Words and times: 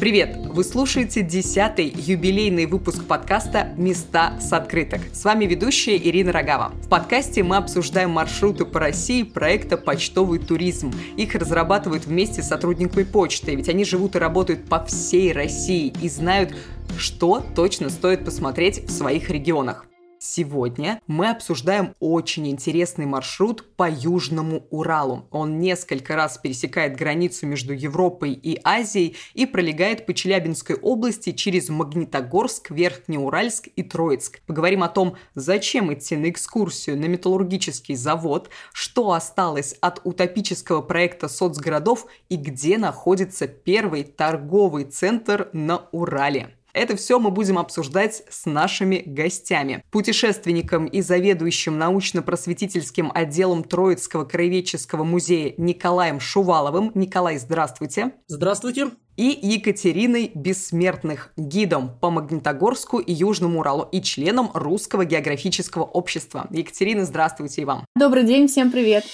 Привет! 0.00 0.34
Вы 0.46 0.64
слушаете 0.64 1.20
десятый 1.20 1.92
юбилейный 1.94 2.64
выпуск 2.64 3.04
подкаста 3.04 3.74
«Места 3.76 4.32
с 4.40 4.50
открыток». 4.50 5.02
С 5.12 5.22
вами 5.26 5.44
ведущая 5.44 5.98
Ирина 5.98 6.32
Рогава. 6.32 6.72
В 6.82 6.88
подкасте 6.88 7.42
мы 7.42 7.56
обсуждаем 7.58 8.08
маршруты 8.08 8.64
по 8.64 8.80
России 8.80 9.24
проекта 9.24 9.76
«Почтовый 9.76 10.38
туризм». 10.38 10.90
Их 11.18 11.34
разрабатывают 11.34 12.06
вместе 12.06 12.42
сотрудниками 12.42 13.02
почты, 13.02 13.54
ведь 13.54 13.68
они 13.68 13.84
живут 13.84 14.16
и 14.16 14.18
работают 14.18 14.64
по 14.70 14.82
всей 14.86 15.34
России 15.34 15.92
и 16.00 16.08
знают, 16.08 16.54
что 16.96 17.44
точно 17.54 17.90
стоит 17.90 18.24
посмотреть 18.24 18.82
в 18.82 18.90
своих 18.90 19.28
регионах. 19.28 19.84
Сегодня 20.22 21.00
мы 21.06 21.30
обсуждаем 21.30 21.94
очень 21.98 22.46
интересный 22.48 23.06
маршрут 23.06 23.74
по 23.74 23.88
Южному 23.88 24.66
Уралу. 24.68 25.26
Он 25.30 25.58
несколько 25.58 26.14
раз 26.14 26.36
пересекает 26.36 26.94
границу 26.94 27.46
между 27.46 27.72
Европой 27.72 28.32
и 28.32 28.60
Азией 28.62 29.16
и 29.32 29.46
пролегает 29.46 30.04
по 30.04 30.12
Челябинской 30.12 30.76
области 30.76 31.32
через 31.32 31.70
Магнитогорск, 31.70 32.70
Верхнеуральск 32.70 33.68
и 33.74 33.82
Троицк. 33.82 34.42
Поговорим 34.46 34.82
о 34.82 34.90
том, 34.90 35.16
зачем 35.34 35.90
идти 35.90 36.18
на 36.18 36.28
экскурсию 36.28 36.98
на 36.98 37.06
металлургический 37.06 37.94
завод, 37.94 38.50
что 38.74 39.12
осталось 39.12 39.74
от 39.80 40.02
утопического 40.04 40.82
проекта 40.82 41.28
соцгородов 41.28 42.04
и 42.28 42.36
где 42.36 42.76
находится 42.76 43.48
первый 43.48 44.04
торговый 44.04 44.84
центр 44.84 45.48
на 45.54 45.88
Урале. 45.92 46.59
Это 46.72 46.96
все 46.96 47.18
мы 47.18 47.30
будем 47.30 47.58
обсуждать 47.58 48.22
с 48.28 48.46
нашими 48.46 49.02
гостями. 49.04 49.84
Путешественником 49.90 50.86
и 50.86 51.00
заведующим 51.00 51.78
научно-просветительским 51.78 53.10
отделом 53.14 53.64
Троицкого 53.64 54.24
краеведческого 54.24 55.04
музея 55.04 55.54
Николаем 55.56 56.20
Шуваловым. 56.20 56.92
Николай, 56.94 57.38
здравствуйте. 57.38 58.12
Здравствуйте. 58.28 58.90
И 59.16 59.38
Екатериной 59.42 60.32
Бессмертных, 60.34 61.32
гидом 61.36 61.98
по 62.00 62.10
Магнитогорску 62.10 63.00
и 63.00 63.12
Южному 63.12 63.60
Уралу 63.60 63.86
и 63.92 64.00
членом 64.00 64.50
Русского 64.54 65.04
географического 65.04 65.82
общества. 65.82 66.46
Екатерина, 66.50 67.04
здравствуйте 67.04 67.62
и 67.62 67.64
вам. 67.66 67.84
Добрый 67.94 68.24
день, 68.24 68.48
всем 68.48 68.70
привет. 68.70 69.04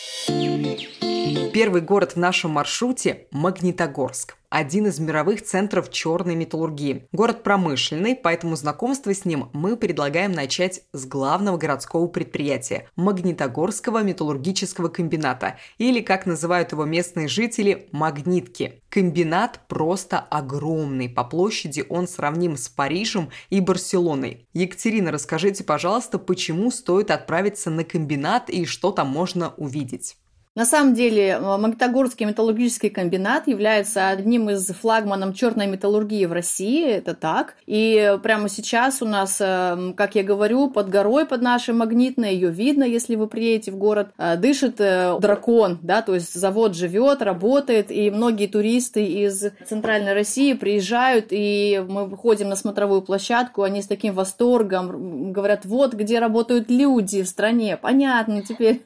Первый 1.53 1.81
город 1.81 2.12
в 2.12 2.17
нашем 2.17 2.53
маршруте– 2.53 3.27
Магнитогорск 3.33 4.36
один 4.51 4.87
из 4.87 4.99
мировых 4.99 5.43
центров 5.43 5.91
черной 5.91 6.35
металлургии. 6.35 7.09
Город 7.13 7.43
промышленный, 7.43 8.15
поэтому 8.15 8.57
знакомство 8.57 9.13
с 9.13 9.25
ним 9.25 9.51
мы 9.53 9.77
предлагаем 9.77 10.33
начать 10.33 10.83
с 10.93 11.07
главного 11.07 11.57
городского 11.57 12.07
предприятия– 12.07 12.89
Магнитогорского 12.97 14.03
металлургического 14.03 14.89
комбината, 14.89 15.59
или, 15.79 16.01
как 16.01 16.27
называют 16.27 16.73
его 16.73 16.85
местные 16.85 17.29
жители, 17.29 17.89
Магнитки. 17.93 18.83
Комбинат 18.89 19.61
просто 19.69 20.19
огромный, 20.19 21.09
по 21.09 21.25
площади 21.25 21.85
он 21.89 22.09
сравним 22.09 22.57
с 22.57 22.69
Парижем 22.69 23.31
и 23.51 23.61
Барселоной. 23.61 24.47
Екатерина, 24.55 25.13
расскажите, 25.13 25.65
пожалуйста, 25.65 26.19
почему 26.19 26.71
стоит 26.71 27.11
отправиться 27.11 27.71
на 27.71 27.85
комбинат 27.85 28.49
и 28.49 28.65
что 28.65 28.93
там 28.93 29.09
можно 29.09 29.53
увидеть? 29.57 30.17
На 30.57 30.65
самом 30.65 30.95
деле 30.95 31.29
э, 31.29 31.39
Магнитогорский 31.39 32.25
металлургический 32.25 32.89
комбинат 32.89 33.47
является 33.47 34.09
одним 34.09 34.49
из 34.49 34.67
флагманов 34.69 35.37
черной 35.37 35.67
металлургии 35.67 36.25
в 36.25 36.33
России, 36.33 36.89
это 36.93 37.15
так. 37.15 37.57
И 37.67 38.17
прямо 38.23 38.49
сейчас 38.49 39.03
у 39.03 39.05
нас, 39.05 39.37
э, 39.39 39.93
как 39.95 40.15
я 40.15 40.23
говорю, 40.23 40.71
под 40.71 40.89
горой, 40.89 41.27
под 41.27 41.43
нашей 41.43 41.75
магнитной, 41.75 42.33
ее 42.33 42.51
видно, 42.51 42.84
если 42.84 43.17
вы 43.17 43.27
приедете 43.27 43.71
в 43.71 43.77
город, 43.77 44.09
э, 44.17 44.37
дышит 44.39 44.77
дракон, 44.77 45.79
да, 45.83 46.01
то 46.01 46.15
есть 46.15 46.33
завод 46.33 46.75
живет, 46.75 47.21
работает, 47.21 47.91
и 47.91 48.11
многие 48.11 48.47
туристы 48.47 49.05
из 49.05 49.45
центральной 49.69 50.15
России 50.15 50.55
приезжают, 50.55 51.27
и 51.33 51.84
мы 51.87 52.07
выходим 52.07 52.49
на 52.49 52.57
смотровую 52.57 53.03
площадку, 53.03 53.62
они 53.62 53.83
с 53.83 53.87
таким 53.87 54.15
восторгом 54.15 55.33
говорят, 55.33 55.67
вот 55.67 55.93
где 55.93 56.19
работают 56.19 56.71
люди 56.71 57.23
в 57.23 57.28
стране, 57.28 57.77
понятно 57.77 58.41
теперь. 58.41 58.83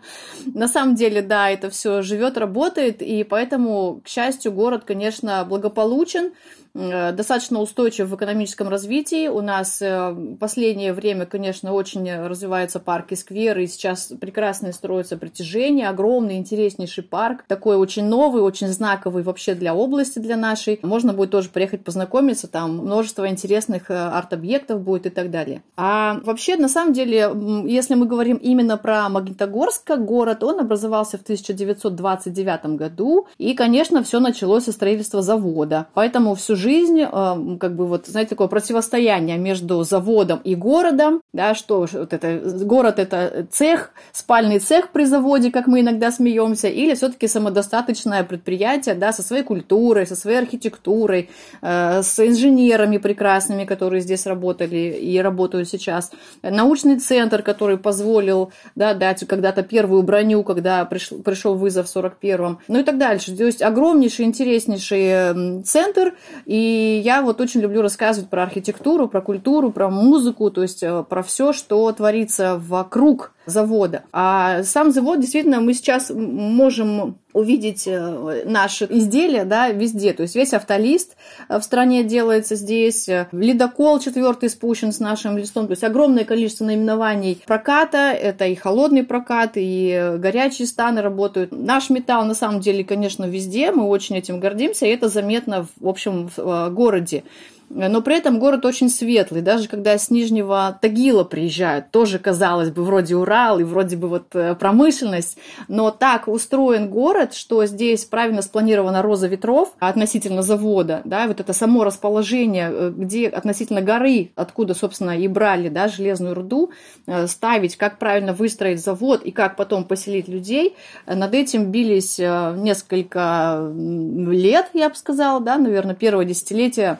На 0.54 0.68
самом 0.68 0.94
деле 0.94 0.99
деле, 1.00 1.22
да, 1.22 1.50
это 1.50 1.68
все 1.70 2.02
живет, 2.02 2.38
работает, 2.38 3.02
и 3.02 3.24
поэтому, 3.24 4.00
к 4.04 4.08
счастью, 4.08 4.52
город, 4.52 4.84
конечно, 4.86 5.44
благополучен. 5.44 6.32
Э, 6.74 7.12
достаточно 7.12 7.60
устойчив 7.60 8.08
в 8.08 8.14
экономическом 8.14 8.68
развитии. 8.68 9.28
У 9.28 9.40
нас 9.40 9.82
э, 9.82 10.10
в 10.10 10.36
последнее 10.36 10.92
время, 10.92 11.26
конечно, 11.26 11.72
очень 11.72 12.10
развиваются 12.10 12.78
парки, 12.78 13.14
скверы, 13.14 13.64
и 13.64 13.66
сейчас 13.66 14.12
прекрасное 14.20 14.72
строится 14.72 15.16
притяжение, 15.16 15.88
огромный, 15.88 16.36
интереснейший 16.36 17.04
парк, 17.04 17.44
такой 17.48 17.76
очень 17.76 18.04
новый, 18.04 18.42
очень 18.42 18.68
знаковый 18.68 19.22
вообще 19.22 19.54
для 19.54 19.74
области, 19.74 20.18
для 20.18 20.36
нашей. 20.36 20.78
Можно 20.82 21.12
будет 21.12 21.30
тоже 21.30 21.48
приехать 21.48 21.82
познакомиться, 21.82 22.46
там 22.46 22.78
множество 22.78 23.28
интересных 23.28 23.90
э, 23.90 23.94
арт-объектов 23.94 24.80
будет 24.80 25.06
и 25.06 25.10
так 25.10 25.30
далее. 25.30 25.62
А 25.76 26.20
вообще, 26.22 26.56
на 26.56 26.68
самом 26.68 26.92
деле, 26.92 27.32
если 27.66 27.94
мы 27.94 28.06
говорим 28.06 28.36
именно 28.36 28.76
про 28.76 29.08
Магнитогорск 29.08 29.84
как 29.84 30.04
город, 30.04 30.44
он 30.44 30.60
образовался 30.60 31.18
в 31.18 31.22
1929 31.22 32.76
году, 32.76 33.26
и, 33.38 33.54
конечно, 33.54 34.02
все 34.04 34.20
началось 34.20 34.64
со 34.64 34.72
строительства 34.72 35.22
завода. 35.22 35.88
Поэтому 35.94 36.34
всю 36.34 36.56
жизнь, 36.60 37.00
э, 37.00 37.56
как 37.58 37.74
бы 37.74 37.86
вот, 37.86 38.06
знаете, 38.06 38.30
такое 38.30 38.48
противостояние 38.48 39.38
между 39.38 39.82
заводом 39.82 40.40
и 40.44 40.54
городом, 40.54 41.22
да, 41.32 41.54
что 41.54 41.86
вот 41.92 42.12
это, 42.12 42.40
город 42.64 42.98
это 42.98 43.46
цех, 43.50 43.92
спальный 44.12 44.58
цех 44.58 44.90
при 44.90 45.04
заводе, 45.04 45.50
как 45.50 45.66
мы 45.66 45.80
иногда 45.80 46.12
смеемся, 46.12 46.68
или 46.68 46.94
все-таки 46.94 47.26
самодостаточное 47.26 48.22
предприятие, 48.24 48.94
да, 48.94 49.12
со 49.12 49.22
своей 49.22 49.42
культурой, 49.42 50.06
со 50.06 50.16
своей 50.16 50.38
архитектурой, 50.38 51.30
э, 51.62 52.02
с 52.02 52.18
инженерами 52.24 52.98
прекрасными, 52.98 53.64
которые 53.64 54.00
здесь 54.02 54.26
работали 54.26 54.98
и 55.00 55.18
работают 55.18 55.68
сейчас, 55.68 56.10
научный 56.42 56.98
центр, 56.98 57.42
который 57.42 57.78
позволил, 57.78 58.52
да, 58.74 58.94
дать 58.94 59.26
когда-то 59.26 59.62
первую 59.62 60.02
броню, 60.02 60.42
когда 60.42 60.84
пришел, 60.84 61.18
пришел 61.18 61.54
вызов 61.54 61.88
в 61.88 61.96
41-м, 61.96 62.58
ну 62.68 62.78
и 62.78 62.82
так 62.82 62.98
дальше. 62.98 63.36
То 63.36 63.44
есть 63.44 63.62
огромнейший, 63.62 64.26
интереснейший 64.26 65.62
центр, 65.64 66.14
и 66.50 67.00
я 67.04 67.22
вот 67.22 67.40
очень 67.40 67.60
люблю 67.60 67.80
рассказывать 67.80 68.28
про 68.28 68.42
архитектуру, 68.42 69.06
про 69.06 69.20
культуру, 69.20 69.70
про 69.70 69.88
музыку, 69.88 70.50
то 70.50 70.62
есть 70.62 70.82
э, 70.82 71.04
про 71.08 71.22
все, 71.22 71.52
что 71.52 71.92
творится 71.92 72.60
вокруг 72.60 73.32
завода. 73.46 74.02
А 74.12 74.64
сам 74.64 74.90
завод, 74.90 75.20
действительно, 75.20 75.60
мы 75.60 75.74
сейчас 75.74 76.10
можем 76.10 77.18
увидеть 77.32 77.84
э, 77.86 78.42
наши 78.44 78.86
изделия, 78.90 79.44
да, 79.44 79.70
везде. 79.70 80.12
То 80.12 80.22
есть 80.22 80.34
весь 80.34 80.52
автолист 80.52 81.16
э, 81.48 81.58
в 81.58 81.62
стране 81.62 82.04
делается 82.04 82.56
здесь, 82.56 83.08
ледокол 83.32 83.98
четвертый 84.00 84.48
спущен 84.48 84.92
с 84.92 85.00
нашим 85.00 85.38
листом, 85.38 85.66
то 85.66 85.72
есть 85.72 85.84
огромное 85.84 86.24
количество 86.24 86.64
наименований 86.64 87.42
проката, 87.46 88.12
это 88.12 88.46
и 88.46 88.54
холодный 88.54 89.04
прокат, 89.04 89.52
и 89.54 90.14
горячие 90.18 90.66
станы 90.66 91.02
работают. 91.02 91.52
Наш 91.52 91.90
металл, 91.90 92.24
на 92.24 92.34
самом 92.34 92.60
деле, 92.60 92.84
конечно, 92.84 93.24
везде, 93.24 93.72
мы 93.72 93.84
очень 93.84 94.16
этим 94.16 94.40
гордимся, 94.40 94.86
и 94.86 94.90
это 94.90 95.08
заметно, 95.08 95.66
в 95.78 95.88
общем, 95.88 96.28
в 96.28 96.38
э, 96.38 96.70
городе 96.70 97.24
но 97.70 98.02
при 98.02 98.18
этом 98.18 98.40
город 98.40 98.66
очень 98.66 98.90
светлый. 98.90 99.42
Даже 99.42 99.68
когда 99.68 99.96
с 99.96 100.10
Нижнего 100.10 100.76
Тагила 100.82 101.22
приезжают, 101.22 101.90
тоже, 101.92 102.18
казалось 102.18 102.70
бы, 102.70 102.82
вроде 102.82 103.14
Урал 103.14 103.60
и 103.60 103.64
вроде 103.64 103.96
бы 103.96 104.08
вот 104.08 104.34
э, 104.34 104.56
промышленность, 104.56 105.38
но 105.68 105.92
так 105.92 106.26
устроен 106.26 106.90
город, 106.90 107.32
что 107.32 107.64
здесь 107.66 108.04
правильно 108.04 108.42
спланирована 108.42 109.02
роза 109.02 109.28
ветров 109.28 109.72
относительно 109.78 110.42
завода, 110.42 111.02
да, 111.04 111.28
вот 111.28 111.38
это 111.38 111.52
само 111.52 111.84
расположение, 111.84 112.70
э, 112.72 112.92
где 112.94 113.28
относительно 113.28 113.82
горы, 113.82 114.32
откуда, 114.34 114.74
собственно, 114.74 115.16
и 115.16 115.28
брали, 115.28 115.68
да, 115.68 115.86
железную 115.86 116.34
руду, 116.34 116.72
э, 117.06 117.28
ставить, 117.28 117.76
как 117.76 117.98
правильно 117.98 118.32
выстроить 118.32 118.82
завод 118.82 119.22
и 119.22 119.30
как 119.30 119.54
потом 119.54 119.84
поселить 119.84 120.26
людей, 120.26 120.74
над 121.06 121.34
этим 121.34 121.70
бились 121.70 122.18
несколько 122.18 123.70
лет, 123.72 124.70
я 124.74 124.88
бы 124.88 124.96
сказала, 124.96 125.40
да, 125.40 125.56
наверное, 125.56 125.94
первое 125.94 126.24
десятилетие 126.24 126.98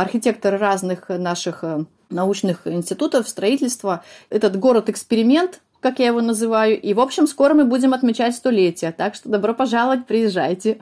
архитекторы 0.00 0.58
разных 0.58 1.08
наших 1.08 1.64
э, 1.64 1.84
научных 2.10 2.66
институтов 2.66 3.28
строительства. 3.28 4.02
Этот 4.30 4.58
город-эксперимент, 4.58 5.60
как 5.80 5.98
я 5.98 6.06
его 6.06 6.20
называю. 6.20 6.80
И, 6.80 6.94
в 6.94 7.00
общем, 7.00 7.26
скоро 7.26 7.54
мы 7.54 7.64
будем 7.64 7.92
отмечать 7.94 8.34
столетие. 8.34 8.92
Так 8.92 9.14
что 9.14 9.28
добро 9.28 9.54
пожаловать, 9.54 10.06
приезжайте. 10.06 10.78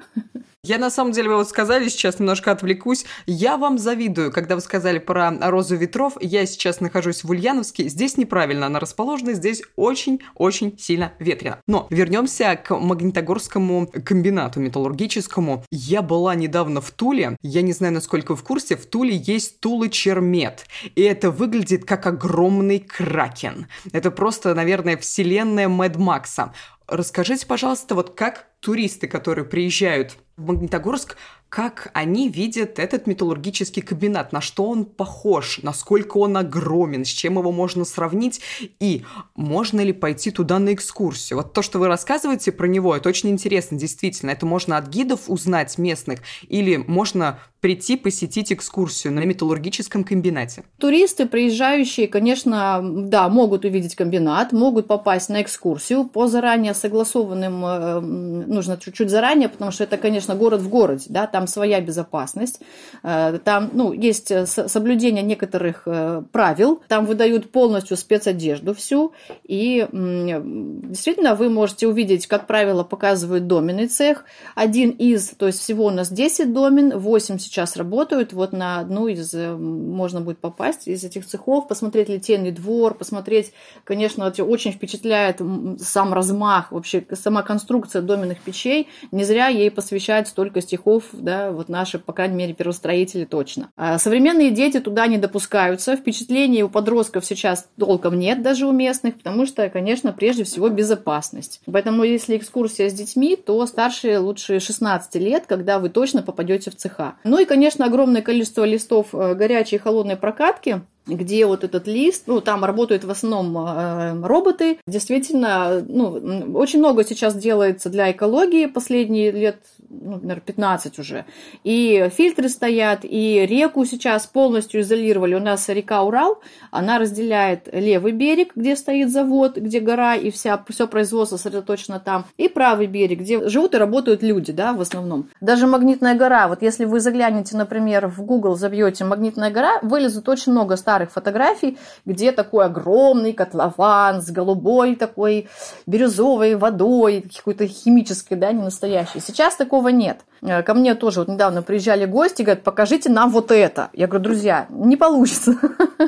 Я 0.65 0.79
на 0.79 0.91
самом 0.91 1.11
деле, 1.11 1.29
вы 1.29 1.39
вот 1.39 1.49
сказали 1.49 1.89
сейчас, 1.89 2.21
немножко 2.21 2.53
отвлекусь. 2.53 3.05
Я 3.27 3.57
вам 3.57 3.79
завидую, 3.79 4.31
когда 4.31 4.55
вы 4.55 4.61
сказали 4.61 5.01
про 5.01 5.33
розу 5.51 5.75
ветров. 5.75 6.13
Я 6.21 6.47
сейчас 6.47 6.79
нахожусь 6.79 7.25
в 7.25 7.31
Ульяновске. 7.31 7.89
Здесь 7.89 8.17
неправильно 8.17 8.67
она 8.67 8.79
расположена, 8.79 9.33
здесь 9.33 9.65
очень-очень 9.75 10.79
сильно 10.79 11.15
ветрено. 11.19 11.59
Но 11.67 11.89
вернемся 11.91 12.55
к 12.55 12.79
Магнитогорскому 12.79 13.89
комбинату 13.89 14.61
металлургическому. 14.61 15.65
Я 15.73 16.01
была 16.01 16.37
недавно 16.37 16.81
в 16.81 16.93
Туле. 16.93 17.37
Я 17.43 17.63
не 17.63 17.73
знаю, 17.73 17.95
насколько 17.95 18.31
вы 18.31 18.37
в 18.37 18.45
курсе. 18.45 18.77
В 18.77 18.87
Туле 18.87 19.17
есть 19.17 19.59
Тула 19.59 19.89
Чермет. 19.89 20.67
И 20.95 21.03
это 21.03 21.33
выглядит 21.33 21.85
как 21.85 22.07
огромный 22.07 22.79
кракен. 22.79 23.67
Это 23.91 24.13
просто, 24.13 24.55
наверное, 24.55 24.97
вселенная 24.97 25.67
Мэд 25.67 25.97
Макса. 25.97 26.55
Расскажите, 26.87 27.47
пожалуйста, 27.47 27.97
вот 27.97 28.15
как 28.15 28.47
туристы, 28.61 29.09
которые 29.09 29.45
приезжают 29.45 30.17
Магнитогорск, 30.43 31.17
как 31.53 31.91
они 31.93 32.31
видят 32.31 32.79
этот 32.79 33.07
металлургический 33.07 33.83
комбинат, 33.83 34.33
на 34.33 34.41
что 34.41 34.71
он 34.71 34.87
похож, 34.87 35.61
насколько 35.63 36.17
он 36.17 36.39
огромен, 36.39 37.05
с 37.05 37.09
чем 37.09 37.39
его 37.39 37.53
можно 37.53 37.85
сравнить, 37.85 38.41
и 38.81 39.05
можно 39.35 39.83
ли 39.83 39.93
пойти 39.93 40.31
туда 40.31 40.59
на 40.59 40.73
экскурсию. 40.73 41.37
Вот 41.37 41.53
то, 41.53 41.61
что 41.61 41.79
вы 41.79 41.89
рассказываете 41.89 42.53
про 42.53 42.67
него, 42.67 42.97
это 42.97 43.07
очень 43.11 43.29
интересно, 43.29 43.79
действительно. 43.79 44.31
Это 44.31 44.47
можно 44.47 44.79
от 44.79 44.89
гидов 44.89 45.29
узнать 45.29 45.77
местных, 45.77 46.21
или 46.49 46.79
можно 46.79 47.39
прийти 47.63 47.97
посетить 47.97 48.53
экскурсию 48.53 49.13
на 49.13 49.21
металлургическом 49.21 50.03
комбинате? 50.03 50.65
Туристы, 50.79 51.27
приезжающие, 51.27 52.09
конечно, 52.09 52.81
да, 52.83 53.29
могут 53.29 53.65
увидеть 53.65 53.95
комбинат, 53.95 54.53
могут 54.53 54.89
попасть 54.89 55.29
на 55.29 55.43
экскурсию 55.43 56.05
по 56.05 56.27
заранее 56.27 56.75
согласованным, 56.75 57.65
э, 57.65 58.01
нужно 58.01 58.77
чуть-чуть 58.79 59.11
заранее, 59.11 59.49
потому 59.49 59.71
что 59.71 59.85
это, 59.85 59.97
конечно, 59.97 60.35
город 60.35 60.61
в 60.61 60.69
городе, 60.69 61.05
да, 61.09 61.29
там 61.29 61.42
своя 61.47 61.81
безопасность, 61.81 62.61
э, 63.03 63.39
там, 63.45 63.71
ну, 63.73 63.93
есть 63.93 64.33
соблюдение 64.47 65.23
некоторых 65.23 65.83
э, 65.87 66.23
правил, 66.33 66.83
там 66.89 67.07
выдают 67.07 67.51
полностью 67.51 67.97
спецодежду 67.97 68.75
всю, 68.75 69.13
и 69.45 69.87
действительно 69.93 71.35
вы 71.35 71.49
можете 71.49 71.87
увидеть, 71.87 72.27
как 72.27 72.47
правило, 72.47 72.85
показывают 72.85 73.47
доменный 73.47 73.87
цех, 73.87 74.25
один 74.55 74.91
из, 74.91 75.31
то 75.31 75.47
есть 75.47 75.61
всего 75.61 75.87
у 75.87 75.91
нас 75.91 76.11
10 76.11 76.53
домен, 76.53 76.99
8 76.99 77.39
сейчас 77.39 77.77
работают, 77.77 78.33
вот 78.33 78.53
на 78.53 78.79
одну 78.79 79.09
из 79.09 79.35
э, 79.35 79.55
можно 79.57 80.21
будет 80.21 80.39
попасть 80.39 80.89
из 80.89 81.05
этих 81.05 81.27
цехов, 81.27 81.69
посмотреть 81.69 82.09
литейный 82.09 82.51
двор, 82.51 82.95
посмотреть, 82.95 83.53
конечно, 83.85 84.33
очень 84.39 84.73
впечатляет 84.73 85.41
сам 85.79 86.13
размах, 86.13 86.73
вообще 86.73 87.05
сама 87.13 87.43
конструкция 87.43 88.03
доменных 88.03 88.41
печей, 88.41 88.89
не 89.11 89.25
зря 89.25 89.49
ей 89.49 89.71
посвящают 89.71 90.29
столько 90.29 90.61
стихов, 90.61 91.05
да, 91.13 91.32
вот 91.51 91.69
наши, 91.69 91.99
по 91.99 92.13
крайней 92.13 92.37
мере, 92.37 92.55
первостроители 92.55 93.25
точно. 93.25 93.71
А 93.77 93.99
современные 93.99 94.51
дети 94.51 94.81
туда 94.81 95.07
не 95.07 95.19
допускаются, 95.19 95.97
впечатлений 95.97 96.63
у 96.63 96.69
подростков 96.69 97.25
сейчас 97.25 97.69
толком 97.79 98.19
нет 98.19 98.43
даже 98.43 98.67
у 98.67 98.73
местных, 98.73 99.17
потому 99.17 99.47
что, 99.47 99.69
конечно, 99.69 100.13
прежде 100.13 100.45
всего 100.45 100.69
безопасность. 100.69 101.61
Поэтому, 101.71 102.05
если 102.05 102.37
экскурсия 102.37 102.89
с 102.89 102.93
детьми, 102.93 103.37
то 103.37 103.65
старшие 103.67 104.19
лучше 104.19 104.61
16 104.61 105.15
лет, 105.17 105.45
когда 105.47 105.79
вы 105.79 105.89
точно 105.89 106.23
попадете 106.23 106.71
в 106.71 106.77
цеха. 106.77 107.15
Ну 107.25 107.39
и, 107.39 107.45
конечно, 107.45 107.85
огромное 107.85 108.23
количество 108.23 108.65
листов 108.65 109.09
э, 109.13 109.35
горячей 109.35 109.77
и 109.77 109.79
холодной 109.79 110.17
прокатки 110.17 110.83
где 111.07 111.47
вот 111.47 111.65
этот 111.65 111.87
лист, 111.87 112.25
ну, 112.27 112.41
там 112.41 112.65
работают 112.65 113.05
в 113.05 113.11
основном 113.11 113.59
э, 113.59 114.27
роботы. 114.27 114.79
Действительно, 114.87 115.85
ну, 115.87 116.55
очень 116.55 116.79
много 116.79 117.05
сейчас 117.05 117.35
делается 117.35 117.91
для 117.91 118.13
экологии 118.13 118.67
последние 118.67 119.33
лет, 119.33 119.57
ну, 119.89 120.13
наверное, 120.13 120.41
15 120.41 120.99
уже. 120.99 121.25
И 121.65 122.09
фильтры 122.17 122.49
стоят, 122.49 123.01
и 123.03 123.45
реку 123.47 123.85
сейчас 123.85 124.27
полностью 124.27 124.83
изолировали. 124.83 125.35
У 125.35 125.41
нас 125.41 125.69
река 125.69 126.03
Урал, 126.03 126.41
она 126.71 126.99
разделяет 126.99 127.69
левый 127.73 128.13
берег, 128.13 128.53
где 128.55 128.77
стоит 128.77 129.11
завод, 129.11 129.57
где 129.57 129.81
гора, 129.81 130.15
и 130.15 130.31
вся, 130.31 130.63
все 130.69 130.87
производство 130.87 131.37
сосредоточено 131.37 131.99
там, 131.99 132.27
и 132.37 132.49
правый 132.49 132.87
берег, 132.87 133.21
где 133.21 133.49
живут 133.49 133.75
и 133.75 133.79
работают 133.79 134.23
люди, 134.23 134.53
да, 134.53 134.73
в 134.73 134.81
основном. 134.81 135.29
Даже 135.41 135.67
Магнитная 135.67 136.15
гора, 136.15 136.47
вот 136.47 136.63
если 136.63 136.85
вы 136.85 137.01
заглянете, 137.01 137.57
например, 137.57 138.07
в 138.07 138.23
Google, 138.23 138.55
забьете 138.55 139.05
Магнитная 139.05 139.51
гора, 139.51 139.81
вылезут 139.83 140.29
очень 140.29 140.53
много 140.53 140.77
старых 140.77 140.92
старых 140.93 141.11
фотографий, 141.11 141.79
где 142.05 142.33
такой 142.33 142.67
огромный 142.67 143.33
котлован 143.33 144.21
с 144.21 144.31
голубой 144.31 144.95
такой 144.95 145.49
бирюзовой 145.87 146.55
водой, 146.55 147.25
какой-то 147.35 147.67
химической, 147.67 148.35
да, 148.35 148.53
не 148.53 148.63
настоящей. 148.63 149.21
Сейчас 149.21 149.57
такого 149.57 149.89
нет. 149.89 150.21
Э, 150.43 150.63
ко 150.63 150.75
мне 150.75 150.95
тоже 150.95 151.21
вот 151.21 151.29
недавно 151.29 151.63
приезжали 151.63 152.05
гости, 152.05 152.43
говорят, 152.43 152.63
покажите 152.63 153.09
нам 153.09 153.31
вот 153.31 153.51
это. 153.51 153.89
Я 153.95 154.07
говорю, 154.07 154.25
друзья, 154.25 154.67
не 154.69 154.99
получится. 154.99 155.57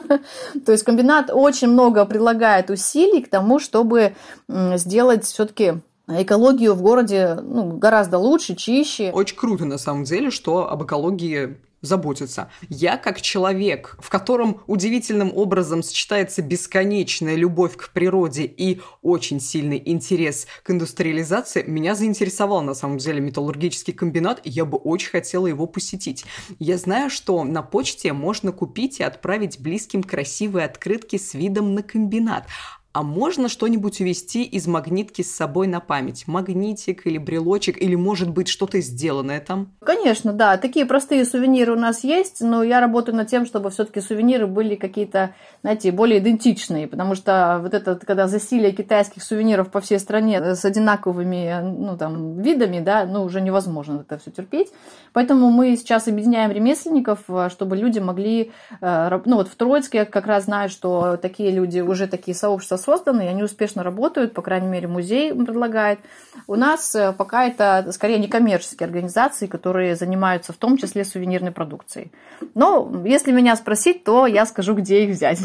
То 0.67 0.73
есть 0.73 0.85
комбинат 0.85 1.31
очень 1.33 1.69
много 1.69 2.05
предлагает 2.05 2.69
усилий 2.69 3.23
к 3.23 3.31
тому, 3.31 3.59
чтобы 3.59 4.15
сделать 4.49 5.25
все-таки 5.25 5.77
экологию 6.09 6.75
в 6.75 6.83
городе 6.83 7.39
ну, 7.43 7.79
гораздо 7.79 8.19
лучше, 8.19 8.55
чище. 8.55 9.11
Очень 9.13 9.37
круто, 9.37 9.65
на 9.65 9.79
самом 9.79 10.05
деле, 10.05 10.31
что 10.31 10.71
об 10.71 10.85
экологии 10.85 11.57
заботиться. 11.85 12.51
Я 12.69 12.97
как 12.97 13.21
человек, 13.21 13.97
в 14.01 14.09
котором 14.09 14.63
удивительным 14.67 15.33
образом 15.35 15.83
сочетается 15.83 16.43
бесконечная 16.43 17.37
любовь 17.37 17.77
к 17.77 17.91
природе 17.91 18.45
и 18.45 18.81
очень 19.03 19.41
сильный 19.41 19.83
интерес 19.85 20.47
к 20.63 20.71
индустриализации, 20.71 21.63
меня 21.63 21.95
заинтересовал 21.95 22.63
на 22.63 22.75
самом 22.75 22.99
деле 22.99 23.21
металлургический 23.21 23.93
комбинат, 23.93 24.41
и 24.45 24.51
я 24.51 24.65
бы 24.65 24.79
очень 24.79 25.11
хотела 25.11 25.47
его 25.47 25.67
посетить. 25.67 26.25
Я 26.59 26.79
знаю, 26.79 27.11
что 27.11 27.45
на 27.45 27.63
почте 27.63 28.13
можно 28.13 28.53
купить 28.53 29.01
и 29.01 29.03
отправить 29.03 29.61
близким 29.61 30.03
красивые 30.03 30.67
открытки 30.67 31.17
с 31.17 31.35
видом 31.35 31.75
на 31.75 31.83
комбинат 31.83 32.47
а 32.95 33.03
можно 33.03 33.49
что-нибудь 33.49 34.01
увезти 34.01 34.45
из 34.45 34.69
магнитки 34.69 35.23
с 35.23 35.35
собой 35.35 35.67
на 35.67 35.81
память? 35.81 36.29
Магнитик 36.29 37.09
или 37.09 37.19
брелочек, 37.19 37.77
или 37.83 37.97
может 37.97 38.31
быть 38.31 38.47
что-то 38.47 38.81
сделанное 38.81 39.41
там? 39.41 39.73
Конечно, 39.85 40.33
да. 40.33 40.57
Такие 40.59 40.87
простые 40.87 41.25
сувениры 41.25 41.73
у 41.73 41.79
нас 41.79 42.05
есть, 42.05 42.41
но 42.41 42.63
я 42.63 42.81
работаю 42.81 43.17
над 43.17 43.27
тем, 43.27 43.47
чтобы 43.47 43.71
все-таки 43.71 44.01
сувениры 44.01 44.47
были 44.47 44.77
какие-то, 44.77 45.35
знаете, 45.63 45.91
более 45.91 46.21
идентичные, 46.21 46.87
потому 46.87 47.17
что 47.17 47.59
вот 47.61 47.75
это, 47.75 47.97
когда 47.97 48.29
засилие 48.29 48.71
китайских 48.71 49.25
сувениров 49.25 49.73
по 49.73 49.81
всей 49.81 49.99
стране 49.99 50.55
с 50.55 50.65
одинаковыми, 50.65 51.63
ну, 51.63 51.99
там, 51.99 52.41
видами, 52.41 52.79
да, 52.79 53.07
ну, 53.07 53.25
уже 53.25 53.41
невозможно 53.41 54.05
это 54.07 54.19
все 54.19 54.31
терпеть. 54.31 54.69
Поэтому 55.13 55.51
мы 55.51 55.77
сейчас 55.77 56.07
объединяем 56.07 56.53
ремесленников, 56.53 57.25
чтобы 57.49 57.77
люди 57.77 57.99
могли, 57.99 58.53
э, 58.81 59.21
ну, 59.25 59.35
вот 59.35 59.49
в 59.49 59.57
Троицке 59.57 59.99
я 59.99 60.05
как 60.05 60.27
раз 60.27 60.45
знаю, 60.45 60.69
что 60.69 61.17
такие 61.17 61.51
люди, 61.51 61.81
уже 61.81 62.07
такие 62.07 62.37
сообщества 62.37 62.84
созданы, 62.85 63.23
и 63.27 63.29
они 63.29 63.43
успешно 63.43 63.83
работают, 63.83 64.35
по 64.35 64.43
крайней 64.43 64.69
мере, 64.69 64.87
музей 64.87 65.33
предлагает. 65.33 66.01
У 66.47 66.55
нас 66.55 66.95
э, 66.95 67.13
пока 67.13 67.47
это 67.47 67.91
скорее 67.93 68.19
некоммерческие 68.19 68.87
организации, 68.87 69.47
которые 69.47 69.97
занимаются 69.97 70.53
в 70.53 70.57
том 70.57 70.77
числе 70.77 71.05
сувенирной 71.05 71.53
продукцией. 71.53 72.13
Но 72.55 73.03
если 73.05 73.33
меня 73.33 73.57
спросить, 73.57 74.05
то 74.05 74.27
я 74.27 74.47
скажу, 74.47 74.75
где 74.75 75.05
их 75.05 75.17
взять. 75.17 75.41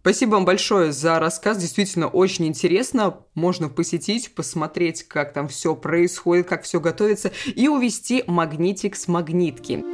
Спасибо 0.00 0.34
вам 0.34 0.44
большое 0.44 0.92
за 0.92 1.18
рассказ. 1.18 1.58
Действительно 1.58 2.06
очень 2.06 2.46
интересно. 2.46 3.18
Можно 3.34 3.68
посетить, 3.68 4.36
посмотреть, 4.36 5.02
как 5.02 5.32
там 5.32 5.48
все 5.48 5.74
происходит, 5.74 6.46
как 6.46 6.62
все 6.62 6.78
готовится, 6.78 7.32
и 7.44 7.66
увести 7.66 8.22
магнитик 8.28 8.94
с 8.94 9.08
магнитки 9.08 9.84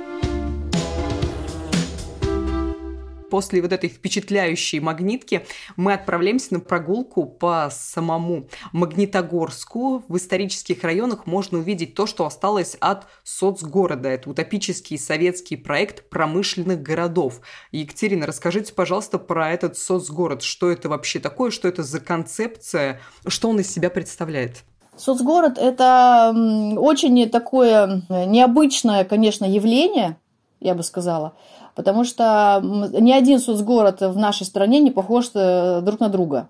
после 3.33 3.63
вот 3.63 3.73
этой 3.73 3.89
впечатляющей 3.89 4.79
магнитки 4.79 5.47
мы 5.77 5.95
отправляемся 5.95 6.53
на 6.53 6.61
прогулку 6.61 7.25
по 7.25 7.71
самому 7.73 8.47
Магнитогорску. 8.73 10.05
В 10.07 10.19
исторических 10.19 10.85
районах 10.85 11.25
можно 11.25 11.57
увидеть 11.57 11.95
то, 11.95 12.05
что 12.05 12.27
осталось 12.27 12.77
от 12.79 13.07
соцгорода. 13.25 14.11
Это 14.11 14.29
утопический 14.29 14.99
советский 14.99 15.57
проект 15.57 16.11
промышленных 16.11 16.83
городов. 16.83 17.41
Екатерина, 17.71 18.27
расскажите, 18.27 18.75
пожалуйста, 18.75 19.17
про 19.17 19.51
этот 19.51 19.79
соцгород. 19.79 20.43
Что 20.43 20.71
это 20.71 20.91
вообще 20.91 21.19
такое, 21.19 21.51
что 21.51 21.69
это 21.69 21.83
за 21.83 22.01
концепция, 22.01 23.01
что 23.27 23.49
он 23.49 23.61
из 23.61 23.73
себя 23.73 23.89
представляет? 23.89 24.63
Соцгород– 24.95 25.57
это 25.57 26.35
очень 26.77 27.31
такое 27.31 28.03
необычное, 28.11 29.05
конечно, 29.05 29.47
явление, 29.47 30.19
я 30.61 30.75
бы 30.75 30.83
сказала 30.83 31.33
потому 31.75 32.05
что 32.05 32.61
ни 32.63 33.13
один 33.13 33.39
соцгород 33.39 34.01
в 34.01 34.17
нашей 34.17 34.45
стране 34.45 34.81
не 34.81 34.91
похож 34.91 35.31
э, 35.35 35.81
друг 35.83 36.01
на 36.01 36.09
друга. 36.09 36.49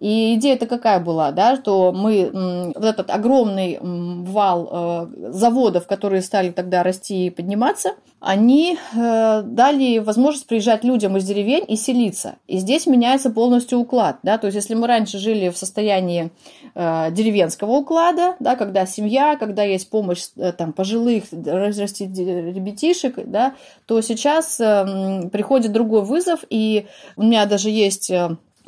И 0.00 0.34
идея-то 0.36 0.66
какая 0.66 1.00
была, 1.00 1.32
да, 1.32 1.56
что 1.56 1.92
мы 1.92 2.30
вот 2.74 2.84
этот 2.84 3.10
огромный 3.10 3.78
вал 3.80 4.68
э, 4.70 5.32
заводов, 5.32 5.88
которые 5.88 6.22
стали 6.22 6.50
тогда 6.50 6.84
расти 6.84 7.26
и 7.26 7.30
подниматься, 7.30 7.94
они 8.20 8.78
э, 8.94 9.42
дали 9.42 9.98
возможность 9.98 10.46
приезжать 10.46 10.84
людям 10.84 11.16
из 11.16 11.24
деревень 11.24 11.64
и 11.66 11.74
селиться. 11.74 12.36
И 12.46 12.58
здесь 12.58 12.86
меняется 12.86 13.30
полностью 13.30 13.78
уклад, 13.80 14.18
да, 14.22 14.38
то 14.38 14.46
есть 14.46 14.54
если 14.54 14.74
мы 14.74 14.86
раньше 14.86 15.18
жили 15.18 15.48
в 15.48 15.56
состоянии 15.56 16.30
э, 16.76 17.10
деревенского 17.10 17.72
уклада, 17.72 18.36
да, 18.38 18.54
когда 18.54 18.86
семья, 18.86 19.36
когда 19.36 19.64
есть 19.64 19.90
помощь 19.90 20.26
там 20.56 20.72
пожилых, 20.72 21.24
разрастить 21.32 22.16
ребятишек, 22.16 23.18
да, 23.26 23.54
то 23.86 24.00
сейчас 24.00 24.58
приходит 24.58 25.72
другой 25.72 26.02
вызов, 26.02 26.40
и 26.50 26.86
у 27.16 27.22
меня 27.22 27.46
даже 27.46 27.70
есть 27.70 28.12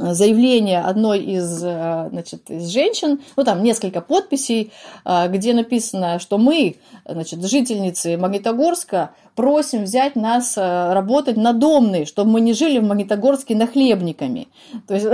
заявление 0.00 0.80
одной 0.80 1.20
из, 1.20 1.62
э, 1.62 2.08
значит, 2.10 2.50
из 2.50 2.68
женщин, 2.68 3.20
ну 3.36 3.44
там 3.44 3.62
несколько 3.62 4.00
подписей, 4.00 4.72
э, 5.04 5.28
где 5.28 5.52
написано, 5.52 6.18
что 6.18 6.38
мы, 6.38 6.76
значит, 7.04 7.44
жительницы 7.44 8.16
Магнитогорска, 8.16 9.10
просим 9.40 9.84
взять 9.84 10.16
нас 10.16 10.58
э, 10.58 10.92
работать 10.92 11.38
на 11.38 11.54
домные, 11.54 12.04
чтобы 12.04 12.32
мы 12.32 12.40
не 12.42 12.52
жили 12.52 12.78
в 12.78 12.84
Магнитогорске 12.84 13.54
нахлебниками. 13.54 14.48
То 14.86 14.92
есть 14.92 15.06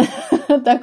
так, 0.64 0.82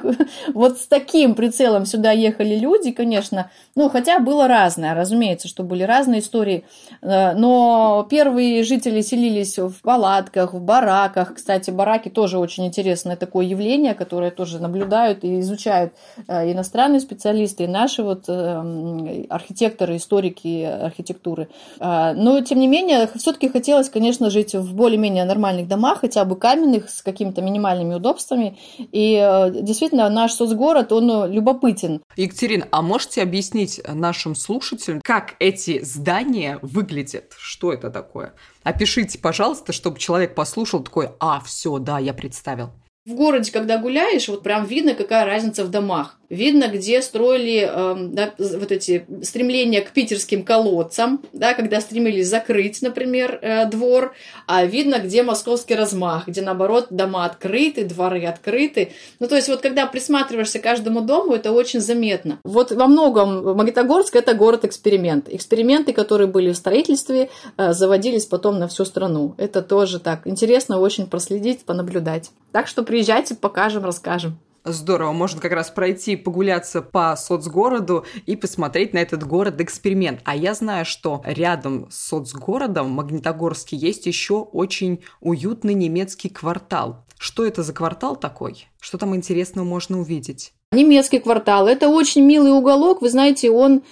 вот 0.54 0.78
с 0.78 0.86
таким 0.86 1.34
прицелом 1.34 1.84
сюда 1.84 2.12
ехали 2.12 2.54
люди, 2.54 2.90
конечно. 2.90 3.50
Ну, 3.76 3.90
хотя 3.90 4.18
было 4.18 4.48
разное, 4.48 4.94
разумеется, 4.94 5.46
что 5.46 5.62
были 5.62 5.82
разные 5.82 6.20
истории. 6.20 6.64
Э, 7.02 7.34
но 7.34 8.06
первые 8.08 8.62
жители 8.62 9.02
селились 9.02 9.58
в 9.58 9.74
палатках, 9.82 10.54
в 10.54 10.60
бараках. 10.62 11.34
Кстати, 11.34 11.70
бараки 11.70 12.08
тоже 12.08 12.38
очень 12.38 12.64
интересное 12.64 13.16
такое 13.16 13.44
явление, 13.44 13.92
которое 13.92 14.30
тоже 14.30 14.58
наблюдают 14.58 15.22
и 15.22 15.40
изучают 15.40 15.92
э, 16.28 16.50
иностранные 16.50 17.00
специалисты, 17.00 17.64
и 17.64 17.66
наши 17.66 18.02
вот 18.02 18.26
архитекторы, 18.26 19.96
историки 19.96 20.62
архитектуры. 20.62 21.48
Но, 21.78 22.40
тем 22.40 22.58
не 22.58 22.68
менее, 22.68 23.06
все-таки 23.34 23.52
хотелось, 23.52 23.90
конечно, 23.90 24.30
жить 24.30 24.54
в 24.54 24.74
более-менее 24.74 25.24
нормальных 25.24 25.66
домах, 25.66 26.00
хотя 26.00 26.24
бы 26.24 26.36
каменных, 26.36 26.88
с 26.88 27.02
какими-то 27.02 27.42
минимальными 27.42 27.94
удобствами. 27.94 28.56
И 28.78 29.14
э, 29.20 29.50
действительно, 29.62 30.08
наш 30.08 30.32
соцгород, 30.32 30.92
он 30.92 31.10
э, 31.10 31.28
любопытен. 31.32 32.00
Екатерина, 32.16 32.68
а 32.70 32.80
можете 32.80 33.22
объяснить 33.22 33.80
нашим 33.88 34.36
слушателям, 34.36 35.00
как 35.02 35.34
эти 35.40 35.82
здания 35.82 36.60
выглядят? 36.62 37.32
Что 37.36 37.72
это 37.72 37.90
такое? 37.90 38.34
Опишите, 38.62 39.18
пожалуйста, 39.18 39.72
чтобы 39.72 39.98
человек 39.98 40.34
послушал 40.36 40.84
такой, 40.84 41.10
а, 41.18 41.40
все, 41.40 41.78
да, 41.78 41.98
я 41.98 42.14
представил. 42.14 42.70
В 43.04 43.14
городе, 43.14 43.52
когда 43.52 43.78
гуляешь, 43.78 44.28
вот 44.28 44.42
прям 44.42 44.64
видно, 44.64 44.94
какая 44.94 45.26
разница 45.26 45.64
в 45.64 45.70
домах. 45.70 46.18
Видно, 46.34 46.66
где 46.66 47.00
строили 47.00 47.70
э, 47.70 47.94
да, 48.08 48.34
вот 48.38 48.72
эти 48.72 49.06
стремления 49.22 49.80
к 49.82 49.92
питерским 49.92 50.42
колодцам, 50.42 51.22
да, 51.32 51.54
когда 51.54 51.80
стремились 51.80 52.28
закрыть, 52.28 52.82
например, 52.82 53.38
э, 53.40 53.66
двор, 53.66 54.14
а 54.48 54.64
видно, 54.66 54.98
где 54.98 55.22
московский 55.22 55.76
размах, 55.76 56.26
где, 56.26 56.42
наоборот, 56.42 56.88
дома 56.90 57.24
открыты, 57.24 57.84
дворы 57.84 58.24
открыты. 58.24 58.90
Ну, 59.20 59.28
то 59.28 59.36
есть, 59.36 59.48
вот 59.48 59.60
когда 59.60 59.86
присматриваешься 59.86 60.58
к 60.58 60.62
каждому 60.62 61.02
дому, 61.02 61.34
это 61.34 61.52
очень 61.52 61.80
заметно. 61.80 62.40
Вот 62.42 62.72
во 62.72 62.88
многом 62.88 63.56
Магнитогорск– 63.56 64.16
это 64.16 64.34
город-эксперимент. 64.34 65.28
Эксперименты, 65.28 65.92
которые 65.92 66.26
были 66.26 66.50
в 66.50 66.56
строительстве, 66.56 67.30
э, 67.56 67.72
заводились 67.72 68.26
потом 68.26 68.58
на 68.58 68.66
всю 68.66 68.84
страну. 68.84 69.36
Это 69.38 69.62
тоже 69.62 70.00
так 70.00 70.26
интересно 70.26 70.80
очень 70.80 71.06
проследить, 71.06 71.64
понаблюдать. 71.64 72.30
Так 72.50 72.66
что 72.66 72.82
приезжайте, 72.82 73.36
покажем, 73.36 73.84
расскажем. 73.84 74.36
Здорово, 74.66 75.12
можно 75.12 75.42
как 75.42 75.52
раз 75.52 75.70
пройти, 75.70 76.16
погуляться 76.16 76.80
по 76.80 77.14
соцгороду 77.16 78.06
и 78.24 78.34
посмотреть 78.34 78.94
на 78.94 78.98
этот 78.98 79.22
город-эксперимент. 79.22 80.20
А 80.24 80.34
я 80.34 80.54
знаю, 80.54 80.86
что 80.86 81.20
рядом 81.26 81.86
с 81.90 82.08
соцгородом 82.08 82.90
Магнитогорске 82.90 83.76
есть 83.76 84.06
еще 84.06 84.38
очень 84.38 85.04
уютный 85.20 85.74
немецкий 85.74 86.30
квартал. 86.30 87.04
Что 87.18 87.44
это 87.44 87.62
за 87.62 87.74
квартал 87.74 88.16
такой? 88.16 88.66
Что 88.80 88.96
там 88.96 89.14
интересного 89.14 89.66
можно 89.66 90.00
увидеть? 90.00 90.54
Немецкий 90.72 91.18
квартал. 91.18 91.68
Это 91.68 91.88
очень 91.88 92.24
милый 92.24 92.52
уголок. 92.52 93.02
Вы 93.02 93.10
знаете, 93.10 93.50
он 93.50 93.82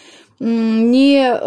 не, 0.43 1.41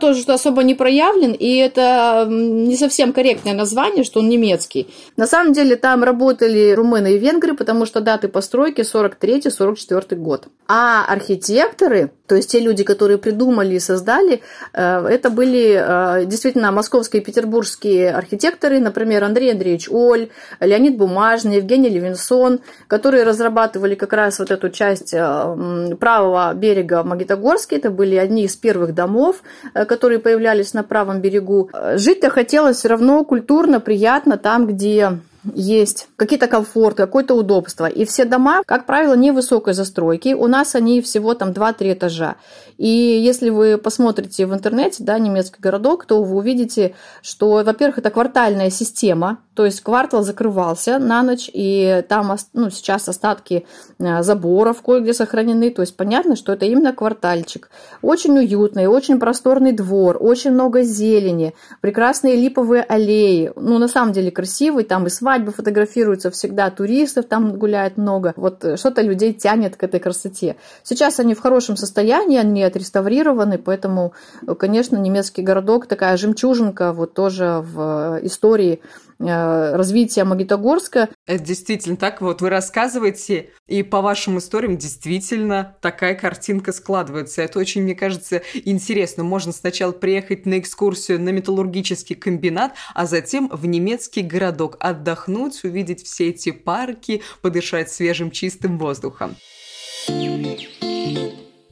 тоже 0.00 0.20
что 0.20 0.34
особо 0.34 0.64
не 0.64 0.74
проявлен, 0.74 1.32
и 1.32 1.56
это 1.56 2.26
не 2.28 2.76
совсем 2.76 3.12
корректное 3.12 3.54
название, 3.54 4.02
что 4.02 4.20
он 4.20 4.28
немецкий. 4.28 4.88
На 5.16 5.26
самом 5.26 5.52
деле 5.52 5.76
там 5.76 6.02
работали 6.02 6.72
румыны 6.72 7.14
и 7.14 7.18
венгры, 7.18 7.54
потому 7.54 7.86
что 7.86 8.00
даты 8.00 8.26
постройки 8.26 8.80
43-44 8.80 10.16
год. 10.16 10.48
А 10.66 11.04
архитекторы, 11.04 12.10
то 12.26 12.34
есть 12.34 12.50
те 12.50 12.58
люди, 12.58 12.82
которые 12.82 13.18
придумали 13.18 13.74
и 13.74 13.78
создали, 13.78 14.40
э, 14.72 15.06
это 15.06 15.30
были 15.30 15.76
э, 15.78 16.24
действительно 16.26 16.72
московские 16.72 17.22
и 17.22 17.24
петербургские 17.24 18.10
архитекторы, 18.10 18.80
например, 18.80 19.22
Андрей 19.22 19.52
Андреевич 19.52 19.88
Оль, 19.90 20.30
Леонид 20.58 20.96
Бумажный, 20.96 21.56
Евгений 21.56 21.90
Левинсон, 21.90 22.60
которые 22.88 23.22
разрабатывали 23.22 23.94
как 23.94 24.12
раз 24.12 24.40
вот 24.40 24.50
эту 24.50 24.70
часть 24.70 25.14
э, 25.14 25.96
правого 26.00 26.52
берега 26.54 27.04
Магнитогорска. 27.04 27.76
Это 27.76 27.90
были 27.90 28.23
одни 28.24 28.44
из 28.44 28.56
первых 28.56 28.94
домов, 28.94 29.42
э, 29.74 29.84
которые 29.84 30.18
появлялись 30.18 30.74
на 30.74 30.82
правом 30.82 31.20
берегу. 31.20 31.70
Жить-то 31.94 32.30
хотелось 32.30 32.78
все 32.78 32.88
равно 32.88 33.24
культурно, 33.24 33.80
приятно 33.80 34.36
там, 34.36 34.66
где 34.66 35.18
есть 35.52 36.08
какие-то 36.16 36.46
комфорты, 36.46 37.02
какое-то 37.02 37.34
удобство. 37.34 37.86
И 37.86 38.04
все 38.04 38.24
дома, 38.24 38.62
как 38.64 38.86
правило, 38.86 39.14
невысокой 39.14 39.74
застройки. 39.74 40.34
У 40.34 40.46
нас 40.46 40.74
они 40.74 41.02
всего 41.02 41.34
там 41.34 41.50
2-3 41.50 41.92
этажа. 41.92 42.36
И 42.78 42.88
если 42.88 43.50
вы 43.50 43.78
посмотрите 43.78 44.46
в 44.46 44.54
интернете, 44.54 45.04
да, 45.04 45.18
немецкий 45.18 45.60
городок, 45.60 46.06
то 46.06 46.22
вы 46.22 46.36
увидите, 46.36 46.94
что, 47.22 47.62
во-первых, 47.64 47.98
это 47.98 48.10
квартальная 48.10 48.70
система, 48.70 49.38
то 49.54 49.64
есть 49.64 49.80
квартал 49.80 50.22
закрывался 50.22 50.98
на 50.98 51.22
ночь, 51.22 51.48
и 51.52 52.04
там 52.08 52.36
ну, 52.52 52.70
сейчас 52.70 53.08
остатки 53.08 53.66
э, 53.98 54.22
заборов 54.22 54.82
кое-где 54.82 55.14
сохранены, 55.14 55.70
то 55.70 55.82
есть 55.82 55.96
понятно, 55.96 56.34
что 56.34 56.52
это 56.52 56.66
именно 56.66 56.92
квартальчик. 56.92 57.70
Очень 58.02 58.36
уютный, 58.38 58.86
очень 58.86 59.20
просторный 59.20 59.72
двор, 59.72 60.16
очень 60.20 60.50
много 60.50 60.82
зелени, 60.82 61.54
прекрасные 61.80 62.34
липовые 62.34 62.82
аллеи, 62.82 63.52
ну, 63.54 63.78
на 63.78 63.86
самом 63.86 64.12
деле 64.12 64.32
красивый, 64.32 64.82
там 64.84 65.06
и 65.06 65.10
свадьбы 65.10 65.52
фотографируются 65.52 66.32
всегда, 66.32 66.70
туристов 66.70 67.26
там 67.26 67.56
гуляет 67.56 67.96
много, 67.96 68.32
вот 68.36 68.64
э, 68.64 68.76
что-то 68.76 69.02
людей 69.02 69.32
тянет 69.32 69.76
к 69.76 69.84
этой 69.84 70.00
красоте. 70.00 70.56
Сейчас 70.82 71.20
они 71.20 71.34
в 71.34 71.40
хорошем 71.40 71.76
состоянии, 71.76 72.38
они 72.38 72.63
отреставрированы, 72.66 73.58
поэтому, 73.58 74.12
конечно, 74.58 74.96
немецкий 74.96 75.42
городок 75.42 75.86
такая 75.86 76.16
жемчужинка 76.16 76.92
вот 76.92 77.14
тоже 77.14 77.60
в 77.62 78.20
истории 78.22 78.80
э, 79.18 79.76
развития 79.76 80.24
Магнитогорска. 80.24 81.08
Это 81.26 81.44
действительно 81.44 81.96
так, 81.96 82.20
вот 82.20 82.40
вы 82.40 82.50
рассказываете, 82.50 83.50
и 83.66 83.82
по 83.82 84.00
вашим 84.00 84.38
историям 84.38 84.76
действительно 84.76 85.76
такая 85.80 86.14
картинка 86.14 86.72
складывается. 86.72 87.42
Это 87.42 87.58
очень, 87.58 87.82
мне 87.82 87.94
кажется, 87.94 88.42
интересно. 88.64 89.24
Можно 89.24 89.52
сначала 89.52 89.92
приехать 89.92 90.46
на 90.46 90.58
экскурсию 90.58 91.20
на 91.20 91.30
металлургический 91.30 92.16
комбинат, 92.16 92.74
а 92.94 93.06
затем 93.06 93.48
в 93.52 93.66
немецкий 93.66 94.22
городок 94.22 94.76
отдохнуть, 94.80 95.64
увидеть 95.64 96.04
все 96.04 96.28
эти 96.30 96.50
парки, 96.50 97.22
подышать 97.40 97.90
свежим 97.90 98.30
чистым 98.30 98.78
воздухом. 98.78 99.36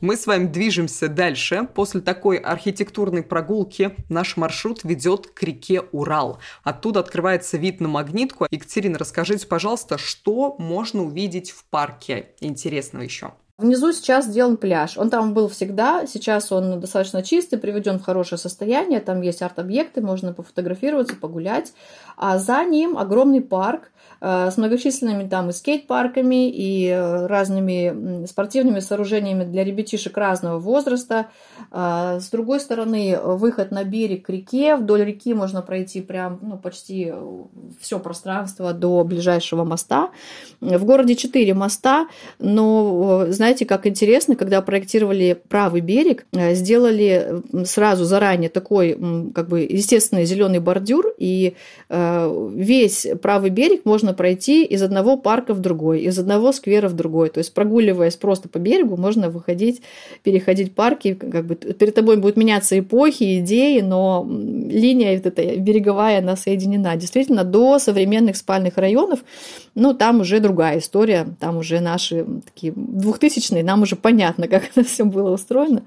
Мы 0.03 0.17
с 0.17 0.27
вами 0.27 0.49
движемся 0.49 1.07
дальше. 1.07 1.69
После 1.75 2.01
такой 2.01 2.37
архитектурной 2.37 3.23
прогулки 3.23 3.95
наш 4.09 4.37
маршрут 4.37 4.83
ведет 4.83 5.29
к 5.29 5.41
реке 5.45 5.83
Урал. 5.93 6.41
Оттуда 6.65 6.99
открывается 6.99 7.57
вид 7.57 7.81
на 7.81 7.87
магнитку. 7.87 8.49
Екатерина, 8.51 8.99
расскажите, 8.99 9.47
пожалуйста, 9.47 9.99
что 9.99 10.57
можно 10.59 11.05
увидеть 11.05 11.53
в 11.53 11.65
парке 11.67 12.31
интересного 12.41 13.05
еще? 13.05 13.35
Внизу 13.59 13.93
сейчас 13.93 14.25
сделан 14.25 14.57
пляж. 14.57 14.99
Он 14.99 15.09
там 15.09 15.35
был 15.35 15.49
всегда, 15.49 16.05
сейчас 16.09 16.51
он 16.51 16.81
достаточно 16.81 17.23
чистый, 17.23 17.59
приведен 17.61 18.01
в 18.01 18.03
хорошее 18.03 18.41
состояние. 18.41 18.99
Там 18.99 19.23
есть 19.23 19.41
арт-объекты, 19.41 20.01
можно 20.01 20.33
пофотографироваться, 20.33 21.15
погулять. 21.15 21.73
А 22.17 22.39
за 22.39 22.65
ним 22.65 22.99
огромный 22.99 23.41
парк, 23.41 23.93
с 24.23 24.57
многочисленными 24.57 25.29
там 25.29 25.51
и 25.51 25.53
скейт-парками, 25.53 26.49
и 26.49 26.87
э, 26.87 27.27
разными 27.27 28.25
спортивными 28.27 28.79
сооружениями 28.79 29.43
для 29.43 29.65
ребятишек 29.65 30.17
разного 30.17 30.61
возраста. 30.61 31.27
Э, 31.73 32.19
с 32.21 32.31
другой 32.31 32.61
стороны, 32.61 33.19
выход 33.21 33.73
на 33.73 33.83
берег 33.83 34.27
к 34.27 34.31
реке. 34.31 34.77
Вдоль 34.77 35.05
реки 35.05 35.35
можно 35.35 35.61
пройти 35.61 36.03
прям 36.03 36.39
ну, 36.41 36.57
почти 36.57 37.13
все 37.81 37.99
пространство 37.99 38.73
до 38.73 39.03
ближайшего 39.03 39.65
моста. 39.65 40.11
В 40.61 40.85
городе 40.85 41.17
четыре 41.17 41.55
моста, 41.55 42.07
но 42.39 43.27
знаете, 43.29 43.67
как 43.67 43.89
интересно, 43.89 44.37
когда 44.37 44.63
проектировали 44.63 45.37
правый 45.49 45.81
берег, 45.81 46.27
сделали 46.33 47.43
сразу 47.65 48.05
заранее 48.05 48.51
такой 48.51 48.93
как 49.35 49.49
бы 49.49 49.63
естественный 49.63 50.27
зеленый 50.27 50.61
бордюр, 50.61 51.07
и 51.19 51.57
весь 51.89 53.07
правый 53.21 53.51
берег 53.51 53.85
можно 53.85 54.12
можно 54.13 54.15
пройти 54.15 54.65
из 54.65 54.83
одного 54.83 55.17
парка 55.17 55.55
в 55.55 55.61
другой, 55.61 56.03
из 56.03 56.19
одного 56.19 56.53
сквера 56.53 56.89
в 56.89 56.95
другой. 56.95 57.31
То 57.31 57.39
есть 57.39 57.55
прогуливаясь 57.55 58.17
просто 58.17 58.49
по 58.49 58.59
берегу, 58.59 58.97
можно 58.97 59.31
выходить, 59.31 59.83
переходить 60.23 60.75
парки, 60.75 61.15
как 61.15 61.47
бы 61.47 61.55
перед 61.55 61.95
тобой 61.95 62.17
будут 62.17 62.37
меняться 62.37 62.79
эпохи, 62.79 63.41
идеи, 63.41 63.81
но 63.81 64.27
линия 64.29 65.17
вот 65.17 65.27
эта 65.27 65.57
береговая, 65.57 66.19
она 66.19 66.37
соединена. 66.37 66.97
Действительно, 66.97 67.45
до 67.45 67.79
современных 67.79 68.37
спальных 68.37 68.77
районов, 68.77 69.21
ну, 69.75 69.95
там 69.95 70.21
уже 70.21 70.41
другая 70.41 70.79
история, 70.79 71.27
там 71.41 71.57
уже 71.57 71.81
наши 71.81 72.27
такие 72.45 72.73
двухтысячные, 72.77 73.65
нам 73.65 73.83
уже 73.83 73.97
понятно, 73.97 74.49
как 74.49 74.63
это 74.71 74.85
все 74.85 75.05
было 75.05 75.31
устроено. 75.31 75.83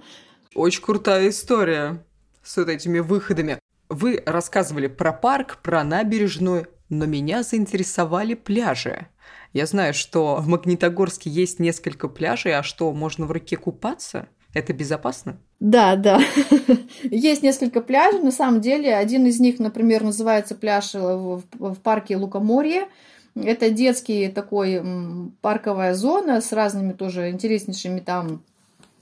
Очень 0.56 0.82
крутая 0.82 1.30
история 1.30 2.04
с 2.44 2.58
вот 2.58 2.70
этими 2.70 3.00
выходами. 3.00 3.60
Вы 3.90 4.24
рассказывали 4.26 4.88
про 4.88 5.14
парк, 5.14 5.60
про 5.62 5.84
набережную, 5.84 6.68
но 6.90 7.06
меня 7.06 7.44
заинтересовали 7.44 8.34
пляжи. 8.34 9.08
Я 9.54 9.66
знаю, 9.66 9.94
что 9.94 10.36
в 10.38 10.48
Магнитогорске 10.48 11.30
есть 11.30 11.60
несколько 11.60 12.08
пляжей, 12.08 12.56
а 12.56 12.64
что, 12.64 12.92
можно 12.92 13.26
в 13.26 13.32
реке 13.32 13.58
купаться? 13.58 14.28
Это 14.54 14.72
безопасно? 14.74 15.38
Да, 15.60 15.96
да. 15.98 16.22
Есть 17.04 17.44
несколько 17.44 17.82
пляжей. 17.82 18.22
На 18.22 18.32
самом 18.32 18.62
деле, 18.62 18.96
один 18.96 19.26
из 19.26 19.40
них, 19.40 19.60
например, 19.60 20.04
называется 20.04 20.56
пляж 20.56 20.94
в, 20.94 21.44
в 21.54 21.76
парке 21.76 22.16
Лукоморье. 22.16 22.88
Это 23.36 23.70
детский 23.70 24.30
такой 24.30 24.82
парковая 25.42 25.94
зона 25.94 26.40
с 26.40 26.54
разными 26.54 26.94
тоже 26.94 27.32
интереснейшими 27.32 28.00
там 28.00 28.44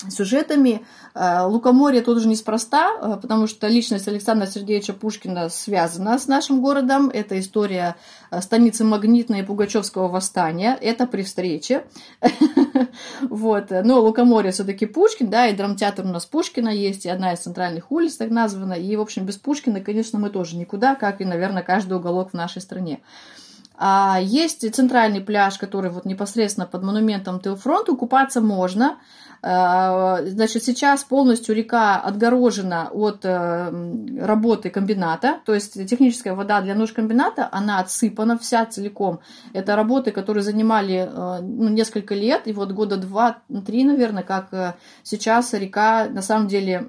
сюжетами. 0.09 0.85
Э, 1.13 1.43
Лукоморье 1.45 2.01
тут 2.01 2.21
же 2.21 2.27
неспроста, 2.27 2.91
э, 3.01 3.17
потому 3.21 3.47
что 3.47 3.67
личность 3.67 4.07
Александра 4.07 4.45
Сергеевича 4.45 4.93
Пушкина 4.93 5.49
связана 5.49 6.17
с 6.17 6.27
нашим 6.27 6.61
городом. 6.61 7.09
Это 7.09 7.39
история 7.39 7.95
э, 8.31 8.41
станицы 8.41 8.83
Магнитной 8.83 9.39
и 9.39 9.43
Пугачевского 9.43 10.07
восстания. 10.07 10.77
Это 10.79 11.07
при 11.07 11.23
встрече. 11.23 11.85
Вот. 13.21 13.71
Но 13.71 14.01
Лукоморье 14.01 14.51
все-таки 14.51 14.85
Пушкин, 14.85 15.29
да, 15.29 15.47
и 15.47 15.55
драмтеатр 15.55 16.03
у 16.03 16.09
нас 16.09 16.25
Пушкина 16.25 16.69
есть, 16.69 17.05
и 17.05 17.09
одна 17.09 17.33
из 17.33 17.39
центральных 17.39 17.91
улиц 17.91 18.17
так 18.17 18.29
названа. 18.29 18.73
И, 18.73 18.95
в 18.95 19.01
общем, 19.01 19.25
без 19.25 19.37
Пушкина, 19.37 19.81
конечно, 19.81 20.19
мы 20.19 20.29
тоже 20.29 20.57
никуда, 20.57 20.95
как 20.95 21.21
и, 21.21 21.25
наверное, 21.25 21.63
каждый 21.63 21.97
уголок 21.97 22.31
в 22.31 22.33
нашей 22.33 22.61
стране. 22.61 22.99
А 23.75 24.19
есть 24.21 24.73
центральный 24.73 25.21
пляж, 25.21 25.57
который 25.57 25.89
вот 25.89 26.05
непосредственно 26.05 26.67
под 26.67 26.83
монументом 26.83 27.39
Тылфронту, 27.39 27.95
купаться 27.95 28.41
можно. 28.41 28.97
А, 29.45 30.21
значит, 30.23 30.63
сейчас 30.63 31.03
полностью 31.03 31.53
река 31.53 31.97
отгорожена 31.99 32.87
от 32.93 33.25
э, 33.25 34.15
работы 34.21 34.69
комбината, 34.69 35.41
то 35.45 35.53
есть 35.53 35.73
техническая 35.85 36.33
вода 36.33 36.61
для 36.61 36.75
нужд 36.75 36.95
комбината, 36.95 37.49
она 37.51 37.79
отсыпана 37.79 38.37
вся 38.39 38.65
целиком. 38.65 39.19
Это 39.51 39.75
работы, 39.75 40.11
которые 40.11 40.43
занимали 40.43 41.09
э, 41.11 41.39
ну, 41.41 41.67
несколько 41.67 42.15
лет, 42.15 42.47
и 42.47 42.53
вот 42.53 42.71
года 42.71 42.95
два-три, 42.95 43.83
наверное, 43.83 44.23
как 44.23 44.53
э, 44.53 44.75
сейчас 45.03 45.53
река 45.53 46.07
на 46.07 46.21
самом 46.21 46.47
деле 46.47 46.87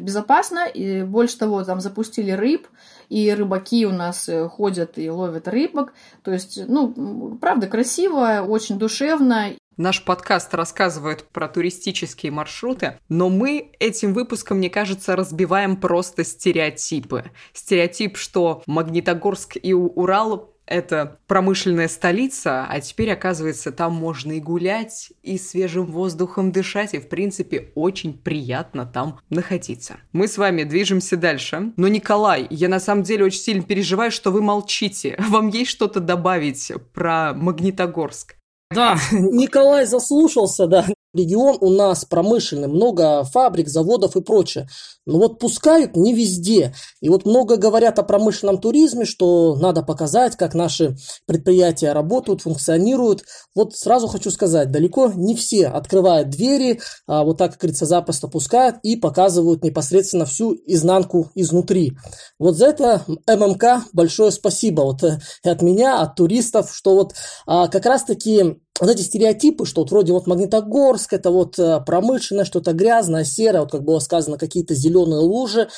безопасна, 0.00 0.68
и 0.68 1.02
больше 1.02 1.36
того, 1.36 1.62
там 1.64 1.82
запустили 1.82 2.30
рыб, 2.30 2.66
и 3.10 3.30
рыбаки 3.30 3.84
у 3.84 3.92
нас 3.92 4.30
ходят 4.50 4.96
и 4.96 5.10
ловят 5.10 5.46
рыбок. 5.48 5.92
То 6.22 6.32
есть, 6.32 6.58
ну, 6.66 7.36
правда, 7.40 7.66
красиво, 7.66 8.46
очень 8.48 8.78
душевно. 8.78 9.48
Наш 9.76 10.04
подкаст 10.04 10.52
рассказывает 10.54 11.24
про 11.24 11.48
туристические 11.48 12.32
маршруты, 12.32 12.98
но 13.08 13.30
мы 13.30 13.72
этим 13.78 14.12
выпуском, 14.12 14.58
мне 14.58 14.68
кажется, 14.68 15.16
разбиваем 15.16 15.76
просто 15.76 16.22
стереотипы. 16.22 17.30
Стереотип, 17.54 18.18
что 18.18 18.62
Магнитогорск 18.66 19.56
и 19.62 19.72
Урал 19.72 20.54
это 20.70 21.18
промышленная 21.26 21.88
столица, 21.88 22.64
а 22.64 22.80
теперь, 22.80 23.10
оказывается, 23.12 23.72
там 23.72 23.92
можно 23.92 24.32
и 24.32 24.40
гулять, 24.40 25.12
и 25.22 25.36
свежим 25.36 25.86
воздухом 25.86 26.52
дышать, 26.52 26.94
и, 26.94 26.98
в 26.98 27.08
принципе, 27.08 27.72
очень 27.74 28.16
приятно 28.16 28.86
там 28.86 29.18
находиться. 29.28 29.96
Мы 30.12 30.28
с 30.28 30.38
вами 30.38 30.62
движемся 30.62 31.16
дальше. 31.16 31.72
Но, 31.76 31.88
Николай, 31.88 32.46
я 32.50 32.68
на 32.68 32.80
самом 32.80 33.02
деле 33.02 33.24
очень 33.24 33.40
сильно 33.40 33.62
переживаю, 33.62 34.10
что 34.10 34.30
вы 34.30 34.40
молчите. 34.40 35.16
Вам 35.28 35.48
есть 35.48 35.70
что-то 35.70 36.00
добавить 36.00 36.72
про 36.94 37.34
Магнитогорск? 37.34 38.36
Да, 38.72 38.96
Николай 39.10 39.84
заслушался, 39.84 40.66
да. 40.66 40.86
Регион 41.12 41.58
у 41.60 41.70
нас 41.70 42.04
промышленный, 42.04 42.68
много 42.68 43.24
фабрик, 43.24 43.68
заводов 43.68 44.16
и 44.16 44.20
прочее. 44.20 44.68
Но 45.06 45.18
вот 45.18 45.38
пускают 45.40 45.96
не 45.96 46.14
везде. 46.14 46.72
И 47.00 47.08
вот 47.08 47.26
много 47.26 47.56
говорят 47.56 47.98
о 47.98 48.04
промышленном 48.04 48.60
туризме, 48.60 49.04
что 49.04 49.56
надо 49.56 49.82
показать, 49.82 50.36
как 50.36 50.54
наши 50.54 50.96
предприятия 51.26 51.92
работают, 51.92 52.42
функционируют. 52.42 53.24
Вот 53.54 53.74
сразу 53.74 54.06
хочу 54.06 54.30
сказать, 54.30 54.70
далеко 54.70 55.10
не 55.14 55.34
все 55.34 55.66
открывают 55.66 56.30
двери, 56.30 56.80
а 57.06 57.24
вот 57.24 57.38
так, 57.38 57.52
как 57.52 57.60
говорится, 57.60 57.86
запросто 57.86 58.28
пускают 58.28 58.76
и 58.82 58.96
показывают 58.96 59.64
непосредственно 59.64 60.26
всю 60.26 60.54
изнанку 60.66 61.30
изнутри. 61.34 61.92
Вот 62.38 62.56
за 62.56 62.66
это 62.66 63.04
ММК 63.26 63.86
большое 63.92 64.30
спасибо 64.30 64.82
вот 64.82 65.02
э, 65.02 65.18
от 65.42 65.62
меня, 65.62 66.00
от 66.00 66.14
туристов, 66.14 66.72
что 66.72 66.94
вот 66.94 67.14
а, 67.46 67.68
как 67.68 67.86
раз-таки 67.86 68.60
вот 68.80 68.90
эти 68.90 69.02
стереотипы, 69.02 69.66
что 69.66 69.82
вот 69.82 69.90
вроде 69.90 70.12
вот 70.12 70.26
Магнитогорск, 70.26 71.12
это 71.12 71.30
вот 71.30 71.58
э, 71.58 71.80
промышленное, 71.84 72.44
что-то 72.44 72.72
грязное, 72.72 73.24
серое, 73.24 73.62
вот 73.62 73.72
как 73.72 73.84
было 73.84 73.98
сказано, 73.98 74.38
какие-то 74.38 74.74
зеленые 74.74 75.20
лужи, 75.20 75.68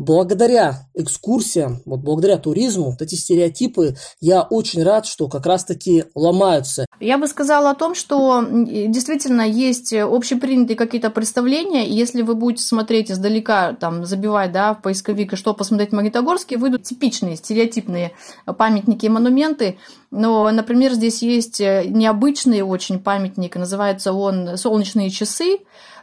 благодаря 0.00 0.88
экскурсиям, 0.94 1.82
вот 1.84 2.00
благодаря 2.00 2.38
туризму, 2.38 2.92
вот 2.92 3.02
эти 3.02 3.16
стереотипы, 3.16 3.96
я 4.18 4.40
очень 4.40 4.82
рад, 4.82 5.04
что 5.04 5.28
как 5.28 5.44
раз-таки 5.44 6.04
ломаются. 6.14 6.86
Я 7.00 7.18
бы 7.18 7.26
сказала 7.28 7.70
о 7.70 7.74
том, 7.74 7.94
что 7.94 8.42
действительно 8.50 9.42
есть 9.42 9.92
общепринятые 9.92 10.76
какие-то 10.76 11.10
представления, 11.10 11.86
и 11.86 11.92
если 11.92 12.22
вы 12.22 12.34
будете 12.34 12.62
смотреть 12.62 13.10
издалека, 13.10 13.74
там, 13.74 14.06
забивать, 14.06 14.52
да, 14.52 14.72
в 14.72 14.80
поисковик, 14.80 15.36
что 15.36 15.52
посмотреть 15.52 15.90
в 15.90 15.94
Магнитогорске, 15.94 16.56
выйдут 16.56 16.84
типичные, 16.84 17.36
стереотипные 17.36 18.12
памятники 18.56 19.04
и 19.04 19.10
монументы, 19.10 19.76
но, 20.10 20.50
например, 20.50 20.94
здесь 20.94 21.20
есть 21.20 21.60
необычный 21.60 22.62
очень 22.62 23.00
памятник, 23.00 23.56
называется 23.56 24.14
он 24.14 24.56
«Солнечные 24.56 25.10
часы», 25.10 25.58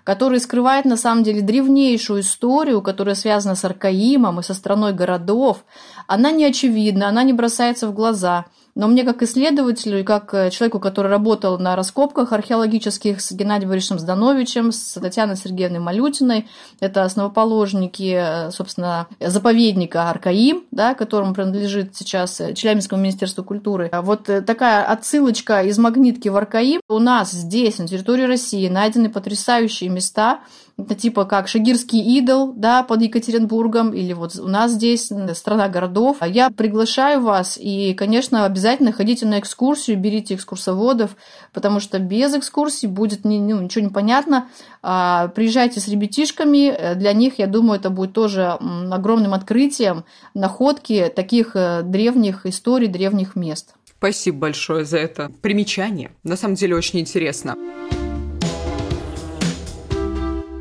который 0.08 0.39
скрывает 0.39 0.86
на 0.86 0.96
самом 0.96 1.24
деле 1.24 1.41
древнейшую 1.41 2.22
историю, 2.22 2.82
которая 2.82 3.13
связана 3.13 3.56
с 3.56 3.65
Аркаимом 3.65 4.39
и 4.39 4.43
со 4.43 4.54
страной 4.54 4.93
городов. 4.93 5.65
Она 6.08 6.32
не 6.32 6.46
очевидна, 6.46 7.10
она 7.10 7.24
не 7.24 7.34
бросается 7.34 7.89
в 7.89 7.93
глаза– 7.93 8.46
но 8.77 8.87
мне 8.87 9.03
как 9.03 9.23
исследователю 9.23 10.01
и 10.01 10.03
как 10.03 10.35
э, 10.35 10.51
человеку, 10.51 10.79
который 10.79 11.07
работал 11.07 11.57
на 11.57 11.75
раскопках 11.75 12.31
археологических 12.31 13.19
с 13.19 13.31
Геннадием 13.31 13.69
Борисовичем 13.69 13.97
Здановичем, 13.97 14.71
с 14.71 14.93
Татьяной 14.93 15.35
Сергеевной 15.35 15.79
Малютиной, 15.79 16.47
это 16.79 17.03
основоположники, 17.03 18.13
э, 18.47 18.51
собственно, 18.51 19.07
заповедника 19.19 20.11
Аркаим, 20.11 20.63
да, 20.69 20.93
которому 20.93 21.33
принадлежит 21.33 21.95
сейчас 21.95 22.39
э, 22.39 22.53
Челябинскому 22.53 23.01
министерству 23.01 23.43
культуры. 23.43 23.89
Вот 23.91 24.25
такая 24.45 24.83
отсылочка 24.83 25.63
из 25.63 25.79
магнитки 25.79 26.29
в 26.29 26.37
Аркаим. 26.37 26.79
У 26.87 26.99
нас 26.99 27.31
здесь, 27.31 27.79
на 27.79 27.87
территории 27.87 28.25
России, 28.25 28.69
найдены 28.69 29.09
потрясающие 29.09 29.89
места, 29.89 30.41
это 30.77 30.93
типа 30.93 31.25
как 31.25 31.47
Шагирский 31.47 31.99
идол, 32.19 32.53
да, 32.53 32.83
под 32.83 33.01
Екатеринбургом, 33.01 33.93
или 33.93 34.13
вот 34.13 34.35
у 34.37 34.47
нас 34.47 34.73
здесь 34.73 35.11
страна 35.33 35.69
городов. 35.69 36.17
Я 36.21 36.51
приглашаю 36.51 37.21
вас, 37.21 37.57
и, 37.59 37.95
конечно, 37.95 38.45
обязательно 38.45 38.91
ходите 38.91 39.25
на 39.25 39.39
экскурсию, 39.39 39.97
берите 39.97 40.35
экскурсоводов, 40.35 41.15
потому 41.51 41.79
что 41.79 41.97
без 41.97 42.35
экскурсий 42.35 42.87
будет 42.87 43.23
ну, 43.23 43.61
ничего 43.61 43.83
не 43.83 43.91
понятно. 43.91 44.49
А, 44.83 45.29
приезжайте 45.29 45.79
с 45.79 45.87
ребятишками, 45.87 46.93
для 46.95 47.13
них, 47.13 47.39
я 47.39 47.47
думаю, 47.47 47.79
это 47.79 47.89
будет 47.89 48.13
тоже 48.13 48.57
огромным 48.91 49.33
открытием 49.33 50.05
находки 50.35 51.11
таких 51.15 51.55
э, 51.55 51.81
древних 51.83 52.45
историй, 52.45 52.87
древних 52.87 53.35
мест. 53.35 53.73
Спасибо 53.97 54.37
большое 54.37 54.85
за 54.85 54.99
это 54.99 55.31
примечание. 55.41 56.11
На 56.23 56.35
самом 56.35 56.53
деле 56.53 56.75
очень 56.75 56.99
интересно. 56.99 57.55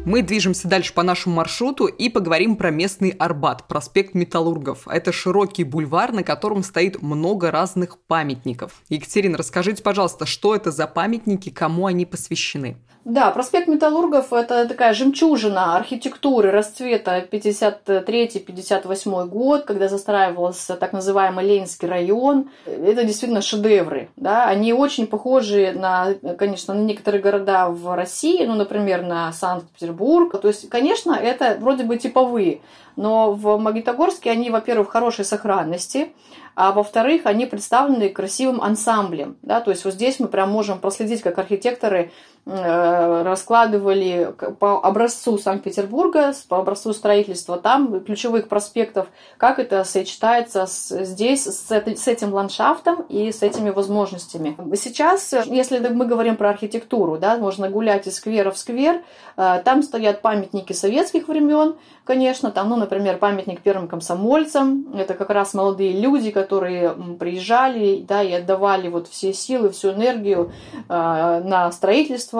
Мы 0.06 0.22
движемся 0.22 0.68
дальше 0.68 0.94
по 0.94 1.02
нашему 1.02 1.34
маршруту 1.34 1.86
и 1.86 2.08
поговорим 2.08 2.54
про 2.54 2.70
местный 2.70 3.10
Арбат, 3.10 3.66
проспект 3.66 4.14
Металлургов. 4.14 4.86
Это 4.86 5.10
широкий 5.10 5.64
бульвар, 5.64 6.12
на 6.12 6.22
котором 6.22 6.62
стоит 6.62 7.02
много 7.02 7.50
разных 7.50 7.98
памятников. 8.06 8.82
Екатерина, 8.88 9.36
расскажите, 9.36 9.82
пожалуйста, 9.82 10.24
что 10.24 10.54
это 10.54 10.70
за 10.70 10.86
памятники, 10.86 11.50
кому 11.50 11.86
они 11.86 12.06
посвящены? 12.06 12.76
Да, 13.04 13.30
проспект 13.30 13.68
Металлургов– 13.68 14.32
это 14.32 14.66
такая 14.66 14.92
жемчужина 14.92 15.76
архитектуры 15.76 16.50
расцвета 16.50 17.24
53-58 17.30 19.28
год, 19.28 19.64
когда 19.64 19.86
застраивался 19.88 20.74
так 20.74 20.92
называемый 20.92 21.46
Ленинский 21.46 21.86
район. 21.86 22.50
Это 22.64 23.04
действительно 23.04 23.42
шедевры. 23.42 24.08
Да? 24.16 24.46
Они 24.48 24.72
очень 24.72 25.06
похожи 25.06 25.72
на, 25.72 26.14
конечно, 26.36 26.74
на 26.74 26.80
некоторые 26.80 27.22
города 27.22 27.68
в 27.68 27.94
России, 27.94 28.44
ну, 28.44 28.56
например, 28.56 29.02
на 29.02 29.32
Санкт-Петербург. 29.32 29.95
То 30.38 30.48
есть, 30.48 30.68
конечно, 30.68 31.12
это 31.12 31.56
вроде 31.60 31.84
бы 31.84 31.96
типовые, 31.96 32.60
но 32.96 33.32
в 33.32 33.58
Магнитогорске 33.58 34.30
они, 34.30 34.50
во-первых, 34.50 34.88
в 34.88 34.92
хорошей 34.92 35.24
сохранности, 35.24 36.12
а 36.54 36.72
во-вторых, 36.72 37.22
они 37.24 37.44
представлены 37.46 38.08
красивым 38.08 38.62
ансамблем. 38.62 39.36
Да? 39.42 39.60
То 39.60 39.70
есть 39.70 39.84
вот 39.84 39.94
здесь 39.94 40.18
мы 40.18 40.28
прям 40.28 40.50
можем 40.50 40.78
проследить, 40.78 41.20
как 41.20 41.38
архитекторы 41.38 42.12
раскладывали 42.46 44.32
по 44.60 44.80
образцу 44.80 45.36
Санкт-Петербурга, 45.36 46.32
по 46.48 46.58
образцу 46.58 46.92
строительства 46.92 47.58
там, 47.58 48.00
ключевых 48.04 48.46
проспектов, 48.46 49.08
как 49.36 49.58
это 49.58 49.82
сочетается 49.82 50.66
с, 50.66 51.04
здесь 51.04 51.44
с, 51.44 51.68
с 51.68 52.06
этим 52.06 52.32
ландшафтом 52.32 53.02
и 53.08 53.32
с 53.32 53.42
этими 53.42 53.70
возможностями. 53.70 54.56
Сейчас, 54.76 55.34
если 55.46 55.80
мы 55.88 56.06
говорим 56.06 56.36
про 56.36 56.50
архитектуру, 56.50 57.18
да, 57.18 57.36
можно 57.36 57.68
гулять 57.68 58.06
из 58.06 58.14
сквера 58.14 58.52
в 58.52 58.58
сквер, 58.58 59.02
э, 59.36 59.62
там 59.64 59.82
стоят 59.82 60.22
памятники 60.22 60.72
советских 60.72 61.26
времен, 61.26 61.74
конечно, 62.04 62.52
там, 62.52 62.68
ну, 62.68 62.76
например, 62.76 63.18
памятник 63.18 63.60
первым 63.60 63.88
комсомольцам, 63.88 64.94
это 64.94 65.14
как 65.14 65.30
раз 65.30 65.52
молодые 65.52 66.00
люди, 66.00 66.30
которые 66.30 66.94
приезжали, 67.18 68.04
да, 68.06 68.22
и 68.22 68.30
отдавали 68.30 68.86
вот 68.86 69.08
все 69.08 69.32
силы, 69.32 69.70
всю 69.70 69.90
энергию 69.90 70.52
на 70.88 71.72
строительство 71.72 72.35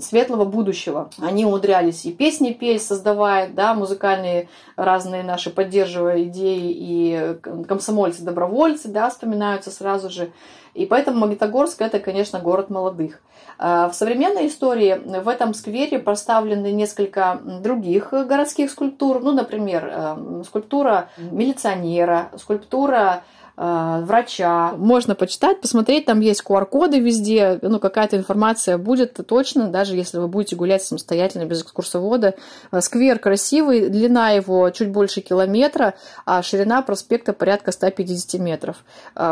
светлого 0.00 0.44
будущего. 0.44 1.10
Они 1.20 1.44
умудрялись 1.44 2.04
и 2.04 2.12
песни 2.12 2.52
петь, 2.52 2.82
создавая, 2.82 3.48
да, 3.48 3.74
музыкальные 3.74 4.48
разные 4.76 5.22
наши 5.22 5.50
поддерживая 5.50 6.24
идеи, 6.24 6.72
и 6.72 7.36
комсомольцы-добровольцы, 7.66 8.88
да, 8.88 9.10
вспоминаются 9.10 9.70
сразу 9.70 10.10
же. 10.10 10.30
И 10.74 10.86
поэтому 10.86 11.18
Магнитогорск 11.18 11.80
это, 11.82 11.98
конечно, 11.98 12.38
город 12.38 12.70
молодых. 12.70 13.20
А, 13.58 13.88
в 13.88 13.94
современной 13.94 14.46
истории 14.46 15.00
в 15.04 15.28
этом 15.28 15.52
сквере 15.52 15.98
поставлены 15.98 16.70
несколько 16.70 17.40
других 17.60 18.10
городских 18.10 18.70
скульптур. 18.70 19.20
Ну, 19.20 19.32
например, 19.32 19.90
э, 19.92 20.42
скульптура 20.46 21.08
милиционера, 21.18 22.30
скульптура 22.36 23.24
э, 23.24 23.47
врача. 23.58 24.74
Можно 24.76 25.16
почитать, 25.16 25.60
посмотреть, 25.60 26.04
там 26.04 26.20
есть 26.20 26.44
QR-коды 26.46 27.00
везде, 27.00 27.58
ну, 27.60 27.80
какая-то 27.80 28.16
информация 28.16 28.78
будет 28.78 29.18
точно, 29.26 29.68
даже 29.68 29.96
если 29.96 30.18
вы 30.18 30.28
будете 30.28 30.54
гулять 30.54 30.84
самостоятельно, 30.84 31.44
без 31.44 31.62
экскурсовода. 31.62 32.34
Э, 32.70 32.80
сквер 32.80 33.18
красивый, 33.18 33.88
длина 33.88 34.30
его 34.30 34.70
чуть 34.70 34.90
больше 34.90 35.22
километра, 35.22 35.94
а 36.24 36.42
ширина 36.42 36.82
проспекта 36.82 37.32
порядка 37.32 37.72
150 37.72 38.40
метров. 38.40 38.76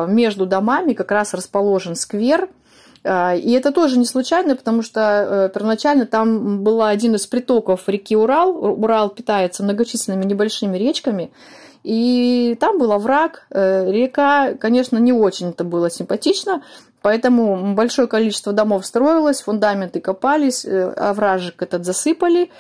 Между 0.09 0.47
домами 0.47 0.93
как 0.93 1.13
раз 1.13 1.33
расположен 1.33 1.95
сквер, 1.95 2.49
и 3.05 3.53
это 3.57 3.71
тоже 3.71 3.99
не 3.99 4.05
случайно, 4.05 4.57
потому 4.57 4.83
что 4.83 5.01
э, 5.47 5.51
первоначально 5.55 6.07
там 6.07 6.65
был 6.65 6.83
один 6.83 7.15
из 7.15 7.25
притоков 7.29 7.89
реки 7.89 8.17
Урал. 8.17 8.57
Урал 8.57 9.11
питается 9.11 9.63
многочисленными 9.63 10.25
небольшими 10.25 10.77
речками. 10.77 11.31
И 11.85 12.57
там 12.61 12.79
был 12.79 12.93
овраг, 12.93 13.47
э, 13.51 13.91
река, 13.91 14.55
конечно, 14.55 14.99
не 14.99 15.13
очень 15.13 15.51
это 15.51 15.65
было 15.65 15.91
симпатично, 15.91 16.63
Поэтому 17.07 17.75
большое 17.75 18.09
количество 18.09 18.53
домов 18.53 18.85
строилось, 18.85 19.43
фундаменты 19.43 20.01
копались, 20.01 20.65
э, 20.65 20.89
овражек 20.91 21.63
этот 21.63 21.85
засыпали, 21.85 22.51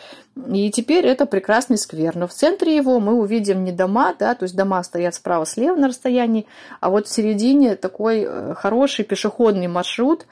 и 0.46 0.70
теперь 0.70 1.04
это 1.04 1.26
прекрасный 1.26 1.76
сквер. 1.76 2.14
Но 2.14 2.28
в 2.28 2.32
центре 2.32 2.76
его 2.76 3.00
мы 3.00 3.14
увидим 3.14 3.64
не 3.64 3.72
дома, 3.72 4.14
да, 4.16 4.36
то 4.36 4.44
есть 4.44 4.54
дома 4.54 4.84
стоят 4.84 5.16
справа-слева 5.16 5.74
на 5.74 5.88
расстоянии, 5.88 6.46
а 6.80 6.90
вот 6.90 7.08
в 7.08 7.12
середине 7.12 7.74
такой 7.74 8.24
э, 8.24 8.54
хороший 8.54 9.04
пешеходный 9.04 9.66
маршрут. 9.66 10.26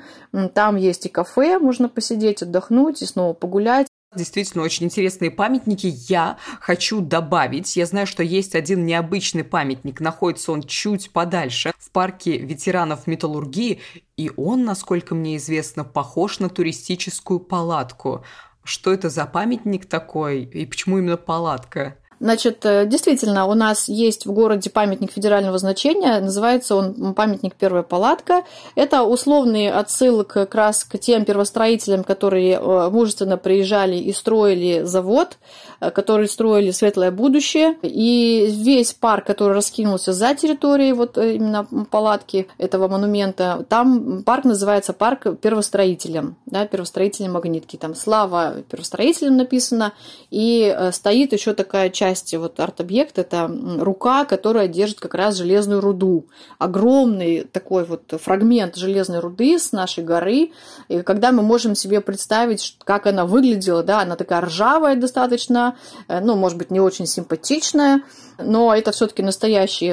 Там 0.53 0.77
есть 0.77 1.07
и 1.07 1.09
кафе, 1.09 1.59
можно 1.59 1.89
посидеть, 1.89 2.41
отдохнуть 2.41 3.03
и 3.03 3.07
снова 3.07 3.33
погулять. 3.33 3.89
Действительно, 4.17 4.63
очень 4.63 4.87
интересные 4.87 5.31
памятники. 5.31 5.93
Я 6.09 6.39
хочу 6.61 7.01
добавить, 7.01 7.77
я 7.77 7.87
знаю, 7.87 8.07
что 8.07 8.23
есть 8.23 8.55
один 8.55 8.87
необычный 8.87 9.45
памятник, 9.45 10.01
находится 10.01 10.53
он 10.53 10.63
чуть 10.63 11.11
подальше, 11.11 11.73
в 11.79 11.91
парке 11.91 12.39
ветеранов 12.39 13.07
металлургии, 13.07 13.81
и 14.17 14.31
он, 14.37 14.65
насколько 14.65 15.15
мне 15.15 15.37
известно, 15.37 15.85
похож 15.85 16.39
на 16.39 16.49
туристическую 16.49 17.41
палатку. 17.41 18.25
Что 18.63 18.93
это 18.93 19.11
за 19.11 19.27
памятник 19.27 19.87
такой 19.87 20.45
и 20.45 20.65
почему 20.65 20.99
именно 20.99 21.17
палатка? 21.17 21.99
Значит, 22.21 22.65
э, 22.65 22.87
действительно, 22.87 23.47
у 23.47 23.55
нас 23.55 23.89
есть 23.89 24.27
в 24.27 24.33
городе 24.33 24.71
памятник 24.71 25.13
федерального 25.13 25.59
значения, 25.59 26.21
называется 26.21 26.77
он 26.77 27.15
памятник 27.15 27.55
«Первая 27.55 27.83
палатка». 27.83 28.45
Это 28.77 29.03
условный 29.03 29.71
отсылок 29.71 30.29
как 30.29 30.55
раз 30.55 30.85
к 30.85 30.99
тем 30.99 31.25
первостроителям, 31.25 32.05
которые 32.05 32.55
э, 32.55 32.91
мужественно 32.91 33.37
приезжали 33.37 33.97
и 33.97 34.13
строили 34.13 34.83
завод, 34.85 35.39
э, 35.81 35.91
которые 35.91 36.29
строили 36.29 36.71
светлое 36.71 37.11
будущее. 37.11 37.77
И 37.83 38.49
весь 38.51 38.93
парк, 38.93 39.27
который 39.27 39.55
раскинулся 39.55 40.13
за 40.13 40.35
территорией 40.35 40.93
вот 40.93 41.19
именно 41.19 41.67
палатки 41.91 42.47
этого 42.59 42.89
монумента, 42.89 43.67
там 43.69 44.23
парк 44.23 44.45
называется 44.45 44.93
парк 44.93 45.27
первостроителям, 45.41 46.37
да, 46.47 46.67
первостроителям 46.67 47.33
магнитки. 47.33 47.77
Там 47.77 47.95
слава 47.95 48.63
первостроителям 48.71 49.37
написано, 49.37 49.93
и 50.31 50.75
стоит 50.93 51.33
еще 51.33 51.55
такая 51.55 51.91
часть 51.91 52.04
части 52.05 52.37
вот 52.37 52.61
арт-объект– 52.61 53.19
это 53.25 53.51
рука, 53.79 54.27
которая 54.27 54.69
держит 54.69 55.01
как 55.01 55.15
раз 55.15 55.37
железную 55.37 55.81
руду. 55.81 56.27
Огромный 56.59 57.45
такой 57.45 57.85
вот 57.85 58.03
фрагмент 58.21 58.77
железной 58.77 59.21
руды 59.21 59.59
с 59.59 59.73
нашей 59.73 60.05
горы. 60.05 60.51
И 60.89 61.01
когда 61.01 61.33
мы 61.33 61.43
можем 61.43 61.75
себе 61.75 62.03
представить, 62.03 62.77
как 62.85 63.07
она 63.07 63.25
выглядела, 63.25 63.83
да, 63.83 64.01
она 64.01 64.17
такая 64.17 64.43
ржавая 64.43 64.97
достаточно, 64.97 65.77
э, 66.09 66.21
ну, 66.21 66.37
может 66.37 66.59
быть, 66.59 66.71
не 66.71 66.81
очень 66.81 67.07
симпатичная, 67.07 68.03
но 68.39 68.75
это 68.75 68.93
все-таки 68.93 69.23
настоящий 69.23 69.93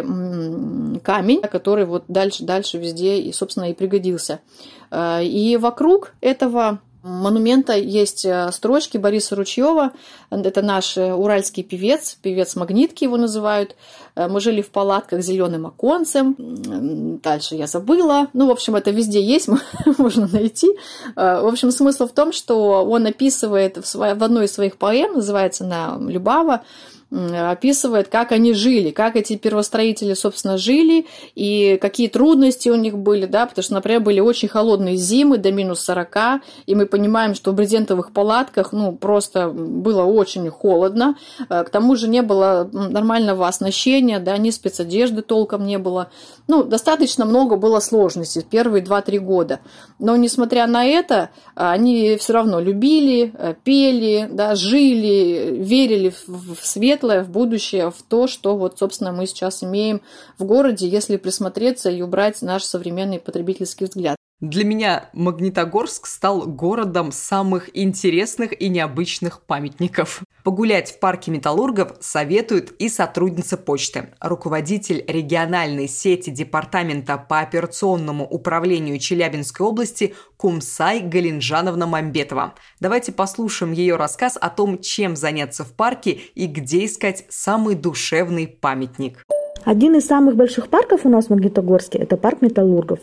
камень, 1.00 1.42
который 1.42 1.86
вот 1.86 2.04
дальше-дальше 2.10 2.78
везде 2.78 3.20
и, 3.20 3.32
собственно, 3.32 3.72
и 3.72 3.74
пригодился. 3.74 4.42
Э, 4.92 5.24
и 5.24 5.56
вокруг 5.56 6.14
этого 6.20 6.80
монумента 7.04 7.74
есть 7.74 8.26
э, 8.26 8.52
строчки 8.52 8.98
Бориса 8.98 9.36
Ручьева. 9.36 9.92
Это 10.30 10.62
наш 10.62 10.98
э, 10.98 11.14
уральский 11.14 11.64
певец, 11.64 12.18
певец 12.22 12.56
Магнитки 12.56 13.04
его 13.04 13.18
называют. 13.18 13.76
Э, 14.16 14.28
мы 14.28 14.40
жили 14.40 14.62
в 14.62 14.70
палатках 14.70 15.24
с 15.24 15.26
зеленым 15.26 15.68
оконцем. 15.68 16.36
Дальше 17.24 17.56
я 17.56 17.68
забыла. 17.68 18.28
Ну, 18.34 18.48
в 18.48 18.52
общем, 18.52 18.76
это 18.76 18.92
везде 18.92 19.22
есть, 19.22 19.50
можно 19.98 20.28
найти. 20.28 20.68
В 21.16 21.48
общем, 21.48 21.72
смысл 21.72 22.08
в 22.08 22.12
том, 22.12 22.32
что 22.32 22.86
он 22.86 23.06
описывает 23.06 23.78
в, 23.94 24.02
одной 24.04 24.46
из 24.46 24.54
своих 24.54 24.78
поэм, 24.78 25.14
называется 25.14 25.66
она 25.66 25.98
«Любава», 26.00 26.64
описывает, 27.12 28.08
как 28.08 28.32
они 28.32 28.54
жили, 28.54 28.92
как 28.92 29.18
эти 29.18 29.36
первостроители, 29.36 30.14
собственно, 30.14 30.58
жили, 30.58 31.06
и 31.36 31.78
какие 31.82 32.08
трудности 32.08 32.70
у 32.70 32.76
них 32.76 32.98
были, 32.98 33.26
да, 33.26 33.46
потому 33.46 33.64
что, 33.64 33.74
например, 33.74 34.00
были 34.00 34.22
очень 34.22 34.48
холодные 34.48 34.96
зимы 34.96 35.38
до 35.38 35.52
минус 35.52 35.82
40, 35.82 36.42
и 36.68 36.76
мы 36.76 36.86
понимаем, 36.86 37.36
что 37.36 37.52
в 37.52 37.56
брезентовых 37.56 38.14
палатках, 38.14 38.72
ну, 38.72 38.94
просто 38.94 39.50
было 39.50 40.04
очень 40.04 40.50
холодно, 40.50 41.18
э, 41.50 41.64
к 41.66 41.70
тому 41.70 41.98
же 41.98 42.08
не 42.08 42.22
было 42.22 42.70
нормального 42.72 43.46
оснащения, 43.46 44.20
да, 44.20 44.38
ни 44.38 44.50
спецодежды 44.50 45.22
толком 45.22 45.66
не 45.66 45.78
было, 45.78 46.12
ну, 46.48 46.64
достаточно 46.64 47.26
много 47.26 47.58
было 47.58 47.82
сложностей 47.82 48.42
первые 48.42 48.84
2-3 48.84 49.20
года, 49.20 49.60
но, 50.00 50.16
несмотря 50.16 50.66
на 50.66 50.86
это, 50.86 51.30
они 51.56 52.16
все 52.16 52.32
равно 52.34 52.62
любили, 52.62 53.34
э, 53.38 53.54
пели, 53.66 54.30
да, 54.32 54.56
жили, 54.56 55.58
верили 55.60 56.14
в 56.28 56.66
свет, 56.66 57.01
светлое 57.02 57.24
в 57.24 57.30
будущее, 57.30 57.90
в 57.90 58.02
то, 58.08 58.28
что 58.28 58.56
вот, 58.56 58.78
собственно, 58.78 59.12
мы 59.12 59.26
сейчас 59.26 59.64
имеем 59.64 60.02
в 60.38 60.46
городе, 60.46 60.88
если 60.88 61.18
присмотреться 61.18 61.90
и 61.90 62.02
убрать 62.02 62.42
наш 62.42 62.64
современный 62.64 63.20
потребительский 63.20 63.86
взгляд. 63.86 64.21
Для 64.42 64.66
меня 64.66 65.12
Магнитогорск 65.14 66.08
стал 66.08 66.48
городом 66.48 67.12
самых 67.12 67.70
интересных 67.78 68.60
и 68.60 68.70
необычных 68.70 69.44
памятников. 69.44 70.24
Погулять 70.44 70.90
в 70.90 71.00
парке 71.00 71.30
металлургов 71.30 71.98
советует 72.00 72.72
и 72.80 72.90
сотрудница 72.90 73.56
почты, 73.56 74.16
руководитель 74.20 75.06
региональной 75.08 75.88
сети 75.88 76.32
Департамента 76.32 77.20
по 77.20 77.42
операционному 77.42 78.26
управлению 78.26 78.98
Челябинской 78.98 79.64
области 79.64 80.16
Кумсай 80.38 81.02
Галинжановна 81.02 81.86
Мамбетова. 81.86 82.56
Давайте 82.80 83.12
послушаем 83.12 83.74
ее 83.74 83.96
рассказ 83.96 84.40
о 84.42 84.50
том, 84.50 84.80
чем 84.80 85.16
заняться 85.16 85.64
в 85.64 85.74
парке 85.74 86.14
и 86.34 86.48
где 86.48 86.86
искать 86.86 87.26
самый 87.30 87.76
душевный 87.76 88.48
памятник. 88.48 89.24
Один 89.64 89.96
из 89.96 90.08
самых 90.08 90.36
больших 90.36 90.70
парков 90.70 91.02
у 91.06 91.10
нас 91.10 91.28
в 91.28 91.30
Магнитогорске– 91.30 91.98
это 92.00 92.18
парк 92.18 92.42
металлургов. 92.42 93.00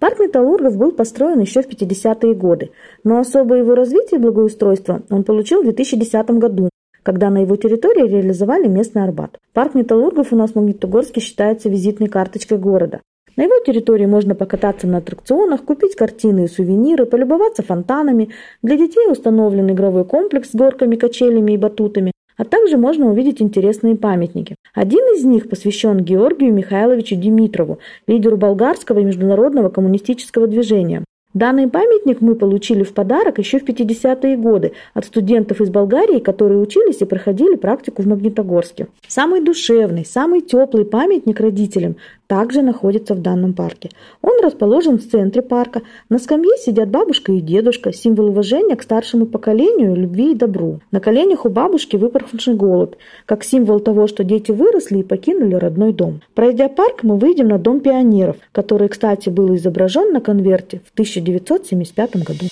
Парк 0.00 0.18
металлургов 0.18 0.78
был 0.78 0.92
построен 0.92 1.40
еще 1.40 1.60
в 1.60 1.68
50-е 1.68 2.34
годы, 2.34 2.70
но 3.04 3.18
особое 3.18 3.58
его 3.58 3.74
развитие 3.74 4.18
и 4.18 4.22
благоустройство 4.22 5.02
он 5.10 5.24
получил 5.24 5.60
в 5.60 5.64
2010 5.64 6.30
году, 6.30 6.70
когда 7.02 7.28
на 7.28 7.42
его 7.42 7.56
территории 7.56 8.08
реализовали 8.08 8.66
местный 8.66 9.04
Арбат. 9.04 9.38
Парк 9.52 9.74
металлургов 9.74 10.32
у 10.32 10.36
нас 10.36 10.52
в 10.52 10.54
Магнитогорске 10.56 11.20
считается 11.20 11.68
визитной 11.68 12.08
карточкой 12.08 12.56
города. 12.56 13.02
На 13.36 13.42
его 13.42 13.58
территории 13.64 14.06
можно 14.06 14.34
покататься 14.34 14.86
на 14.86 14.98
аттракционах, 14.98 15.64
купить 15.64 15.94
картины 15.96 16.44
и 16.44 16.48
сувениры, 16.48 17.04
полюбоваться 17.04 17.62
фонтанами. 17.62 18.30
Для 18.62 18.78
детей 18.78 19.06
установлен 19.10 19.70
игровой 19.70 20.06
комплекс 20.06 20.50
с 20.50 20.54
горками, 20.54 20.96
качелями 20.96 21.52
и 21.52 21.58
батутами, 21.58 22.12
а 22.40 22.44
также 22.46 22.78
можно 22.78 23.10
увидеть 23.10 23.42
интересные 23.42 23.96
памятники. 23.96 24.56
Один 24.72 25.04
из 25.14 25.26
них 25.26 25.50
посвящен 25.50 25.98
Георгию 25.98 26.54
Михайловичу 26.54 27.14
Димитрову, 27.14 27.80
лидеру 28.06 28.38
болгарского 28.38 29.00
и 29.00 29.04
международного 29.04 29.68
коммунистического 29.68 30.46
движения. 30.46 31.04
Данный 31.34 31.68
памятник 31.68 32.22
мы 32.22 32.34
получили 32.34 32.82
в 32.82 32.94
подарок 32.94 33.38
еще 33.38 33.58
в 33.58 33.64
50-е 33.64 34.38
годы 34.38 34.72
от 34.94 35.04
студентов 35.04 35.60
из 35.60 35.68
Болгарии, 35.68 36.18
которые 36.18 36.60
учились 36.60 37.02
и 37.02 37.04
проходили 37.04 37.56
практику 37.56 38.00
в 38.00 38.06
Магнитогорске. 38.06 38.88
Самый 39.06 39.42
душевный, 39.42 40.06
самый 40.06 40.40
теплый 40.40 40.86
памятник 40.86 41.40
родителям 41.40 41.96
также 42.30 42.62
находится 42.62 43.14
в 43.14 43.22
данном 43.22 43.54
парке. 43.54 43.90
Он 44.22 44.40
расположен 44.40 44.98
в 44.98 45.10
центре 45.10 45.42
парка. 45.42 45.82
На 46.08 46.20
скамье 46.20 46.56
сидят 46.58 46.88
бабушка 46.88 47.32
и 47.32 47.40
дедушка, 47.40 47.92
символ 47.92 48.28
уважения 48.28 48.76
к 48.76 48.84
старшему 48.84 49.26
поколению, 49.26 49.96
любви 49.96 50.30
и 50.30 50.36
добру. 50.36 50.78
На 50.92 51.00
коленях 51.00 51.44
у 51.44 51.48
бабушки 51.48 51.96
выпорхнувший 51.96 52.54
голубь, 52.54 52.94
как 53.26 53.42
символ 53.42 53.80
того, 53.80 54.06
что 54.06 54.22
дети 54.22 54.52
выросли 54.52 54.98
и 54.98 55.02
покинули 55.02 55.56
родной 55.56 55.92
дом. 55.92 56.20
Пройдя 56.34 56.68
парк, 56.68 57.02
мы 57.02 57.18
выйдем 57.18 57.48
на 57.48 57.58
Дом 57.58 57.80
пионеров, 57.80 58.36
который, 58.52 58.88
кстати, 58.88 59.28
был 59.28 59.52
изображен 59.56 60.12
на 60.12 60.20
конверте 60.20 60.82
в 60.86 60.92
1975 60.92 62.16
году. 62.18 62.46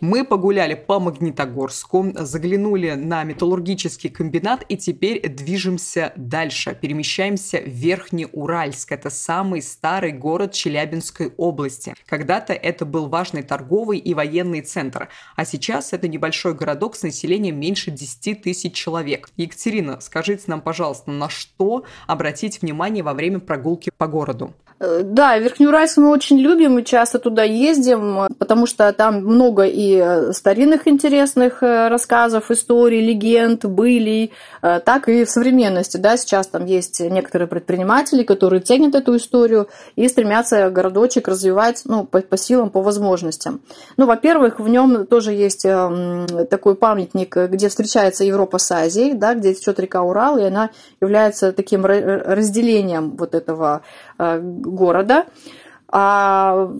Мы 0.00 0.24
погуляли 0.24 0.72
по 0.72 0.98
Магнитогорску, 0.98 2.06
заглянули 2.14 2.92
на 2.92 3.22
металлургический 3.22 4.08
комбинат 4.08 4.64
и 4.66 4.78
теперь 4.78 5.28
движемся 5.28 6.14
дальше. 6.16 6.74
Перемещаемся 6.80 7.58
в 7.58 7.68
Верхний 7.68 8.26
Уральск. 8.32 8.92
Это 8.92 9.10
самый 9.10 9.60
старый 9.60 10.12
город 10.12 10.54
Челябинской 10.54 11.34
области. 11.36 11.94
Когда-то 12.06 12.54
это 12.54 12.86
был 12.86 13.08
важный 13.08 13.42
торговый 13.42 13.98
и 13.98 14.14
военный 14.14 14.62
центр, 14.62 15.10
а 15.36 15.44
сейчас 15.44 15.92
это 15.92 16.08
небольшой 16.08 16.54
городок 16.54 16.96
с 16.96 17.02
населением 17.02 17.60
меньше 17.60 17.90
10 17.90 18.40
тысяч 18.40 18.72
человек. 18.72 19.28
Екатерина, 19.36 20.00
скажите 20.00 20.44
нам, 20.46 20.62
пожалуйста, 20.62 21.10
на 21.10 21.28
что 21.28 21.84
обратить 22.06 22.62
внимание 22.62 23.04
во 23.04 23.12
время 23.12 23.38
прогулки 23.38 23.92
по 23.94 24.06
городу? 24.06 24.54
Э, 24.80 25.02
да, 25.04 25.38
Верхнеуральск 25.38 25.98
мы 25.98 26.10
очень 26.10 26.38
любим, 26.38 26.72
мы 26.72 26.82
часто 26.82 27.18
туда 27.18 27.44
ездим, 27.44 28.28
потому 28.38 28.66
что 28.66 28.90
там 28.92 29.16
много 29.16 29.64
и 29.64 29.96
э, 29.96 30.32
старинных 30.32 30.88
интересных 30.88 31.62
э, 31.62 31.88
рассказов, 31.88 32.50
историй, 32.50 33.06
легенд, 33.06 33.64
были, 33.66 34.30
так 34.62 35.08
и 35.08 35.24
в 35.24 35.30
современности. 35.30 35.96
Да, 35.96 36.16
сейчас 36.16 36.46
там 36.46 36.64
есть 36.64 37.00
некоторые 37.00 37.48
предприниматели, 37.48 38.22
которые 38.22 38.60
ценят 38.60 38.94
эту 38.94 39.16
историю 39.16 39.68
и 39.96 40.08
стремятся 40.08 40.70
городочек 40.70 41.28
развивать 41.28 41.82
ну, 41.84 42.04
по, 42.04 42.20
по 42.20 42.36
силам, 42.36 42.70
по 42.70 42.82
возможностям. 42.82 43.60
Ну, 43.96 44.06
во-первых, 44.06 44.60
в 44.60 44.68
нем 44.68 45.06
тоже 45.06 45.32
есть 45.32 45.62
такой 45.62 46.74
памятник, 46.74 47.36
где 47.36 47.68
встречается 47.68 48.24
Европа 48.24 48.58
с 48.58 48.70
Азией, 48.70 49.14
да, 49.14 49.34
где 49.34 49.54
течет 49.54 49.80
река 49.80 50.02
Урал, 50.02 50.38
и 50.38 50.44
она 50.44 50.70
является 51.00 51.52
таким 51.52 51.84
разделением 51.84 53.16
вот 53.16 53.34
этого 53.34 53.82
города. 54.40 55.26
А 55.92 56.70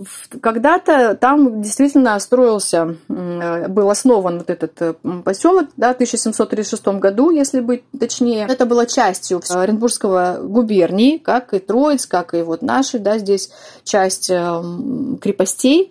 когда-то 0.41 1.17
там 1.17 1.61
действительно 1.63 2.17
строился, 2.21 2.95
был 3.09 3.91
основан 3.91 4.39
вот 4.39 4.51
этот 4.51 4.81
э, 4.81 4.95
поселок 5.25 5.67
да, 5.77 5.89
в 5.89 5.95
1736 5.95 6.87
году, 7.01 7.31
если 7.31 7.59
быть 7.59 7.83
точнее. 7.99 8.47
Это 8.49 8.67
было 8.67 8.87
частью 8.87 9.41
Оренбургского 9.51 10.39
губернии, 10.41 11.19
как 11.19 11.55
и 11.55 11.59
Троиц, 11.59 12.07
как 12.07 12.35
и 12.35 12.43
вот 12.43 12.63
наши, 12.63 13.01
да, 13.01 13.19
здесь 13.19 13.51
часть 13.83 14.29
крепостей 14.29 15.91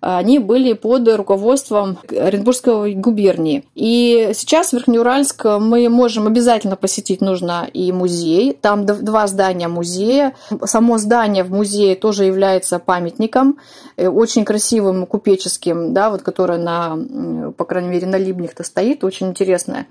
они 0.00 0.38
были 0.38 0.72
под 0.72 1.08
руководством 1.08 1.98
Оренбургской 2.08 2.94
губернии. 2.94 3.64
И 3.74 4.30
сейчас 4.34 4.70
в 4.70 4.72
Верхнеуральск 4.74 5.44
мы 5.44 5.88
можем 5.88 6.26
обязательно 6.26 6.76
посетить 6.76 7.20
нужно 7.20 7.68
и 7.72 7.92
музей. 7.92 8.56
Там 8.60 8.86
два 8.86 9.26
здания 9.26 9.68
музея. 9.68 10.34
Само 10.64 10.98
здание 10.98 11.44
в 11.44 11.50
музее 11.50 11.96
тоже 11.96 12.24
является 12.24 12.78
памятником, 12.78 13.58
э, 13.96 14.08
очень 14.08 14.44
красивым 14.44 15.06
купеческим, 15.06 15.92
да, 15.92 16.10
вот, 16.10 16.22
которое 16.22 16.58
на, 16.58 17.52
по 17.56 17.64
крайней 17.64 17.90
мере, 17.90 18.06
на 18.06 18.16
Либнях-то 18.16 18.64
стоит, 18.64 19.04
очень 19.04 19.28
интересное. 19.28 19.86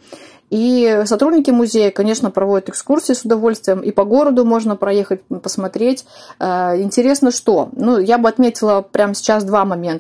И 0.50 1.04
сотрудники 1.06 1.52
музея, 1.52 1.92
конечно, 1.92 2.32
проводят 2.32 2.70
экскурсии 2.70 3.14
с 3.14 3.24
удовольствием, 3.24 3.82
и 3.82 3.92
по 3.92 4.04
городу 4.04 4.46
можно 4.46 4.76
проехать, 4.76 5.22
посмотреть. 5.44 6.06
Э, 6.40 6.80
интересно, 6.82 7.32
что? 7.32 7.70
Ну, 7.74 8.00
я 8.00 8.18
бы 8.18 8.30
отметила 8.30 8.82
прямо 8.82 9.14
сейчас 9.14 9.44
два 9.44 9.66
момента. 9.66 9.99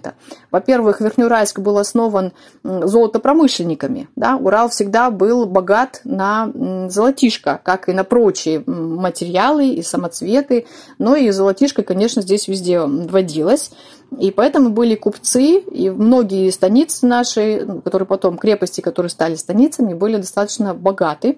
Во-первых, 0.51 1.01
Верхнеуральск 1.01 1.59
был 1.59 1.77
основан 1.77 2.33
золотопромышленниками. 2.63 4.09
Да? 4.15 4.37
Урал 4.37 4.69
всегда 4.69 5.11
был 5.11 5.45
богат 5.45 6.01
на 6.03 6.51
золотишко, 6.89 7.59
как 7.63 7.89
и 7.89 7.93
на 7.93 8.03
прочие 8.03 8.63
материалы 8.65 9.69
и 9.69 9.81
самоцветы. 9.81 10.65
Но 10.97 11.15
и 11.15 11.29
золотишко, 11.31 11.83
конечно, 11.83 12.21
здесь 12.21 12.47
везде 12.47 12.81
водилось. 12.81 13.71
И 14.17 14.31
поэтому 14.31 14.69
были 14.69 14.95
купцы, 14.95 15.59
и 15.59 15.89
многие 15.89 16.49
станицы 16.49 17.05
наши, 17.05 17.67
которые 17.83 18.07
потом, 18.07 18.37
крепости, 18.37 18.81
которые 18.81 19.11
стали 19.11 19.35
станицами, 19.35 19.93
были 19.93 20.17
достаточно 20.17 20.73
богаты. 20.73 21.37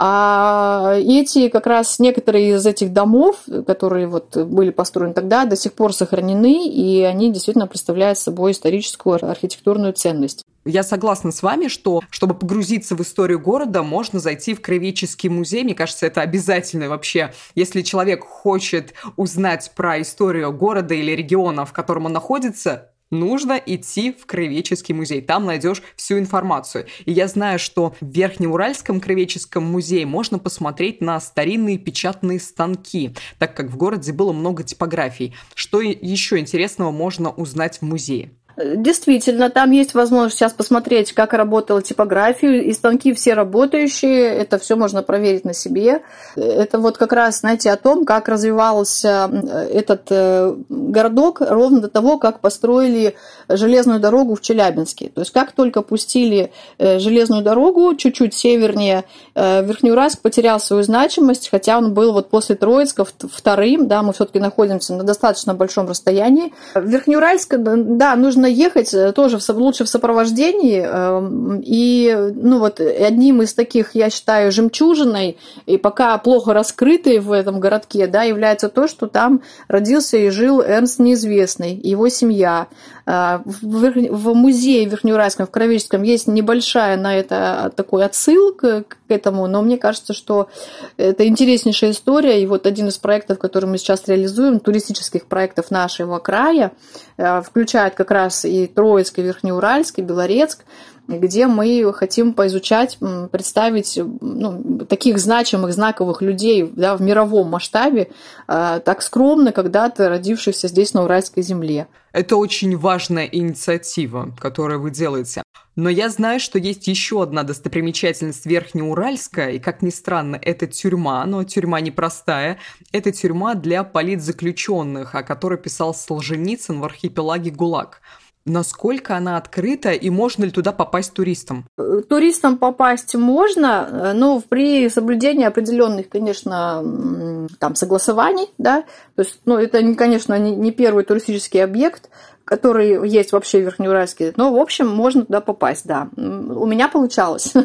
А 0.00 0.94
эти 0.96 1.48
как 1.48 1.66
раз 1.66 1.98
некоторые 1.98 2.50
из 2.54 2.64
этих 2.64 2.92
домов, 2.92 3.40
которые 3.66 4.06
вот 4.06 4.36
были 4.36 4.70
построены 4.70 5.12
тогда, 5.12 5.44
до 5.44 5.56
сих 5.56 5.72
пор 5.72 5.92
сохранены, 5.92 6.68
и 6.68 7.02
они 7.02 7.32
действительно 7.32 7.66
представляют 7.66 8.16
собой 8.16 8.52
историческую 8.52 9.16
архитектурную 9.28 9.92
ценность. 9.94 10.44
Я 10.64 10.84
согласна 10.84 11.32
с 11.32 11.42
вами, 11.42 11.66
что 11.66 12.02
чтобы 12.10 12.34
погрузиться 12.34 12.94
в 12.94 13.00
историю 13.00 13.40
города, 13.40 13.82
можно 13.82 14.20
зайти 14.20 14.54
в 14.54 14.60
Краеведческий 14.60 15.30
музей. 15.30 15.64
Мне 15.64 15.74
кажется, 15.74 16.06
это 16.06 16.20
обязательно 16.20 16.88
вообще. 16.88 17.32
Если 17.56 17.82
человек 17.82 18.22
хочет 18.22 18.94
узнать 19.16 19.72
про 19.74 20.00
историю 20.00 20.52
города 20.52 20.94
или 20.94 21.10
региона, 21.10 21.64
в 21.64 21.72
котором 21.72 22.06
он 22.06 22.12
находится, 22.12 22.90
нужно 23.10 23.60
идти 23.64 24.12
в 24.12 24.26
Краеведческий 24.26 24.94
музей. 24.94 25.20
Там 25.20 25.44
найдешь 25.46 25.82
всю 25.96 26.18
информацию. 26.18 26.86
И 27.04 27.12
я 27.12 27.28
знаю, 27.28 27.58
что 27.58 27.94
в 28.00 28.06
Верхнеуральском 28.06 29.00
Краеведческом 29.00 29.64
музее 29.64 30.06
можно 30.06 30.38
посмотреть 30.38 31.00
на 31.00 31.20
старинные 31.20 31.78
печатные 31.78 32.40
станки, 32.40 33.14
так 33.38 33.56
как 33.56 33.70
в 33.70 33.76
городе 33.76 34.12
было 34.12 34.32
много 34.32 34.62
типографий. 34.62 35.34
Что 35.54 35.80
еще 35.80 36.38
интересного 36.38 36.90
можно 36.90 37.30
узнать 37.30 37.78
в 37.78 37.82
музее? 37.82 38.32
Действительно, 38.58 39.50
там 39.50 39.70
есть 39.70 39.94
возможность 39.94 40.36
сейчас 40.36 40.52
посмотреть, 40.52 41.12
как 41.12 41.32
работала 41.32 41.80
типография, 41.80 42.60
и 42.60 42.72
станки 42.72 43.12
все 43.12 43.34
работающие, 43.34 44.24
это 44.24 44.58
все 44.58 44.74
можно 44.74 45.02
проверить 45.04 45.44
на 45.44 45.54
себе. 45.54 46.02
Это 46.34 46.78
вот 46.80 46.98
как 46.98 47.12
раз, 47.12 47.40
знаете, 47.40 47.70
о 47.70 47.76
том, 47.76 48.04
как 48.04 48.28
развивался 48.28 49.30
этот 49.70 50.06
э, 50.10 50.56
городок 50.68 51.40
ровно 51.40 51.80
до 51.80 51.88
того, 51.88 52.18
как 52.18 52.40
построили 52.40 53.14
железную 53.48 54.00
дорогу 54.00 54.34
в 54.34 54.40
Челябинске. 54.40 55.10
То 55.14 55.20
есть 55.20 55.32
как 55.32 55.52
только 55.52 55.82
пустили 55.82 56.50
э, 56.78 56.98
железную 56.98 57.42
дорогу 57.42 57.94
чуть-чуть 57.94 58.34
севернее, 58.34 59.04
э, 59.36 59.64
Верхнеуральск 59.64 60.20
потерял 60.20 60.58
свою 60.58 60.82
значимость, 60.82 61.48
хотя 61.48 61.78
он 61.78 61.94
был 61.94 62.12
вот 62.12 62.28
после 62.28 62.56
Троицка 62.56 63.04
вторым, 63.04 63.86
да, 63.86 64.02
мы 64.02 64.12
все-таки 64.12 64.40
находимся 64.40 64.94
на 64.94 65.04
достаточно 65.04 65.54
большом 65.54 65.88
расстоянии. 65.88 66.52
Верхнеуральск, 66.74 67.54
да, 67.56 68.16
нужно 68.16 68.47
ехать 68.48 68.92
э, 68.92 69.12
тоже 69.12 69.38
в, 69.38 69.48
лучше 69.50 69.84
в 69.84 69.88
сопровождении. 69.88 70.82
Эм, 70.84 71.62
и 71.64 72.32
ну 72.34 72.58
вот 72.58 72.80
одним 72.80 73.42
из 73.42 73.54
таких, 73.54 73.94
я 73.94 74.10
считаю, 74.10 74.52
жемчужиной, 74.52 75.38
и 75.66 75.78
пока 75.78 76.16
плохо 76.18 76.52
раскрытой 76.52 77.18
в 77.18 77.32
этом 77.32 77.60
городке, 77.60 78.06
да, 78.06 78.24
является 78.24 78.68
то, 78.68 78.86
что 78.88 79.06
там 79.06 79.42
родился 79.68 80.16
и 80.16 80.30
жил 80.30 80.60
Эрнст 80.60 80.98
Неизвестный, 80.98 81.74
его 81.74 82.08
семья. 82.08 82.68
Э, 83.06 83.40
в, 83.44 84.34
музее 84.34 84.84
Верхнеуральском, 84.84 85.46
в 85.46 85.50
Кровеческом, 85.50 86.02
есть 86.02 86.26
небольшая 86.26 86.96
на 86.96 87.16
это 87.16 87.72
такой 87.74 88.04
отсылка 88.04 88.84
к 88.86 88.97
этому, 89.10 89.46
но 89.46 89.62
мне 89.62 89.78
кажется, 89.78 90.12
что 90.12 90.48
это 90.96 91.26
интереснейшая 91.26 91.90
история, 91.90 92.42
и 92.42 92.46
вот 92.46 92.66
один 92.66 92.88
из 92.88 92.98
проектов, 92.98 93.38
который 93.38 93.66
мы 93.66 93.78
сейчас 93.78 94.06
реализуем, 94.06 94.60
туристических 94.60 95.26
проектов 95.26 95.70
нашего 95.70 96.18
края, 96.18 96.72
э, 97.16 97.42
включает 97.42 97.94
как 97.94 98.10
раз 98.10 98.44
и 98.44 98.66
Троицк, 98.66 99.18
и 99.18 99.22
Верхнеуральск, 99.22 99.98
и 99.98 100.02
Белорецк, 100.02 100.64
где 101.08 101.46
мы 101.46 101.90
хотим 101.94 102.34
поизучать, 102.34 102.98
представить 103.32 103.98
ну, 104.20 104.84
таких 104.86 105.18
значимых, 105.18 105.72
знаковых 105.72 106.20
людей 106.20 106.70
да, 106.76 106.96
в 106.96 107.02
мировом 107.02 107.48
масштабе, 107.48 108.10
э, 108.46 108.80
так 108.84 109.02
скромно 109.02 109.52
когда-то 109.52 110.08
родившихся 110.10 110.68
здесь, 110.68 110.92
на 110.92 111.04
Уральской 111.04 111.42
земле. 111.42 111.88
Это 112.12 112.36
очень 112.36 112.76
важная 112.76 113.26
инициатива, 113.26 114.34
которую 114.38 114.80
вы 114.82 114.90
делаете. 114.90 115.42
Но 115.78 115.88
я 115.88 116.08
знаю, 116.08 116.40
что 116.40 116.58
есть 116.58 116.88
еще 116.88 117.22
одна 117.22 117.44
достопримечательность 117.44 118.44
Верхнеуральска, 118.46 119.50
и, 119.50 119.60
как 119.60 119.80
ни 119.80 119.90
странно, 119.90 120.36
это 120.42 120.66
тюрьма, 120.66 121.24
но 121.24 121.44
тюрьма 121.44 121.80
непростая. 121.80 122.58
Это 122.90 123.12
тюрьма 123.12 123.54
для 123.54 123.84
политзаключенных, 123.84 125.14
о 125.14 125.22
которой 125.22 125.56
писал 125.56 125.94
Солженицын 125.94 126.80
в 126.80 126.84
архипелаге 126.84 127.52
ГУЛАГ 127.52 128.00
насколько 128.44 129.14
она 129.14 129.36
открыта 129.36 129.90
и 129.90 130.08
можно 130.08 130.44
ли 130.44 130.50
туда 130.50 130.72
попасть 130.72 131.12
туристам? 131.12 131.66
Туристам 132.08 132.56
попасть 132.56 133.14
можно, 133.14 134.14
но 134.14 134.40
при 134.40 134.88
соблюдении 134.88 135.44
определенных, 135.44 136.08
конечно, 136.08 137.46
там 137.58 137.74
согласований, 137.74 138.48
да, 138.56 138.84
то 139.16 139.22
есть, 139.22 139.40
ну, 139.44 139.56
это, 139.56 139.94
конечно, 139.94 140.38
не 140.38 140.72
первый 140.72 141.04
туристический 141.04 141.62
объект, 141.62 142.08
который 142.48 143.06
есть 143.08 143.32
вообще 143.32 143.58
в 143.58 143.64
Верхнеуральске, 143.64 144.32
но, 144.36 144.50
в 144.52 144.56
общем, 144.56 144.88
можно 144.88 145.26
туда 145.26 145.42
попасть, 145.42 145.86
да. 145.86 146.08
У 146.16 146.66
меня 146.66 146.88
получалось. 146.88 147.52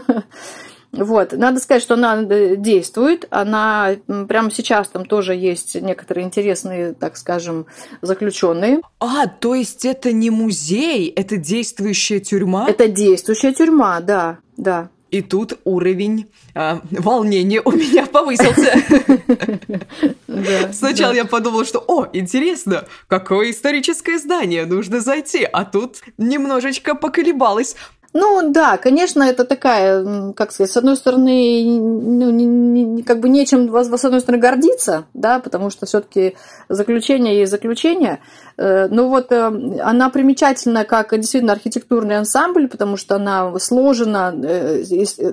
Вот. 0.96 1.32
Надо 1.32 1.60
сказать, 1.60 1.82
что 1.82 1.96
она 1.96 2.22
действует. 2.22 3.26
Она 3.32 3.96
прямо 4.28 4.52
сейчас 4.52 4.90
там 4.90 5.06
тоже 5.06 5.34
есть 5.34 5.74
некоторые 5.74 6.24
интересные, 6.24 6.94
так 6.94 7.18
скажем, 7.18 7.66
заключенные. 8.04 8.80
А, 9.00 9.26
то 9.26 9.56
есть 9.56 9.86
это 9.86 10.12
не 10.12 10.30
музей, 10.30 11.10
это 11.10 11.38
действующая 11.38 12.20
тюрьма? 12.20 12.70
Это 12.70 12.88
действующая 12.88 13.54
тюрьма, 13.54 14.02
да, 14.02 14.38
да. 14.56 14.90
И 15.14 15.22
тут 15.22 15.60
уровень 15.64 16.26
э, 16.56 16.80
волнения 16.90 17.62
у 17.64 17.72
меня 17.72 18.08
повысился. 18.08 18.74
Сначала 20.74 21.14
я 21.14 21.26
подумала, 21.26 21.66
что, 21.66 21.84
о, 21.88 22.08
интересно, 22.14 22.86
какое 23.08 23.52
историческое 23.52 24.18
здание, 24.18 24.66
нужно 24.66 25.02
зайти. 25.02 25.44
А 25.44 25.66
тут 25.66 26.02
немножечко 26.18 26.96
поколебалась. 26.96 27.76
Ну 28.14 28.52
да, 28.52 28.78
конечно, 28.78 29.24
это 29.24 29.44
такая, 29.44 30.34
как 30.34 30.52
сказать, 30.52 30.72
с 30.72 30.78
одной 30.78 30.96
стороны, 30.96 31.64
ну, 31.66 32.30
не, 32.30 32.46
не, 32.46 33.04
как 33.04 33.20
бы 33.20 33.28
нечем 33.28 33.74
с 33.74 34.06
одной 34.06 34.22
стороны 34.22 34.40
гордиться, 34.40 35.06
да, 35.16 35.40
потому 35.40 35.72
что 35.72 35.88
все-таки 35.88 36.36
заключение 36.70 37.40
есть 37.40 37.52
заключение. 37.52 38.20
Э, 38.58 38.88
ну 38.88 39.10
вот 39.10 39.32
э, 39.32 39.80
она 39.82 40.10
примечательна 40.10 40.86
как 40.86 41.18
действительно 41.18 41.54
архитектурный 41.54 42.18
ансамбль, 42.18 42.68
потому 42.68 42.98
что 42.98 43.16
она 43.16 43.58
сложена 43.60 44.34
э, 44.44 44.84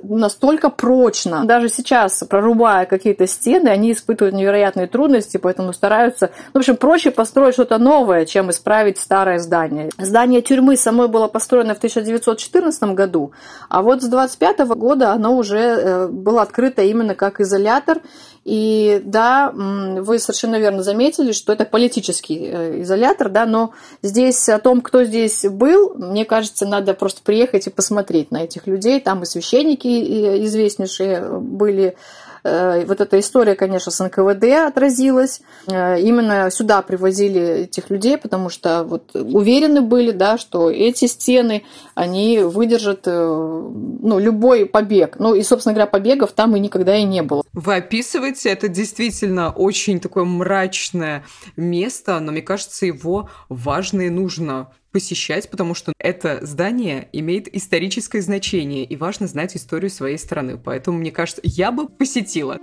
настолько 0.03 0.71
прочно. 0.71 1.45
Даже 1.45 1.69
сейчас, 1.69 2.25
прорубая 2.29 2.87
какие-то 2.87 3.27
стены, 3.27 3.69
они 3.69 3.93
испытывают 3.93 4.35
невероятные 4.35 4.87
трудности, 4.87 5.37
поэтому 5.37 5.73
стараются... 5.73 6.31
Ну, 6.55 6.61
в 6.61 6.63
общем, 6.63 6.77
проще 6.77 7.11
построить 7.11 7.55
что-то 7.55 7.79
новое, 7.79 8.25
чем 8.25 8.51
исправить 8.51 8.99
старое 8.99 9.39
здание. 9.39 9.91
Здание 9.99 10.41
тюрьмы 10.41 10.77
самой 10.77 11.09
было 11.09 11.29
построено 11.29 11.75
в 11.75 11.79
1914 11.79 12.70
2014 12.79 12.83
году, 12.95 13.33
а 13.69 13.83
вот 13.83 14.03
с 14.03 14.07
2025 14.07 14.69
года 14.79 15.13
оно 15.13 15.37
уже 15.37 15.59
э, 15.59 16.09
было 16.09 16.43
открыто 16.43 16.83
именно 16.83 17.15
как 17.15 17.41
изолятор. 17.41 18.01
И 18.43 19.03
да, 19.05 19.53
вы 19.55 20.19
совершенно 20.19 20.59
верно 20.59 20.83
заметили, 20.83 21.33
что 21.33 21.53
это 21.53 21.67
политический 21.67 22.49
э, 22.51 22.83
изолятор, 22.83 23.29
да, 23.29 23.45
но 23.45 23.73
здесь 24.03 24.49
о 24.49 24.59
том, 24.59 24.81
кто 24.81 25.05
здесь 25.05 25.45
был, 25.45 25.95
мне 25.95 26.25
кажется, 26.25 26.67
надо 26.67 26.95
просто 26.95 27.21
приехать 27.23 27.67
и 27.67 27.71
посмотреть 27.71 28.31
на 28.31 28.45
этих 28.45 28.67
людей. 28.67 28.99
Там 29.01 29.23
и 29.23 29.27
священники 29.27 30.45
известнейшие 30.47 31.39
были, 31.39 31.89
Э, 31.89 31.97
вот 32.43 33.01
эта 33.01 33.19
история, 33.19 33.55
конечно, 33.55 33.93
с 33.93 34.03
НКВД 34.03 34.45
отразилась. 34.67 35.41
Э, 35.67 36.01
именно 36.01 36.51
сюда 36.51 36.83
привозили 36.83 37.63
этих 37.65 37.91
людей, 37.91 38.17
потому 38.19 38.49
что 38.51 38.85
вот 38.85 39.15
уверены 39.15 39.81
были, 39.81 40.11
да, 40.11 40.39
что 40.39 40.71
эти 40.71 41.07
стены, 41.07 41.65
они 41.95 42.39
выдержат 42.41 43.03
э, 43.07 43.11
ну, 43.13 44.19
любой 44.19 44.67
побег. 44.67 45.17
Ну 45.19 45.35
и, 45.35 45.43
собственно 45.43 45.75
говоря, 45.75 45.87
побегов 45.87 46.33
там 46.33 46.57
и 46.57 46.61
никогда 46.61 46.97
и 46.97 47.05
не 47.05 47.23
было. 47.23 47.43
Вы 47.53 47.77
описываете, 47.77 48.51
это 48.51 48.69
действительно 48.69 49.51
очень 49.51 50.01
такое 50.01 50.25
мрачное 50.25 51.25
место, 51.57 52.19
но 52.21 52.33
мне 52.33 52.43
кажется, 52.43 52.87
его 52.87 53.29
важно 53.49 54.03
и 54.03 54.11
нужно 54.11 54.69
посещать, 54.93 55.51
потому 55.51 55.75
что 55.75 55.93
это 55.99 56.39
здание 56.43 57.09
имеет 57.13 57.55
историческое 57.55 58.21
значение, 58.21 58.85
и 58.85 58.97
важно 58.97 59.27
знать 59.27 59.57
историю 59.57 59.91
своей 59.91 60.19
страны. 60.19 60.59
Поэтому, 60.59 60.99
мне 60.99 61.11
кажется, 61.11 61.43
я 61.45 61.73
бы 61.73 61.89
посетила. 61.89 62.59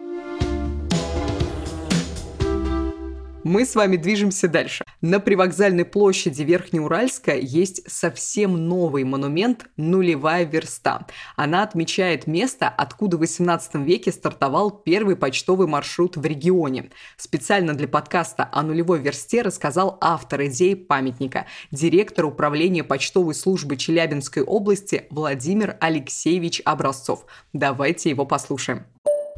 Мы 3.47 3.63
с 3.63 3.75
вами 3.75 3.95
движемся 3.95 4.49
дальше. 4.49 4.83
На 4.99 5.21
привокзальной 5.21 5.85
площади 5.85 6.43
Верхнеуральска 6.43 7.33
есть 7.33 7.89
совсем 7.89 8.67
новый 8.67 9.05
монумент 9.05 9.67
«Нулевая 9.77 10.43
верста». 10.43 11.07
Она 11.37 11.63
отмечает 11.63 12.27
место, 12.27 12.67
откуда 12.67 13.15
в 13.15 13.21
18 13.21 13.75
веке 13.75 14.11
стартовал 14.11 14.69
первый 14.69 15.15
почтовый 15.15 15.65
маршрут 15.65 16.17
в 16.17 16.25
регионе. 16.25 16.89
Специально 17.15 17.73
для 17.73 17.87
подкаста 17.87 18.49
о 18.51 18.63
нулевой 18.63 18.99
версте 18.99 19.43
рассказал 19.43 19.97
автор 20.01 20.47
идеи 20.47 20.73
памятника, 20.73 21.45
директор 21.71 22.25
управления 22.25 22.83
почтовой 22.83 23.33
службы 23.33 23.77
Челябинской 23.77 24.43
области 24.43 25.05
Владимир 25.09 25.77
Алексеевич 25.79 26.61
Образцов. 26.65 27.25
Давайте 27.53 28.09
его 28.09 28.25
послушаем. 28.25 28.87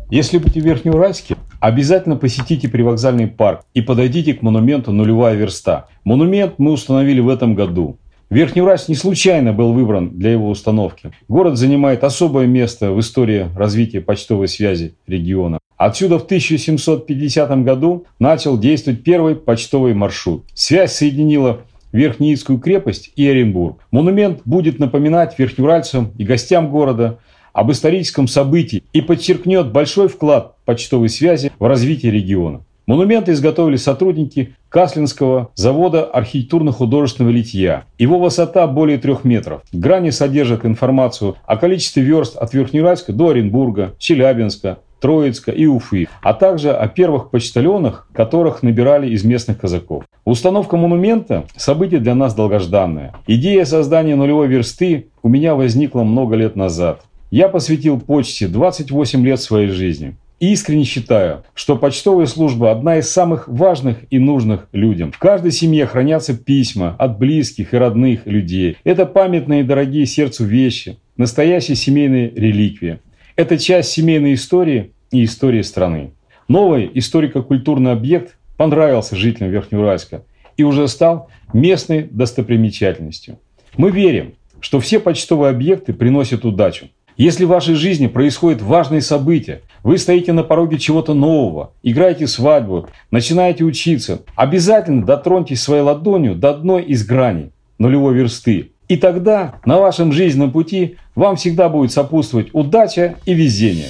Если 0.09 0.39
будете 0.39 0.59
в 0.61 0.65
Верхнеуральске, 0.65 1.35
обязательно 1.59 2.15
посетите 2.15 2.67
привокзальный 2.67 3.27
парк 3.27 3.61
и 3.75 3.81
подойдите 3.81 4.33
к 4.33 4.41
монументу 4.41 4.91
«Нулевая 4.91 5.35
верста». 5.35 5.85
Монумент 6.03 6.55
мы 6.57 6.71
установили 6.71 7.19
в 7.19 7.29
этом 7.29 7.53
году. 7.53 7.99
Верхнеуральск 8.31 8.89
не 8.89 8.95
случайно 8.95 9.53
был 9.53 9.71
выбран 9.71 10.17
для 10.17 10.31
его 10.31 10.49
установки. 10.49 11.11
Город 11.27 11.57
занимает 11.57 12.03
особое 12.03 12.47
место 12.47 12.91
в 12.91 12.99
истории 12.99 13.49
развития 13.55 14.01
почтовой 14.01 14.47
связи 14.47 14.95
региона. 15.05 15.59
Отсюда 15.77 16.17
в 16.17 16.23
1750 16.23 17.63
году 17.63 18.05
начал 18.17 18.57
действовать 18.57 19.03
первый 19.03 19.35
почтовый 19.35 19.93
маршрут. 19.93 20.43
Связь 20.55 20.93
соединила 20.93 21.61
Верхнеицкую 21.91 22.59
крепость 22.59 23.11
и 23.15 23.27
Оренбург. 23.27 23.79
Монумент 23.91 24.41
будет 24.45 24.79
напоминать 24.79 25.37
верхнеуральцам 25.37 26.13
и 26.17 26.23
гостям 26.23 26.69
города 26.69 27.19
об 27.53 27.71
историческом 27.71 28.27
событии 28.27 28.83
и 28.93 29.01
подчеркнет 29.01 29.71
большой 29.71 30.07
вклад 30.07 30.55
почтовой 30.65 31.09
связи 31.09 31.51
в 31.59 31.65
развитие 31.65 32.11
региона. 32.11 32.61
Монументы 32.89 33.33
изготовили 33.33 33.75
сотрудники 33.75 34.55
Каслинского 34.69 35.51
завода 35.53 36.05
архитектурно-художественного 36.05 37.31
литья. 37.31 37.83
Его 37.99 38.17
высота 38.17 38.65
более 38.65 38.97
трех 38.97 39.23
метров. 39.23 39.61
Грани 39.71 40.09
содержат 40.09 40.65
информацию 40.65 41.35
о 41.45 41.57
количестве 41.57 42.01
верст 42.01 42.35
от 42.35 42.51
Верхнеуральска 42.55 43.13
до 43.13 43.29
Оренбурга, 43.29 43.93
Челябинска, 43.99 44.79
Троицка 44.99 45.51
и 45.51 45.65
Уфы, 45.65 46.07
а 46.21 46.33
также 46.33 46.71
о 46.71 46.87
первых 46.87 47.29
почтальонах, 47.29 48.07
которых 48.13 48.63
набирали 48.63 49.09
из 49.09 49.23
местных 49.23 49.59
казаков. 49.59 50.03
Установка 50.25 50.75
монумента– 50.75 51.45
событие 51.55 51.99
для 51.99 52.15
нас 52.15 52.33
долгожданное. 52.35 53.13
Идея 53.27 53.65
создания 53.65 54.15
нулевой 54.15 54.47
версты 54.47 55.07
у 55.21 55.29
меня 55.29 55.55
возникла 55.55 56.03
много 56.03 56.35
лет 56.35 56.55
назад. 56.55 57.01
Я 57.31 57.47
посвятил 57.47 57.99
почте 57.99 58.47
28 58.47 59.23
лет 59.23 59.39
своей 59.39 59.67
жизни. 59.67 60.15
И 60.39 60.51
искренне 60.53 60.83
считаю, 60.83 61.43
что 61.53 61.75
почтовая 61.75 62.25
служба 62.25 62.71
одна 62.71 62.97
из 62.97 63.09
самых 63.09 63.47
важных 63.47 63.97
и 64.09 64.17
нужных 64.17 64.67
людям. 64.71 65.11
В 65.11 65.19
каждой 65.19 65.51
семье 65.51 65.85
хранятся 65.85 66.35
письма 66.35 66.95
от 66.97 67.19
близких 67.19 67.73
и 67.73 67.77
родных 67.77 68.25
людей. 68.25 68.77
Это 68.83 69.05
памятные 69.05 69.61
и 69.61 69.65
дорогие 69.65 70.05
сердцу 70.05 70.45
вещи, 70.45 70.97
настоящие 71.17 71.75
семейные 71.75 72.31
реликвии. 72.31 72.99
Это 73.35 73.57
часть 73.57 73.91
семейной 73.91 74.33
истории 74.33 74.93
и 75.11 75.23
истории 75.25 75.61
страны. 75.61 76.11
Новый 76.47 76.89
историко-культурный 76.93 77.91
объект 77.91 78.37
понравился 78.57 79.15
жителям 79.15 79.51
Верхнеуральска 79.51 80.23
и 80.57 80.63
уже 80.63 80.87
стал 80.87 81.29
местной 81.53 82.07
достопримечательностью. 82.09 83.39
Мы 83.77 83.91
верим, 83.91 84.33
что 84.61 84.79
все 84.79 84.99
почтовые 84.99 85.51
объекты 85.51 85.93
приносят 85.93 86.43
удачу. 86.43 86.87
Если 87.19 87.43
в 87.43 87.49
вашей 87.49 87.75
жизни 87.75 88.07
происходят 88.07 88.61
важные 88.61 89.01
события, 89.01 89.61
вы 89.83 89.97
стоите 89.97 90.31
на 90.31 90.41
пороге 90.41 90.77
чего-то 90.77 91.13
нового, 91.13 91.73
играете 91.83 92.27
свадьбу, 92.27 92.87
начинаете 93.11 93.65
учиться, 93.65 94.21
обязательно 94.37 95.05
дотроньтесь 95.05 95.61
своей 95.61 95.81
ладонью 95.81 96.35
до 96.35 96.51
одной 96.51 96.81
из 96.83 97.05
граней 97.05 97.51
нулевой 97.77 98.13
версты. 98.13 98.71
И 98.87 98.95
тогда 98.95 99.55
на 99.65 99.79
вашем 99.79 100.13
жизненном 100.13 100.53
пути 100.53 100.95
вам 101.13 101.35
всегда 101.35 101.67
будет 101.67 101.91
сопутствовать 101.91 102.51
удача 102.53 103.15
и 103.25 103.33
везение. 103.33 103.89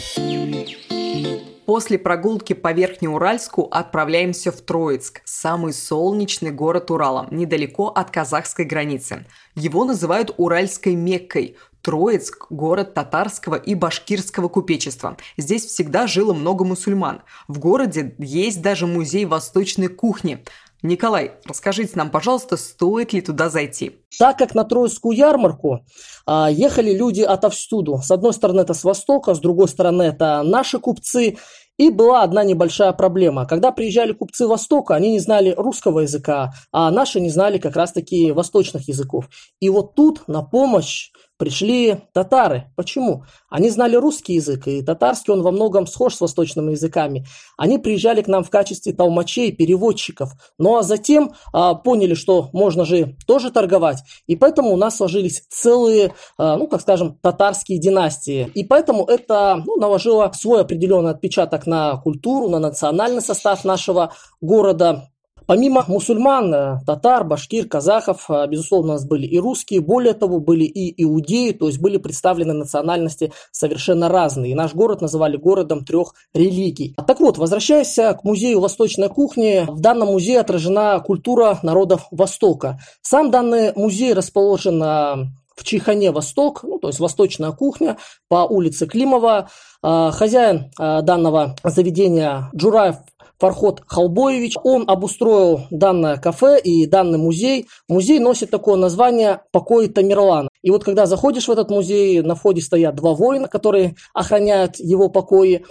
После 1.70 2.00
прогулки 2.00 2.54
по 2.54 2.74
Верхнеуральску 2.74 3.68
отправляемся 3.70 4.52
в 4.52 4.60
Троицк, 4.60 5.22
самый 5.26 5.72
солнечный 5.72 6.50
город 6.50 6.90
Урала, 6.90 7.28
недалеко 7.30 7.90
от 7.90 8.10
казахской 8.10 8.66
границы. 8.66 9.28
Его 9.54 9.86
называют 9.86 10.34
Уральской 10.38 10.96
Меккой. 10.96 11.58
Троицк– 11.82 12.48
город 12.50 12.94
татарского 12.94 13.56
и 13.56 13.76
башкирского 13.76 14.50
купечества. 14.50 15.18
Здесь 15.38 15.66
всегда 15.66 16.08
жило 16.08 16.34
много 16.34 16.66
мусульман. 16.66 17.22
В 17.48 17.60
городе 17.60 18.16
есть 18.20 18.62
даже 18.62 18.88
музей 18.88 19.26
восточной 19.26 19.88
кухни. 19.88 20.44
Николай, 20.82 21.34
расскажите 21.46 21.94
нам, 21.96 22.10
пожалуйста, 22.10 22.56
стоит 22.56 23.12
ли 23.12 23.22
туда 23.22 23.50
зайти? 23.50 23.98
Так 24.18 24.38
как 24.38 24.56
на 24.56 24.64
Троицкую 24.64 25.18
ярмарку 25.18 25.86
а, 26.26 26.50
ехали 26.50 26.94
люди 26.94 27.22
отовсюду. 27.22 27.98
С 28.02 28.12
одной 28.12 28.34
стороны 28.34 28.62
это 28.62 28.74
с 28.74 28.86
востока, 28.86 29.34
с 29.34 29.40
другой 29.40 29.68
стороны 29.68 30.04
это 30.04 30.42
наши 30.44 30.80
купцы. 30.80 31.38
И 31.78 31.90
была 31.90 32.24
одна 32.24 32.44
небольшая 32.44 32.92
проблема. 32.92 33.46
Когда 33.46 33.72
приезжали 33.72 34.12
купцы 34.12 34.46
Востока, 34.46 34.96
они 34.96 35.12
не 35.12 35.20
знали 35.20 35.54
русского 35.56 36.02
языка, 36.02 36.52
а 36.74 36.92
наши 36.92 37.22
не 37.22 37.30
знали 37.30 37.58
как 37.58 37.78
раз-таки 37.78 38.34
восточных 38.34 38.90
языков. 38.90 39.30
И 39.62 39.70
вот 39.70 39.96
тут 39.96 40.28
на 40.28 40.44
помощь 40.44 41.12
пришли 41.40 42.02
татары. 42.14 42.66
Почему? 42.76 43.24
Они 43.50 43.70
знали 43.70 43.96
русский 43.96 44.34
язык, 44.34 44.68
и 44.68 44.84
татарский 44.84 45.34
он 45.34 45.42
во 45.42 45.52
многом 45.52 45.88
схож 45.88 46.14
с 46.14 46.22
восточными 46.22 46.72
языками. 46.72 47.26
Они 47.58 47.80
приезжали 47.80 48.22
к 48.22 48.28
нам 48.28 48.44
в 48.44 48.50
качестве 48.50 48.94
толмачей, 48.94 49.54
переводчиков. 49.54 50.34
Ну 50.58 50.78
а 50.78 50.84
затем 50.84 51.32
а, 51.54 51.76
поняли, 51.76 52.14
что 52.14 52.50
можно 52.52 52.84
же 52.84 53.16
тоже 53.26 53.52
торговать. 53.52 54.04
И 54.28 54.36
поэтому 54.36 54.72
у 54.72 54.76
нас 54.76 54.98
сложились 54.98 55.44
целые, 55.50 56.14
а, 56.38 56.58
ну 56.58 56.68
как 56.68 56.82
скажем, 56.82 57.18
татарские 57.22 57.80
династии. 57.80 58.52
И 58.54 58.66
поэтому 58.66 59.06
это 59.06 59.64
ну, 59.66 59.78
наложило 59.78 60.30
свой 60.36 60.62
определенный 60.62 61.12
отпечаток 61.12 61.66
на 61.66 61.96
культуру, 61.98 62.50
на 62.50 62.60
национальный 62.60 63.22
состав 63.22 63.64
нашего 63.64 64.14
города. 64.42 65.10
Помимо 65.50 65.84
мусульман, 65.88 66.54
э, 66.54 66.80
татар, 66.86 67.24
башкир, 67.24 67.68
казахов, 67.68 68.30
э, 68.30 68.46
безусловно, 68.46 68.92
у 68.92 68.94
нас 68.94 69.06
были 69.08 69.26
и 69.26 69.40
русские, 69.40 69.82
более 69.82 70.14
того, 70.14 70.40
были 70.40 70.64
и 70.66 71.04
иудеи, 71.04 71.54
то 71.54 71.66
есть 71.66 71.80
были 71.80 71.98
представлены 71.98 72.54
национальности 72.54 73.34
совершенно 73.52 74.10
разные. 74.10 74.52
И 74.52 74.54
наш 74.54 74.76
город 74.76 75.02
называли 75.02 75.38
городом 75.38 75.84
трех 75.84 76.14
религий. 76.36 76.94
Так 77.08 77.20
вот, 77.20 77.40
возвращаясь 77.40 77.96
к 77.96 78.20
музею 78.24 78.60
восточной 78.60 79.10
кухни, 79.10 79.66
в 79.68 79.80
данном 79.80 80.10
музее 80.10 80.42
отражена 80.42 81.00
культура 81.00 81.58
народов 81.64 82.06
Востока. 82.12 82.78
Сам 83.02 83.32
данный 83.32 83.74
музей 83.76 84.14
расположен 84.14 84.84
э, 84.84 85.16
в 85.56 85.64
Чайхане 85.64 86.12
Восток, 86.12 86.62
ну, 86.62 86.78
то 86.78 86.90
есть 86.90 87.00
восточная 87.00 87.54
кухня 87.54 87.98
по 88.28 88.46
улице 88.46 88.86
Климова. 88.86 89.50
Хозяин 89.82 90.72
данного 90.78 91.56
заведения 91.64 92.50
Джураев 92.56 92.98
Фархот 93.40 93.84
Халбоевич. 93.88 94.56
Он 94.64 94.84
обустроил 94.88 95.62
данное 95.72 96.18
кафе 96.18 96.60
и 96.60 96.86
данный 96.86 97.18
музей. 97.18 97.68
Музей 97.88 98.20
носит 98.20 98.52
такое 98.52 98.76
название 98.76 99.42
«Покой 99.52 99.88
Тамерлана». 99.88 100.50
И 100.62 100.72
вот 100.72 100.84
когда 100.84 101.06
заходишь 101.06 101.48
в 101.48 101.52
этот 101.52 101.70
музей, 101.70 102.22
на 102.22 102.36
входе 102.36 102.62
стоят 102.62 102.96
два 102.96 103.14
воина, 103.14 103.48
которые 103.48 103.96
охраняют 104.14 104.78
его 104.78 105.10
покои. 105.10 105.66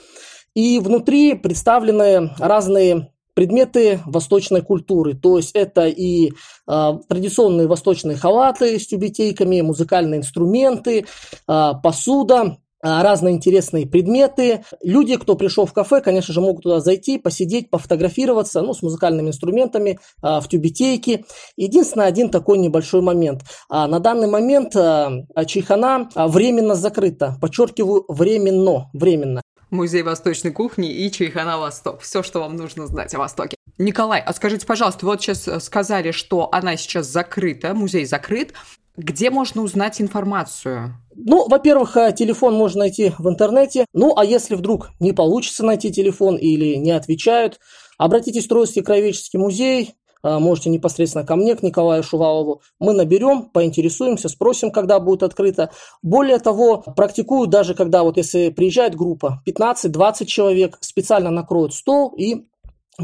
И 0.54 0.80
внутри 0.80 1.34
представлены 1.34 2.30
разные 2.38 3.12
предметы 3.34 4.00
восточной 4.04 4.62
культуры. 4.62 5.14
То 5.14 5.36
есть 5.36 5.52
это 5.54 5.86
и 5.86 6.30
э, 6.30 6.92
традиционные 7.08 7.68
восточные 7.68 8.16
халаты 8.16 8.80
с 8.80 8.88
тюбетейками, 8.88 9.60
музыкальные 9.60 10.18
инструменты, 10.18 11.06
э, 11.46 11.72
посуда, 11.80 12.56
разные 12.82 13.34
интересные 13.34 13.86
предметы. 13.86 14.64
Люди, 14.82 15.16
кто 15.16 15.34
пришел 15.36 15.66
в 15.66 15.72
кафе, 15.72 16.00
конечно 16.00 16.32
же, 16.32 16.40
могут 16.40 16.62
туда 16.62 16.80
зайти, 16.80 17.18
посидеть, 17.18 17.70
пофотографироваться, 17.70 18.62
ну, 18.62 18.74
с 18.74 18.82
музыкальными 18.82 19.28
инструментами, 19.28 19.98
а, 20.22 20.40
в 20.40 20.48
тюбетейке. 20.48 21.24
Единственное, 21.56 22.06
один 22.06 22.30
такой 22.30 22.58
небольшой 22.58 23.00
момент. 23.00 23.42
А, 23.68 23.86
на 23.86 24.00
данный 24.00 24.28
момент 24.28 24.72
Чайхана 24.72 26.08
временно 26.14 26.74
закрыта. 26.74 27.36
Подчеркиваю, 27.40 28.04
временно, 28.08 28.90
временно. 28.92 29.42
Музей 29.70 30.02
восточной 30.02 30.50
кухни 30.50 30.90
и 30.90 31.10
Чайхана 31.10 31.58
Восток. 31.58 32.00
Все, 32.00 32.22
что 32.22 32.40
вам 32.40 32.56
нужно 32.56 32.86
знать 32.86 33.14
о 33.14 33.18
Востоке. 33.18 33.56
Николай, 33.76 34.20
а 34.20 34.32
скажите, 34.32 34.66
пожалуйста, 34.66 35.06
вот 35.06 35.20
сейчас 35.20 35.46
э, 35.46 35.60
сказали, 35.60 36.10
что 36.10 36.48
она 36.50 36.76
сейчас 36.76 37.06
закрыта, 37.06 37.74
музей 37.74 38.06
закрыт. 38.06 38.54
Где 38.98 39.30
можно 39.30 39.62
узнать 39.62 40.00
информацию? 40.00 40.96
Ну, 41.14 41.46
во-первых, 41.48 41.96
э, 41.96 42.12
телефон 42.12 42.54
можно 42.54 42.80
найти 42.80 43.12
в 43.16 43.28
интернете. 43.28 43.86
Ну, 43.94 44.12
а 44.16 44.24
если 44.24 44.56
вдруг 44.56 44.90
не 44.98 45.12
получится 45.12 45.64
найти 45.64 45.92
телефон 45.92 46.34
или 46.34 46.74
не 46.74 46.90
отвечают, 46.90 47.60
обратитесь 47.96 48.46
в 48.46 48.48
Троицкий 48.48 48.82
краеведческий 48.82 49.38
музей, 49.38 49.94
э, 50.24 50.38
можете 50.40 50.70
непосредственно 50.70 51.24
ко 51.24 51.36
мне, 51.36 51.54
к 51.54 51.62
Николаю 51.62 52.02
Шувалову. 52.02 52.60
Мы 52.80 52.92
наберем, 52.92 53.42
поинтересуемся, 53.42 54.28
спросим, 54.28 54.72
когда 54.72 54.98
будет 54.98 55.22
открыто. 55.22 55.70
Более 56.02 56.40
того, 56.40 56.78
практикую 56.96 57.46
даже, 57.46 57.74
когда 57.74 58.02
вот 58.02 58.16
если 58.16 58.48
приезжает 58.48 58.96
группа 58.96 59.40
15-20 59.46 60.24
человек, 60.26 60.76
специально 60.80 61.30
накроют 61.30 61.72
стол 61.72 62.14
и 62.18 62.48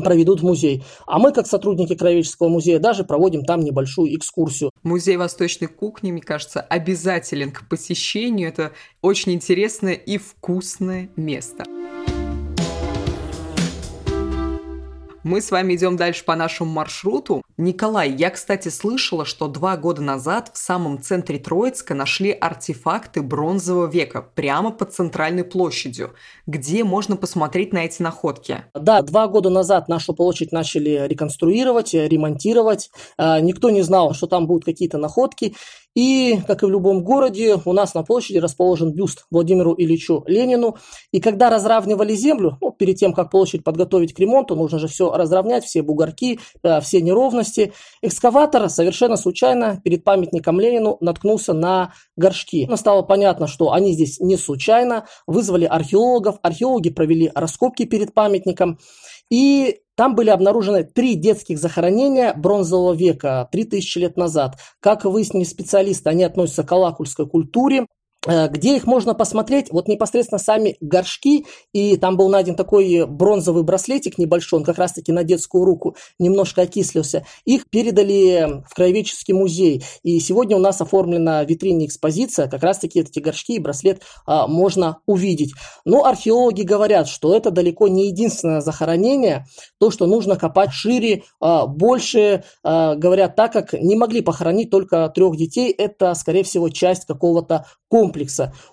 проведут 0.03 0.41
в 0.41 0.45
музей. 0.45 0.83
А 1.07 1.19
мы, 1.19 1.33
как 1.33 1.47
сотрудники 1.47 1.95
Краеведческого 1.95 2.49
музея, 2.49 2.79
даже 2.79 3.05
проводим 3.05 3.45
там 3.45 3.61
небольшую 3.61 4.15
экскурсию. 4.17 4.71
Музей 4.83 5.17
восточной 5.17 5.69
кухни, 5.69 6.11
мне 6.11 6.21
кажется, 6.21 6.61
обязателен 6.61 7.53
к 7.53 7.69
посещению. 7.69 8.49
Это 8.49 8.73
очень 9.03 9.33
интересное 9.33 9.95
и 9.95 10.19
вкусное 10.19 11.11
место. 11.17 11.65
Мы 15.25 15.41
с 15.41 15.51
вами 15.51 15.75
идем 15.75 15.97
дальше 15.97 16.23
по 16.23 16.37
нашему 16.37 16.71
маршруту. 16.71 17.43
Николай, 17.57 18.11
я, 18.11 18.29
кстати, 18.29 18.69
слышала, 18.69 19.25
что 19.25 19.49
два 19.49 19.79
года 19.79 20.03
назад 20.03 20.51
в 20.53 20.59
самом 20.59 21.01
центре 21.01 21.39
Троицка 21.39 21.95
нашли 21.95 22.31
артефакты 22.31 23.23
бронзового 23.23 23.87
века 23.87 24.21
прямо 24.35 24.71
под 24.71 24.93
центральной 24.93 25.45
площадью, 25.45 26.13
где 26.47 26.85
можно 26.85 27.17
посмотреть 27.17 27.73
на 27.73 27.87
эти 27.87 28.03
находки. 28.03 28.65
Да, 28.75 29.01
два 29.01 29.27
года 29.27 29.49
назад 29.49 29.89
нашу 29.89 30.13
площадь 30.13 30.53
начали 30.53 31.07
реконструировать, 31.09 31.95
ремонтировать. 31.95 32.91
А, 33.17 33.41
никто 33.41 33.71
не 33.71 33.81
знал, 33.81 34.13
что 34.13 34.27
там 34.27 34.47
будут 34.47 34.67
какие-то 34.67 34.99
находки. 34.99 35.55
И, 35.95 36.41
как 36.47 36.63
и 36.63 36.67
в 36.67 36.71
любом 36.71 37.05
городе, 37.05 37.57
у 37.65 37.73
нас 37.73 37.95
на 37.95 38.03
площади 38.03 38.39
расположен 38.39 38.93
бюст 38.93 39.27
Владимиру 39.31 39.75
Ильичу 39.77 40.25
Ленину. 40.27 40.77
И 41.13 41.21
когда 41.21 41.51
разравнивали 41.51 42.15
землю, 42.15 42.59
ну, 42.61 42.73
перед 42.73 42.97
тем, 42.97 43.13
как 43.13 43.31
площадь 43.31 43.63
подготовить 43.63 44.13
к 44.13 44.19
ремонту, 44.19 44.57
нужно 44.57 44.79
же 44.79 44.89
все 44.89 45.13
разровнять, 45.13 45.65
все 45.65 45.83
бугорки, 45.83 46.41
э, 46.63 46.81
все 46.81 47.01
неровности. 47.01 47.73
Экскаватор 48.03 48.69
совершенно 48.69 49.17
случайно 49.17 49.81
перед 49.85 50.03
памятником 50.03 50.59
Ленину 50.59 50.99
наткнулся 51.01 51.53
на 51.53 51.93
горшки. 52.17 52.67
Но 52.69 52.77
стало 52.77 53.03
понятно, 53.03 53.47
что 53.47 53.73
они 53.73 53.93
здесь 53.93 54.19
не 54.19 54.37
случайно. 54.37 55.07
Вызвали 55.27 55.65
археологов, 55.65 56.39
археологи 56.43 56.91
провели 56.91 57.31
раскопки 57.35 57.85
перед 57.85 58.15
памятником. 58.15 58.79
И 59.31 59.81
там 59.97 60.15
были 60.15 60.31
обнаружены 60.31 60.85
три 60.85 61.15
детских 61.15 61.59
захоронения 61.59 62.35
бронзового 62.35 62.95
века, 62.95 63.49
3000 63.53 63.99
лет 63.99 64.17
назад. 64.17 64.59
Как 64.81 65.05
выяснили 65.05 65.45
специалисты, 65.45 66.11
они 66.11 66.25
относятся 66.25 66.65
к 66.65 66.73
алакульской 66.73 67.29
культуре. 67.29 67.87
Э, 68.27 68.49
где 68.49 68.77
их 68.77 68.87
можно 68.87 69.15
посмотреть, 69.15 69.71
вот 69.71 69.89
непосредственно 69.89 70.39
сами 70.39 70.77
горшки, 70.81 71.47
и 71.73 71.97
там 71.97 72.17
был 72.17 72.29
найден 72.29 72.57
такой 72.57 73.07
бронзовый 73.07 73.63
браслетик 73.63 74.19
небольшой, 74.19 74.61
он 74.61 74.65
как 74.65 74.79
раз-таки 74.79 75.13
на 75.13 75.25
детскую 75.25 75.65
руку 75.65 75.97
немножко 76.19 76.63
окислился, 76.63 77.27
их 77.45 77.69
передали 77.69 78.63
в 78.69 78.75
Краеведческий 78.75 79.35
музей, 79.35 79.85
и 80.03 80.19
сегодня 80.21 80.57
у 80.57 80.61
нас 80.61 80.81
оформлена 80.81 81.45
в 81.45 81.49
витрине 81.49 81.87
экспозиция, 81.87 82.49
как 82.49 82.63
раз-таки 82.63 83.01
эти 83.01 83.19
горшки 83.19 83.55
и 83.55 83.59
браслет 83.59 84.03
а, 84.27 84.47
можно 84.47 84.99
увидеть. 85.07 85.53
Но 85.85 86.05
археологи 86.05 86.63
говорят, 86.63 87.09
что 87.09 87.35
это 87.35 87.51
далеко 87.51 87.89
не 87.89 88.09
единственное 88.09 88.61
захоронение, 88.61 89.47
то, 89.79 89.91
что 89.91 90.07
нужно 90.07 90.37
копать 90.37 90.73
шире, 90.73 91.25
а, 91.41 91.67
больше, 91.67 92.45
а, 92.63 92.95
говорят, 92.95 93.37
так 93.37 93.53
как 93.53 93.75
не 93.75 93.97
могли 93.97 94.23
похоронить 94.23 94.71
только 94.71 95.09
трех 95.15 95.37
детей, 95.37 95.71
это, 95.71 96.15
скорее 96.15 96.43
всего, 96.43 96.69
часть 96.71 97.05
какого-то 97.05 97.67
комплекса. 97.89 98.14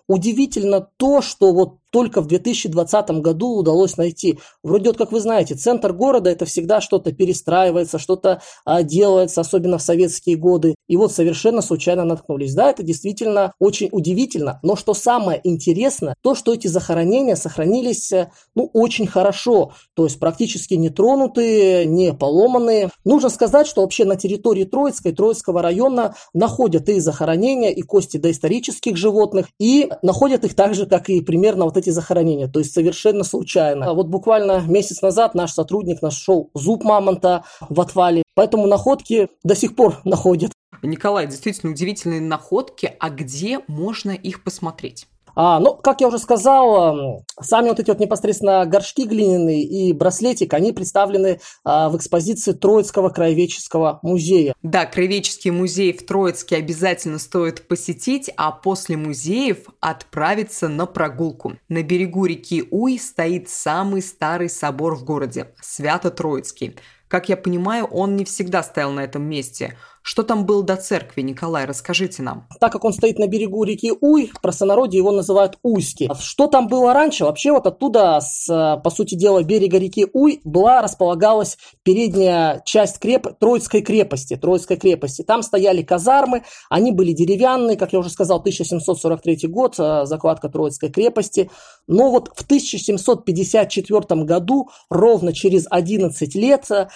Удивительно 0.08 0.82
то, 0.82 1.22
что 1.22 1.54
вот 1.54 1.81
только 1.92 2.22
в 2.22 2.28
2020 2.28 3.12
году 3.22 3.58
удалось 3.58 3.98
найти. 3.98 4.40
Вроде 4.64 4.90
вот, 4.90 4.98
как 4.98 5.12
вы 5.12 5.20
знаете, 5.20 5.56
центр 5.56 5.94
города 5.94 6.30
это 6.30 6.46
всегда 6.46 6.82
что-то 6.82 7.12
перестраивается, 7.12 8.00
что-то 8.00 8.42
а, 8.66 8.82
делается, 8.82 9.42
особенно 9.42 9.78
в 9.78 9.82
советские 9.82 10.38
годы. 10.38 10.76
И 10.88 10.98
вот 10.98 11.12
совершенно 11.12 11.62
случайно 11.62 12.06
наткнулись. 12.06 12.54
Да, 12.54 12.70
это 12.70 12.84
действительно 12.84 13.54
очень 13.60 13.90
удивительно. 13.92 14.60
Но 14.64 14.76
что 14.76 14.94
самое 14.94 15.40
интересное, 15.44 16.16
то, 16.22 16.34
что 16.34 16.54
эти 16.54 16.68
захоронения 16.68 17.36
сохранились 17.36 18.12
э, 18.12 18.32
ну, 18.56 18.70
очень 18.74 19.08
хорошо. 19.08 19.74
То 19.94 20.06
есть 20.06 20.20
практически 20.20 20.76
не 20.76 20.90
тронутые, 20.90 21.86
не 21.86 22.14
поломанные. 22.14 22.90
Нужно 23.04 23.30
сказать, 23.30 23.68
что 23.68 23.82
вообще 23.82 24.06
на 24.06 24.16
территории 24.16 24.64
Троицкой, 24.64 25.12
Троицкого 25.12 25.62
района 25.62 26.16
находят 26.34 26.88
и 26.90 27.00
захоронения, 27.00 27.70
и 27.70 27.82
кости 27.82 28.18
доисторических 28.18 28.96
животных, 28.96 29.48
и 29.60 29.90
находят 30.02 30.46
их 30.46 30.56
так 30.56 30.74
же, 30.74 30.86
как 30.86 31.10
и 31.10 31.22
примерно 31.22 31.66
вот 31.66 31.78
захоронения, 31.90 32.48
то 32.48 32.60
есть 32.60 32.74
совершенно 32.74 33.24
случайно. 33.24 33.88
А 33.88 33.94
вот 33.94 34.08
буквально 34.08 34.62
месяц 34.62 35.02
назад 35.02 35.36
наш 35.36 35.54
сотрудник 35.54 36.02
нашел 36.02 36.50
зуб 36.54 36.84
мамонта 36.84 37.44
в 37.70 37.80
отвале, 37.82 38.24
поэтому 38.36 38.68
находки 38.68 39.30
до 39.44 39.56
сих 39.56 39.76
пор 39.76 40.00
находят. 40.04 40.52
Николай, 40.84 41.28
действительно 41.28 41.72
удивительные 41.72 42.22
находки, 42.22 42.94
а 43.00 43.10
где 43.10 43.60
можно 43.68 44.12
их 44.12 44.44
посмотреть? 44.44 45.08
А, 45.36 45.60
ну, 45.60 45.76
как 45.76 46.02
я 46.02 46.08
уже 46.08 46.20
сказал, 46.20 47.24
сами 47.40 47.70
вот 47.70 47.80
эти 47.80 47.90
вот 47.90 48.00
непосредственно 48.00 48.66
горшки 48.66 49.06
глиняные 49.06 49.64
и 49.64 49.94
браслетик, 49.94 50.54
они 50.54 50.72
представлены 50.72 51.40
а, 51.64 51.90
в 51.90 51.98
экспозиции 51.98 52.52
Троицкого 52.54 53.10
краеведческого 53.10 54.00
музея. 54.02 54.54
Да, 54.64 54.86
краеведческий 54.86 55.52
музей 55.52 55.94
в 55.94 56.06
Троицке 56.06 56.58
обязательно 56.58 57.20
стоит 57.20 57.68
посетить, 57.68 58.30
а 58.38 58.52
после 58.52 58.98
музеев 58.98 59.66
отправиться 59.80 60.68
на 60.68 60.86
прогулку. 60.86 61.58
На 61.70 61.84
берегу 61.84 62.26
реки 62.26 62.68
Уй 62.72 63.00
стоит 63.00 63.50
самый 63.50 64.02
старый 64.02 64.50
собор 64.50 64.96
в 64.96 65.04
городе– 65.04 65.54
Свято-Троицкий. 65.62 66.76
Как 67.08 67.28
я 67.28 67.36
понимаю, 67.36 67.86
он 67.86 68.16
не 68.16 68.24
всегда 68.24 68.64
стоял 68.64 68.92
на 68.92 69.02
этом 69.02 69.24
месте– 69.24 69.78
Что 70.04 70.24
там 70.24 70.46
было 70.46 70.64
до 70.64 70.78
церкви, 70.78 71.22
Николай, 71.22 71.66
расскажите 71.66 72.24
нам. 72.24 72.48
Так 72.60 72.72
как 72.72 72.84
он 72.84 72.92
стоит 72.92 73.20
на 73.20 73.28
берегу 73.28 73.64
реки 73.64 73.94
Уй, 74.02 74.32
в 74.34 74.42
простонародье 74.42 74.98
его 74.98 75.12
называют 75.12 75.60
Уйски. 75.62 76.10
Что 76.20 76.48
там 76.48 76.68
было 76.68 76.92
раньше? 76.94 77.24
Вообще 77.24 77.52
вот 77.52 77.68
оттуда, 77.68 78.20
с, 78.20 78.48
по 78.84 78.90
сути 78.90 79.14
дела, 79.14 79.44
берега 79.44 79.78
реки 79.78 80.08
Уй 80.12 80.42
была, 80.44 80.82
располагалась 80.82 81.58
передняя 81.84 82.64
часть 82.66 82.98
креп... 82.98 83.28
Троицкой 83.40 83.84
крепости. 83.84 84.36
Троицкой 84.36 84.78
крепости. 84.78 85.22
Там 85.22 85.44
стояли 85.44 85.84
казармы, 85.84 86.44
они 86.70 86.92
были 86.92 87.12
деревянные, 87.12 87.78
как 87.78 87.94
я 87.94 88.00
уже 88.00 88.10
сказал, 88.10 88.40
1743 88.40 89.48
год, 89.48 89.76
э, 89.78 90.06
закладка 90.06 90.50
Троицкой 90.50 90.90
крепости. 90.90 91.52
Но 91.88 92.10
вот 92.10 92.32
в 92.36 92.44
1754 92.44 94.24
году, 94.24 94.70
ровно 94.90 95.32
через 95.32 95.68
11 95.70 96.34
лет, 96.34 96.72
э, 96.72 96.88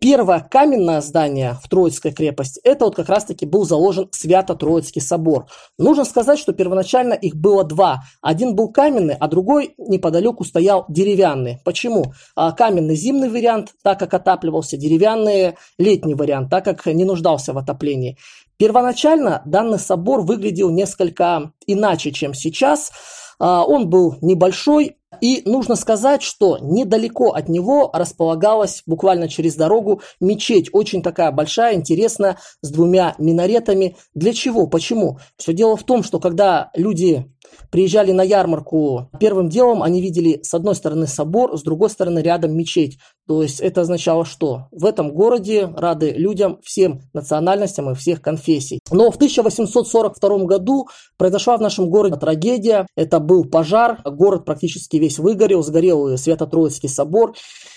первое 0.00 0.40
каменное 0.40 1.00
здание 1.00 1.56
в 1.62 1.68
Троицкой 1.68 2.12
крепости, 2.12 2.60
это 2.64 2.86
вот 2.86 2.96
как 2.96 3.08
раз-таки 3.08 3.46
был 3.46 3.64
заложен 3.64 4.08
Свято-Троицкий 4.10 5.00
собор. 5.00 5.46
Нужно 5.78 6.04
сказать, 6.04 6.38
что 6.38 6.52
первоначально 6.52 7.14
их 7.14 7.36
было 7.36 7.62
два. 7.62 8.02
Один 8.20 8.54
был 8.54 8.72
каменный, 8.72 9.14
а 9.14 9.28
другой 9.28 9.74
неподалеку 9.78 10.44
стоял 10.44 10.84
деревянный. 10.88 11.60
Почему? 11.64 12.12
А, 12.34 12.52
каменный 12.52 12.96
зимний 12.96 13.28
вариант, 13.28 13.74
так 13.82 13.98
как 13.98 14.14
отапливался, 14.14 14.76
деревянный 14.76 15.56
летний 15.78 16.14
вариант, 16.14 16.50
так 16.50 16.64
как 16.64 16.86
не 16.86 17.04
нуждался 17.04 17.52
в 17.52 17.58
отоплении. 17.58 18.18
Первоначально 18.56 19.42
данный 19.44 19.78
собор 19.78 20.22
выглядел 20.22 20.70
несколько 20.70 21.52
иначе, 21.66 22.12
чем 22.12 22.34
сейчас. 22.34 22.92
А, 23.38 23.64
он 23.64 23.88
был 23.88 24.16
небольшой, 24.20 24.96
и 25.20 25.42
нужно 25.48 25.76
сказать, 25.76 26.22
что 26.22 26.58
недалеко 26.58 27.32
от 27.32 27.48
него 27.48 27.90
располагалась 27.92 28.82
буквально 28.86 29.28
через 29.28 29.54
дорогу 29.56 30.00
мечеть, 30.20 30.70
очень 30.72 31.02
такая 31.02 31.30
большая, 31.30 31.74
интересная, 31.74 32.38
с 32.62 32.70
двумя 32.70 33.14
минаретами. 33.18 33.96
Для 34.14 34.32
чего? 34.32 34.66
Почему? 34.66 35.18
Все 35.36 35.52
дело 35.52 35.76
в 35.76 35.84
том, 35.84 36.02
что 36.02 36.20
когда 36.20 36.70
люди 36.74 37.26
приезжали 37.70 38.12
на 38.12 38.22
ярмарку, 38.22 39.10
первым 39.18 39.48
делом 39.48 39.82
они 39.82 40.00
видели 40.00 40.40
с 40.42 40.54
одной 40.54 40.74
стороны 40.74 41.06
собор, 41.06 41.56
с 41.58 41.62
другой 41.62 41.90
стороны 41.90 42.20
рядом 42.20 42.56
мечеть. 42.56 42.98
То 43.26 43.42
есть 43.42 43.60
это 43.60 43.82
означало 43.82 44.24
что? 44.24 44.68
В 44.70 44.84
этом 44.84 45.12
городе 45.12 45.72
рады 45.76 46.10
людям 46.10 46.58
всем 46.62 47.00
национальностям 47.14 47.90
и 47.90 47.94
всех 47.94 48.20
конфессий. 48.20 48.80
Но 48.90 49.10
в 49.10 49.16
1842 49.16 50.44
году 50.44 50.88
произошла 51.16 51.56
в 51.56 51.62
нашем 51.62 51.88
городе 51.88 52.16
трагедия. 52.16 52.86
Это 52.96 53.20
был 53.20 53.44
пожар, 53.44 54.00
город 54.04 54.44
практически 54.44 54.96
весь 55.04 55.18
выгорел, 55.18 55.62
сгорел 55.62 56.16
Свято-Троицкий 56.16 56.88
собор. 56.88 57.34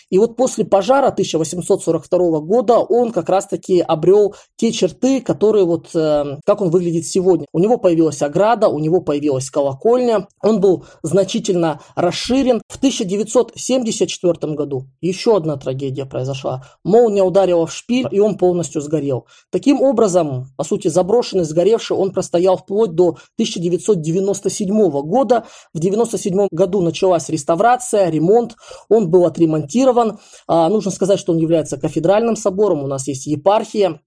И 0.10 0.18
вот 0.18 0.38
после 0.38 0.64
пожара 0.64 1.08
1842 1.08 2.40
года 2.40 2.78
он 2.78 3.12
как 3.12 3.30
раз-таки 3.30 3.82
обрел 3.82 4.36
те 4.56 4.72
черты, 4.72 5.22
которые 5.22 5.66
вот, 5.66 5.90
э, 5.94 6.38
как 6.46 6.62
он 6.62 6.70
выглядит 6.70 7.06
сегодня. 7.06 7.46
У 7.52 7.60
него 7.60 7.78
появилась 7.78 8.22
ограда, 8.22 8.70
у 8.70 8.80
него 8.80 9.02
появилась 9.02 9.50
колокольня, 9.50 10.28
он 10.42 10.62
был 10.62 10.86
значительно 11.04 11.82
расширен. 11.96 12.62
В 12.68 12.78
1974 12.78 14.54
году 14.54 14.86
еще 15.02 15.36
одна 15.36 15.58
трагедия 15.58 16.06
произошла. 16.06 16.64
Молния 16.84 17.24
ударила 17.24 17.68
в 17.68 17.74
шпиль, 17.74 18.08
и 18.12 18.20
он 18.20 18.38
полностью 18.38 18.82
сгорел. 18.82 19.28
Таким 19.52 19.82
образом, 19.82 20.48
по 20.56 20.64
сути, 20.64 20.88
заброшенный, 20.88 21.44
сгоревший, 21.44 21.98
он 21.98 22.12
простоял 22.12 22.58
вплоть 22.58 22.92
до 22.92 23.18
1997 23.36 24.68
года. 25.02 25.46
В 25.74 25.80
1997 25.80 26.48
году 26.52 26.82
началась 26.82 27.30
реставрация, 27.30 28.10
ремонт, 28.10 28.56
он 28.90 29.10
был 29.10 29.26
отремонтирован, 29.26 29.97
реставрирован. 29.98 30.20
А, 30.48 30.70
нужно 30.70 30.92
сказать, 30.92 31.20
что 31.20 31.34
он 31.34 31.40
является 31.40 31.78
кафедральным 31.78 32.36
собором, 32.36 32.84
у 32.84 32.88
нас 32.88 33.08
есть 33.08 33.28
епархия. 33.28 34.02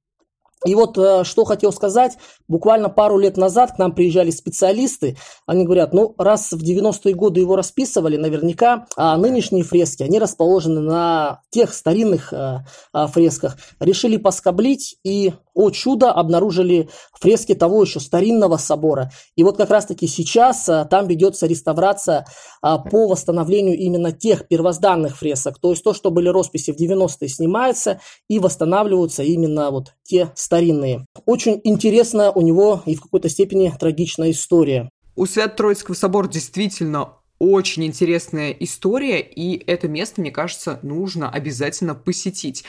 И 0.66 0.74
вот 0.74 0.98
э, 0.98 1.24
что 1.24 1.46
хотел 1.46 1.72
сказать, 1.72 2.18
буквально 2.46 2.90
пару 2.90 3.16
лет 3.16 3.38
назад 3.38 3.72
к 3.72 3.78
нам 3.78 3.94
приезжали 3.94 4.30
специалисты, 4.30 5.16
они 5.46 5.64
говорят, 5.64 5.94
ну 5.94 6.14
раз 6.18 6.52
в 6.52 6.62
90-е 6.62 7.14
годы 7.14 7.40
его 7.40 7.56
расписывали, 7.56 8.18
наверняка 8.18 8.86
а 8.94 9.16
нынешние 9.16 9.64
фрески, 9.64 10.02
они 10.02 10.18
расположены 10.18 10.82
на 10.82 11.40
тех 11.48 11.72
старинных 11.72 12.34
а, 12.34 12.66
а, 12.92 13.06
фресках, 13.06 13.56
решили 13.78 14.18
поскоблить 14.18 14.98
и 15.02 15.32
о 15.60 15.70
чудо, 15.70 16.10
обнаружили 16.10 16.88
фрески 17.20 17.54
того 17.54 17.82
еще 17.82 18.00
старинного 18.00 18.56
собора. 18.56 19.10
И 19.36 19.42
вот 19.42 19.58
как 19.58 19.70
раз-таки 19.70 20.06
сейчас 20.06 20.68
а, 20.68 20.86
там 20.86 21.06
ведется 21.06 21.46
реставрация 21.46 22.26
а, 22.62 22.78
по 22.78 23.06
восстановлению 23.06 23.76
именно 23.76 24.12
тех 24.12 24.48
первозданных 24.48 25.18
фресок. 25.18 25.58
То 25.60 25.70
есть 25.70 25.84
то, 25.84 25.92
что 25.92 26.10
были 26.10 26.28
росписи 26.28 26.70
в 26.72 26.80
90-е, 26.80 27.28
снимается 27.28 28.00
и 28.28 28.38
восстанавливаются 28.38 29.22
именно 29.22 29.70
вот 29.70 29.92
те 30.02 30.32
старинные. 30.34 31.04
Очень 31.26 31.60
интересно 31.64 32.32
у 32.32 32.40
него 32.40 32.82
и 32.86 32.94
в 32.94 33.02
какой-то 33.02 33.28
степени 33.28 33.72
трагичная 33.78 34.30
история. 34.30 34.88
У 35.14 35.26
Свято-Троицкого 35.26 35.94
собора 35.94 36.28
действительно 36.28 37.16
очень 37.38 37.86
интересная 37.86 38.50
история, 38.50 39.20
и 39.20 39.62
это 39.66 39.88
место, 39.88 40.20
мне 40.20 40.30
кажется, 40.30 40.78
нужно 40.82 41.30
обязательно 41.30 41.94
посетить. 41.94 42.64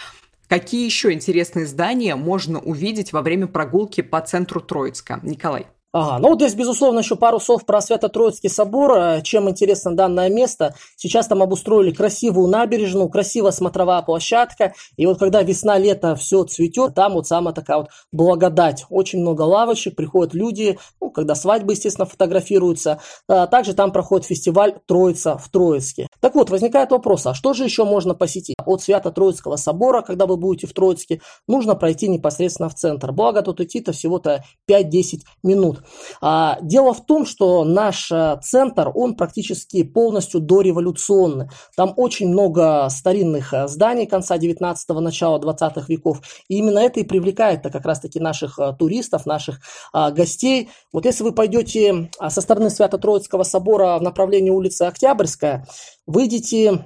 Какие 0.52 0.84
еще 0.84 1.14
интересные 1.14 1.66
здания 1.66 2.18
можно 2.18 2.60
увидеть 2.60 3.14
во 3.14 3.22
время 3.22 3.48
прогулки 3.48 4.02
по 4.02 4.20
центру 4.20 4.60
Троицка? 4.60 5.22
Николай. 5.24 5.66
Ага, 5.94 6.20
ну 6.20 6.36
здесь, 6.36 6.56
безусловно, 6.56 7.00
еще 7.00 7.18
пару 7.18 7.42
слов 7.42 7.66
про 7.66 7.82
Свято-Троицкий 7.82 8.50
собор. 8.50 8.94
Э, 8.94 9.22
чем 9.24 9.50
интересно 9.50 9.94
данное 9.94 10.30
место? 10.30 10.74
Сейчас 10.96 11.28
там 11.28 11.44
обустроили 11.44 11.92
красивую 11.92 12.48
набережную, 12.48 13.10
красивая 13.10 13.52
смотровая 13.52 14.02
площадка. 14.02 14.74
И 14.96 15.06
вот 15.06 15.20
когда 15.20 15.44
весна-лето 15.44 16.16
все 16.16 16.46
цветет, 16.46 16.96
там 16.96 17.16
вот 17.16 17.28
самая 17.28 17.54
такая 17.54 17.80
вот 17.80 17.90
благодать. 18.14 18.86
Очень 18.90 19.20
много 19.20 19.42
лавочек, 19.42 19.98
приходят 19.98 20.34
люди, 20.34 20.80
ну, 21.02 21.12
когда 21.12 21.36
свадьбы, 21.36 21.74
естественно, 21.74 22.06
фотографируются. 22.06 23.02
А 23.28 23.48
также 23.48 23.74
там 23.74 23.92
проходит 23.92 24.28
фестиваль 24.28 24.76
Троица 24.88 25.38
в 25.38 25.50
Троицке. 25.50 26.08
Так 26.22 26.36
вот, 26.36 26.50
возникает 26.50 26.92
вопрос, 26.92 27.26
а 27.28 27.34
что 27.34 27.52
же 27.52 27.66
еще 27.66 27.84
можно 27.84 28.14
посетить? 28.14 28.56
От 28.66 28.82
Свято-Троицкого 28.82 29.58
собора, 29.58 30.04
когда 30.04 30.26
вы 30.26 30.38
будете 30.38 30.68
в 30.68 30.74
Троицке, 30.74 31.20
нужно 31.50 31.76
пройти 31.76 32.08
непосредственно 32.08 32.70
в 32.70 32.76
центр. 32.76 33.12
Благо 33.12 33.42
тут 33.42 33.60
идти-то 33.60 33.92
всего-то 33.92 34.46
5-10 34.70 35.24
минут. 35.44 35.81
А, 36.22 36.58
дело 36.62 36.94
в 36.94 37.06
том, 37.06 37.26
что 37.26 37.64
наш 37.64 38.12
э, 38.12 38.40
центр, 38.42 38.92
он 38.94 39.16
практически 39.16 39.84
полностью 39.84 40.40
дореволюционный. 40.40 41.50
Там 41.76 41.94
очень 41.98 42.30
много 42.30 42.88
старинных 42.90 43.54
э, 43.54 43.68
зданий 43.68 44.06
конца 44.06 44.38
19-го, 44.38 45.00
начала 45.00 45.40
20-х 45.40 45.86
веков. 45.88 46.22
И 46.48 46.58
именно 46.58 46.80
это 46.80 47.00
и 47.00 47.04
привлекает 47.04 47.64
как 47.64 47.86
раз-таки 47.86 48.20
наших 48.20 48.60
э, 48.60 48.74
туристов, 48.78 49.26
наших 49.26 49.60
гостей. 49.94 50.70
Вот 50.94 51.06
если 51.06 51.24
вы 51.24 51.34
пойдете 51.34 52.10
со 52.30 52.42
стороны 52.42 52.70
Свято-Троицкого 52.70 53.44
собора 53.44 53.98
в 53.98 54.02
направлении 54.02 54.50
улицы 54.50 54.84
Октябрьская, 54.84 55.66
выйдете 56.06 56.86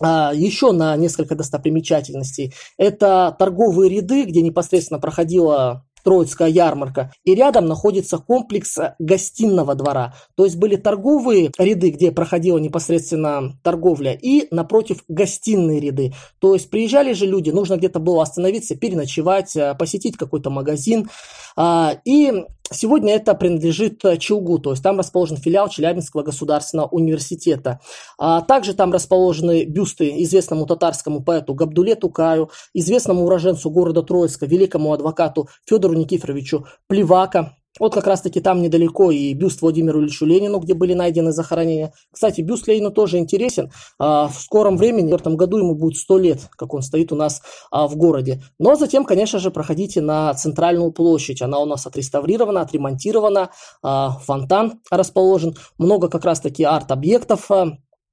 еще 0.00 0.72
на 0.72 0.96
несколько 0.96 1.34
достопримечательностей. 1.34 2.52
Это 2.76 3.34
торговые 3.38 3.90
ряды, 3.90 4.24
где 4.24 4.42
непосредственно 4.42 5.00
проходила 5.00 5.85
Троицкая 6.06 6.48
ярмарка. 6.48 7.12
И 7.24 7.34
рядом 7.34 7.66
находится 7.66 8.18
комплекс 8.18 8.78
гостиного 9.00 9.74
двора. 9.74 10.14
То 10.36 10.44
есть 10.44 10.54
были 10.54 10.76
торговые 10.76 11.50
ряды, 11.58 11.90
где 11.90 12.12
проходила 12.12 12.58
непосредственно 12.58 13.58
торговля, 13.64 14.12
и 14.12 14.46
напротив 14.54 15.02
гостиные 15.08 15.80
ряды. 15.80 16.14
То 16.38 16.54
есть 16.54 16.70
приезжали 16.70 17.12
же 17.12 17.26
люди, 17.26 17.50
нужно 17.50 17.76
где-то 17.76 17.98
было 17.98 18.22
остановиться, 18.22 18.76
переночевать, 18.76 19.56
э, 19.56 19.74
посетить 19.74 20.16
какой-то 20.16 20.48
магазин. 20.48 21.10
А, 21.56 21.96
и 22.04 22.44
Сегодня 22.72 23.14
это 23.14 23.34
принадлежит 23.34 24.04
э, 24.04 24.16
Челгу, 24.16 24.58
то 24.58 24.72
есть 24.72 24.82
там 24.82 24.98
расположен 24.98 25.36
филиал 25.36 25.68
Челябинского 25.68 26.22
государственного 26.22 26.88
университета. 26.88 27.80
А 28.18 28.40
также 28.40 28.74
там 28.74 28.92
расположены 28.92 29.64
бюсты 29.64 30.22
известному 30.24 30.66
татарскому 30.66 31.22
поэту 31.22 31.54
Габдуле 31.54 31.94
Тукаю, 31.94 32.50
известному 32.74 33.24
уроженцу 33.24 33.70
города 33.70 34.02
Троицка, 34.02 34.46
великому 34.46 34.92
адвокату 34.92 35.48
Федору 35.64 35.94
Никифоровичу 35.94 36.66
Плевака, 36.88 37.56
вот 37.78 37.94
как 37.94 38.06
раз-таки 38.06 38.40
там 38.40 38.62
недалеко 38.62 39.10
и 39.10 39.32
бюст 39.34 39.62
Владимиру 39.62 40.00
Ильичу 40.00 40.24
Ленину, 40.26 40.58
где 40.58 40.74
были 40.74 40.94
найдены 40.94 41.32
захоронения. 41.32 41.92
Кстати, 42.12 42.40
бюст 42.40 42.66
Ленину 42.68 42.90
тоже 42.90 43.18
интересен. 43.18 43.70
А, 43.98 44.28
в 44.28 44.34
скором 44.34 44.76
времени, 44.76 45.10
в 45.10 45.14
этом 45.14 45.36
году 45.36 45.58
ему 45.58 45.74
будет 45.74 45.96
100 45.96 46.18
лет, 46.18 46.48
как 46.56 46.74
он 46.74 46.82
стоит 46.82 47.12
у 47.12 47.16
нас 47.16 47.42
а, 47.70 47.86
в 47.86 47.96
городе. 47.96 48.42
Но 48.58 48.76
затем, 48.76 49.04
конечно 49.04 49.38
же, 49.38 49.50
проходите 49.50 50.00
на 50.00 50.32
центральную 50.34 50.92
площадь. 50.92 51.42
Она 51.42 51.58
у 51.58 51.66
нас 51.66 51.86
отреставрирована, 51.86 52.62
отремонтирована. 52.62 53.50
А, 53.82 54.10
фонтан 54.10 54.80
расположен. 54.90 55.56
Много 55.78 56.08
как 56.08 56.24
раз-таки 56.24 56.64
арт-объектов 56.64 57.50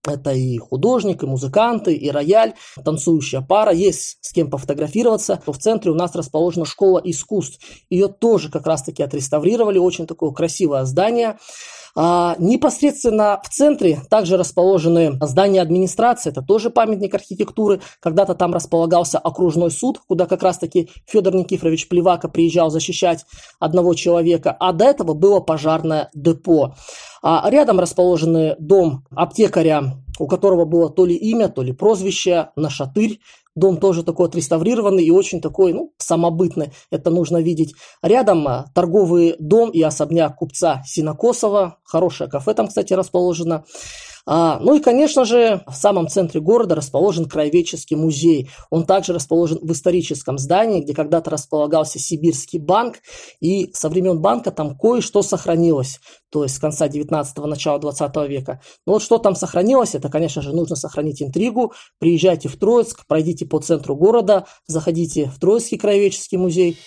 это 0.08 0.32
и 0.32 0.58
художник, 0.58 1.24
и 1.24 1.28
музыканты, 1.28 1.93
и 1.93 2.10
рояль, 2.10 2.54
танцующая 2.84 3.41
пара, 3.41 3.72
есть 3.72 4.18
с 4.22 4.34
кем 4.34 4.49
пофотографироваться. 4.49 5.41
В 5.45 5.58
центре 5.58 5.91
у 5.91 5.95
нас 5.95 6.16
расположена 6.16 6.66
школа 6.66 7.01
искусств. 7.04 7.60
Ее 7.89 8.08
тоже 8.08 8.49
как 8.49 8.68
раз-таки 8.68 9.04
отреставрировали, 9.04 9.78
очень 9.78 10.08
такое 10.08 10.32
красивое 10.32 10.86
здание. 10.86 11.38
А, 11.96 12.36
непосредственно 12.39 13.39
в 13.44 13.50
центре 13.50 14.02
также 14.10 14.38
расположены 14.38 15.18
здания 15.22 15.62
администрации, 15.62 16.32
это 16.32 16.41
тоже 16.41 16.70
памятник 16.70 17.14
архитектуры. 17.14 17.82
Когда-то 18.00 18.34
там 18.34 18.54
располагался 18.54 19.20
окружной 19.20 19.70
суд, 19.70 20.00
куда 20.08 20.26
как 20.26 20.41
раз-таки 20.41 20.89
Федор 21.06 21.36
Никифорович 21.36 21.88
Плевака 21.88 22.30
приезжал 22.30 22.72
защищать 22.72 23.26
одного 23.60 23.94
человека, 23.94 24.56
а 24.60 24.74
до 24.74 24.86
этого 24.86 25.14
было 25.14 25.39
пожарное 25.39 26.10
депо. 26.14 26.74
А 27.22 27.48
рядом 27.50 27.80
расположены 27.80 28.56
дом 28.60 29.06
аптекаря, 29.12 30.04
у 30.20 30.28
которого 30.28 30.66
было 30.66 30.89
то 30.89 31.06
ли 31.06 31.16
имя, 31.16 31.48
то 31.48 31.62
ли 31.62 31.74
прозвище 31.74 32.50
Нашатырь. 32.56 33.20
Дом 33.56 33.78
тоже 33.78 34.04
такой 34.04 34.28
отреставрированный 34.28 35.04
и 35.04 35.12
очень 35.12 35.41
такой, 35.41 35.74
ну, 35.74 35.93
самобытный, 35.97 36.72
это 36.89 37.12
нужно 37.12 37.41
видеть. 37.41 37.76
Рядом 38.01 38.47
а, 38.47 38.66
торговый 38.74 39.36
дом 39.39 39.70
и 39.70 39.82
особняк 39.82 40.36
купца 40.38 40.82
Синокосова, 40.86 41.78
хорошее 41.84 42.30
кафе 42.30 42.54
там, 42.54 42.68
кстати, 42.68 42.93
расположено. 42.93 43.64
А, 44.26 44.57
ну 44.59 44.76
и, 44.76 44.80
конечно 44.80 45.26
же, 45.26 45.63
в 45.67 45.76
самом 45.76 46.07
центре 46.07 46.39
города 46.39 46.76
расположен 46.76 47.26
Краеведческий 47.26 47.97
музей. 47.97 48.49
Он 48.69 48.86
также 48.86 49.13
расположен 49.13 49.59
в 49.61 49.71
историческом 49.71 50.38
здании, 50.38 50.82
где 50.82 50.93
когда-то 50.93 51.30
располагался 51.30 51.99
Сибирский 51.99 52.59
банк. 52.59 52.97
И 53.41 53.71
со 53.74 53.89
времен 53.89 54.21
банка 54.21 54.51
там 54.51 54.78
кое-что 54.78 55.21
сохранилось, 55.21 55.99
то 56.32 56.43
есть 56.43 56.55
с 56.55 56.59
конца 56.59 56.88
19-го, 56.88 57.47
начала 57.47 57.80
20 57.80 58.15
века. 58.30 58.61
Но 58.86 58.93
вот 58.93 59.03
что 59.03 59.17
там 59.17 59.36
сохранилось, 59.36 59.95
это, 59.95 60.09
конечно 60.09 60.41
же, 60.41 60.53
нужно 60.53 60.76
сохранить 60.76 61.21
интригу. 61.21 61.74
Приезжайте 61.99 62.47
в 62.47 62.57
Троицк, 62.57 63.05
пройдите 63.07 63.45
по 63.45 63.59
центру 63.59 63.95
города, 63.95 64.45
заходите 64.67 65.26
в 65.26 65.39
Троицкий 65.39 65.78
краеведческий 65.78 66.38
музей. 66.38 66.78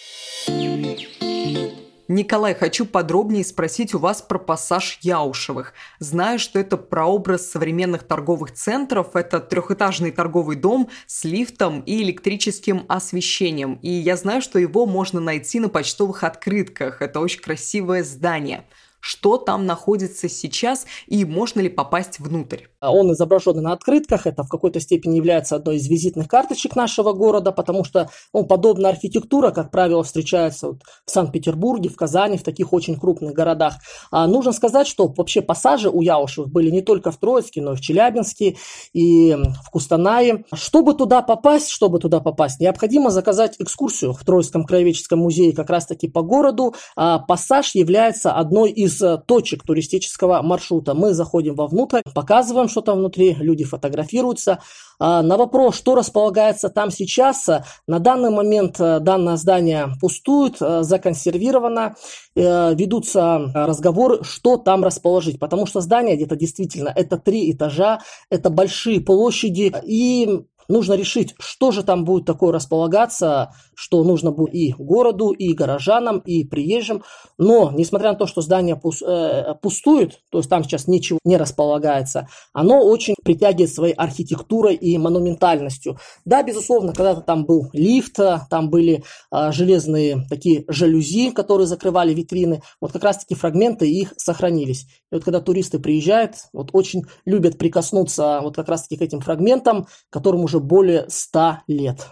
Николай, 2.08 2.54
хочу 2.54 2.86
подробнее 2.86 3.44
спросить 3.44 3.92
у 3.92 3.98
вас 3.98 4.22
про 4.22 4.38
пассаж 4.38 4.98
Яушевых. 5.02 5.72
Знаю, 5.98 6.38
что 6.38 6.60
это 6.60 6.76
прообраз 6.76 7.50
современных 7.50 8.04
торговых 8.04 8.52
центров. 8.52 9.16
Это 9.16 9.40
трехэтажный 9.40 10.12
торговый 10.12 10.54
дом 10.54 10.88
с 11.08 11.24
лифтом 11.24 11.80
и 11.80 12.00
электрическим 12.02 12.84
освещением. 12.88 13.80
И 13.82 13.90
я 13.90 14.16
знаю, 14.16 14.40
что 14.40 14.60
его 14.60 14.86
можно 14.86 15.18
найти 15.18 15.58
на 15.58 15.68
почтовых 15.68 16.22
открытках. 16.22 17.02
Это 17.02 17.18
очень 17.18 17.40
красивое 17.40 18.04
здание 18.04 18.64
что 19.06 19.38
там 19.38 19.66
находится 19.66 20.28
сейчас 20.28 20.84
и 21.06 21.24
можно 21.24 21.60
ли 21.60 21.68
попасть 21.68 22.18
внутрь. 22.18 22.64
Он 22.80 23.12
изображен 23.12 23.62
на 23.62 23.72
открытках, 23.72 24.26
это 24.26 24.42
в 24.42 24.48
какой-то 24.48 24.80
степени 24.80 25.16
является 25.16 25.54
одной 25.54 25.76
из 25.76 25.86
визитных 25.86 26.26
карточек 26.26 26.74
нашего 26.74 27.12
города, 27.12 27.52
потому 27.52 27.84
что 27.84 28.10
ну, 28.34 28.44
подобная 28.44 28.90
архитектура, 28.90 29.52
как 29.52 29.70
правило, 29.70 30.02
встречается 30.02 30.68
вот 30.68 30.82
в 31.04 31.10
Санкт-Петербурге, 31.10 31.88
в 31.88 31.94
Казани, 31.94 32.36
в 32.36 32.42
таких 32.42 32.72
очень 32.72 32.98
крупных 32.98 33.32
городах. 33.32 33.74
А 34.10 34.26
нужно 34.26 34.50
сказать, 34.52 34.88
что 34.88 35.06
вообще 35.06 35.40
пассажи 35.40 35.88
у 35.88 36.00
Яушевых 36.00 36.50
были 36.50 36.70
не 36.70 36.82
только 36.82 37.12
в 37.12 37.16
Троицке, 37.16 37.62
но 37.62 37.74
и 37.74 37.76
в 37.76 37.80
Челябинске, 37.80 38.56
и 38.92 39.36
в 39.36 39.70
Кустанае. 39.70 40.44
Чтобы 40.52 40.94
туда 40.94 41.22
попасть, 41.22 41.68
чтобы 41.68 42.00
туда 42.00 42.18
попасть, 42.18 42.58
необходимо 42.58 43.10
заказать 43.10 43.54
экскурсию 43.60 44.14
в 44.14 44.24
Троицком 44.24 44.64
краеведческом 44.64 45.20
музее 45.20 45.54
как 45.54 45.70
раз-таки 45.70 46.08
по 46.08 46.22
городу. 46.22 46.74
А 46.96 47.20
пассаж 47.20 47.76
является 47.76 48.32
одной 48.32 48.72
из 48.72 48.95
из 48.96 49.02
э, 49.02 49.18
точек 49.24 49.62
туристического 49.62 50.42
маршрута. 50.42 50.94
Мы 50.94 51.12
заходим 51.12 51.54
вовнутрь, 51.54 52.00
показываем, 52.14 52.68
что 52.68 52.80
там 52.80 52.98
внутри, 52.98 53.34
люди 53.34 53.64
фотографируются. 53.64 54.60
А, 54.98 55.22
на 55.22 55.36
вопрос, 55.36 55.76
что 55.76 55.94
располагается 55.94 56.68
там 56.68 56.90
сейчас, 56.90 57.48
э, 57.48 57.64
на 57.86 57.98
данный 57.98 58.30
момент 58.30 58.80
э, 58.80 59.00
данное 59.00 59.36
здание 59.36 59.88
пустует, 60.00 60.56
законсервировано, 60.58 61.96
ведутся 62.34 63.50
разговоры, 63.54 64.22
что 64.22 64.56
там 64.56 64.84
расположить, 64.84 65.38
потому 65.38 65.66
что 65.66 65.80
здание 65.80 66.16
где-то 66.16 66.36
действительно 66.36 66.92
это 66.94 67.16
три 67.18 67.50
этажа, 67.52 68.00
это 68.30 68.50
большие 68.50 69.00
площади, 69.00 69.74
и 69.84 70.46
нужно 70.68 70.94
решить, 70.94 71.34
что 71.38 71.70
же 71.70 71.82
там 71.82 72.04
будет 72.04 72.26
такое 72.26 72.52
располагаться, 72.52 73.52
что 73.74 74.02
нужно 74.04 74.32
будет 74.32 74.54
и 74.54 74.74
городу, 74.78 75.30
и 75.30 75.52
горожанам, 75.52 76.18
и 76.18 76.44
приезжим. 76.44 77.02
Но, 77.38 77.70
несмотря 77.72 78.12
на 78.12 78.18
то, 78.18 78.26
что 78.26 78.40
здание 78.40 78.76
э, 78.76 79.54
пустует, 79.60 80.20
то 80.30 80.38
есть 80.38 80.50
там 80.50 80.64
сейчас 80.64 80.86
ничего 80.86 81.18
не 81.24 81.36
располагается, 81.36 82.28
оно 82.52 82.82
очень 82.82 83.14
притягивает 83.22 83.72
своей 83.72 83.94
архитектурой 83.94 84.74
и 84.74 84.96
монументальностью. 84.98 85.98
Да, 86.24 86.42
безусловно, 86.42 86.92
когда-то 86.92 87.20
там 87.20 87.44
был 87.44 87.68
лифт, 87.72 88.18
там 88.50 88.70
были 88.70 89.04
а, 89.30 89.52
железные 89.52 90.26
такие 90.28 90.64
жалюзи, 90.68 91.30
которые 91.30 91.66
закрывали 91.66 92.14
витрины. 92.14 92.62
Вот 92.80 92.92
как 92.92 93.04
раз-таки 93.04 93.34
фрагменты 93.34 93.90
их 93.90 94.14
сохранились. 94.16 94.86
И 95.10 95.14
вот 95.14 95.24
когда 95.24 95.40
туристы 95.40 95.78
приезжают, 95.78 96.36
вот 96.52 96.70
очень 96.72 97.04
любят 97.24 97.58
прикоснуться 97.58 98.40
вот 98.42 98.56
как 98.56 98.68
раз-таки 98.68 98.96
к 98.96 99.02
этим 99.02 99.20
фрагментам, 99.20 99.86
которым 100.10 100.44
уже 100.44 100.55
более 100.60 101.06
100 101.08 101.58
лет. 101.68 102.08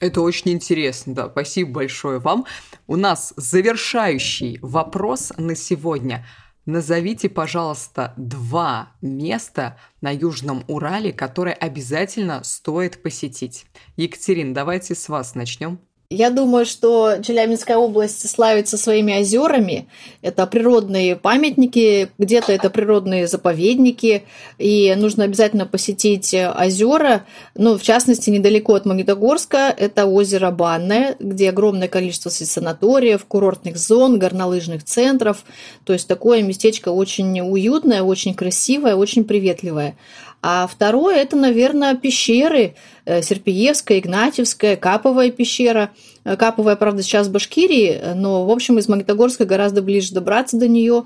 Это 0.00 0.20
очень 0.20 0.52
интересно, 0.52 1.14
да. 1.14 1.28
Спасибо 1.28 1.72
большое 1.72 2.20
вам. 2.20 2.46
У 2.86 2.96
нас 2.96 3.32
завершающий 3.36 4.58
вопрос 4.62 5.32
на 5.36 5.56
сегодня. 5.56 6.24
Назовите, 6.66 7.28
пожалуйста, 7.28 8.12
два 8.16 8.92
места 9.00 9.78
на 10.00 10.14
Южном 10.14 10.64
Урале, 10.68 11.12
которые 11.12 11.54
обязательно 11.54 12.44
стоит 12.44 13.02
посетить. 13.02 13.66
Екатерин, 13.96 14.52
давайте 14.52 14.94
с 14.94 15.08
вас 15.08 15.34
начнем. 15.34 15.80
Я 16.10 16.30
думаю, 16.30 16.64
что 16.64 17.16
Челябинская 17.22 17.76
область 17.76 18.30
славится 18.30 18.78
своими 18.78 19.20
озерами. 19.20 19.90
Это 20.22 20.46
природные 20.46 21.16
памятники, 21.16 22.08
где-то 22.16 22.50
это 22.50 22.70
природные 22.70 23.26
заповедники, 23.26 24.22
и 24.56 24.94
нужно 24.96 25.24
обязательно 25.24 25.66
посетить 25.66 26.32
озера. 26.32 27.26
Ну, 27.54 27.76
в 27.76 27.82
частности, 27.82 28.30
недалеко 28.30 28.72
от 28.72 28.86
Магнитогорска 28.86 29.74
это 29.76 30.06
озеро 30.06 30.50
Банное, 30.50 31.14
где 31.20 31.50
огромное 31.50 31.88
количество 31.88 32.30
санаториев, 32.30 33.26
курортных 33.26 33.76
зон, 33.76 34.18
горнолыжных 34.18 34.84
центров. 34.84 35.44
То 35.84 35.92
есть 35.92 36.08
такое 36.08 36.40
местечко 36.40 36.88
очень 36.88 37.38
уютное, 37.42 38.00
очень 38.00 38.32
красивое, 38.32 38.96
очень 38.96 39.24
приветливое. 39.24 39.94
А 40.40 40.66
второе– 40.66 41.16
это, 41.16 41.36
наверное, 41.36 41.96
пещеры 41.96 42.74
э, 43.04 43.22
Серпиевская, 43.22 43.98
Игнатьевская, 43.98 44.76
Каповая 44.76 45.30
пещера. 45.30 45.90
Э, 46.24 46.36
Каповая, 46.36 46.76
правда, 46.76 47.02
сейчас 47.02 47.26
в 47.26 47.32
Башкирии, 47.32 48.14
но, 48.14 48.46
в 48.46 48.50
общем, 48.50 48.78
из 48.78 48.88
Магнитогорска 48.88 49.44
гораздо 49.44 49.82
ближе 49.82 50.14
добраться 50.14 50.56
до 50.56 50.68
нее 50.68 51.04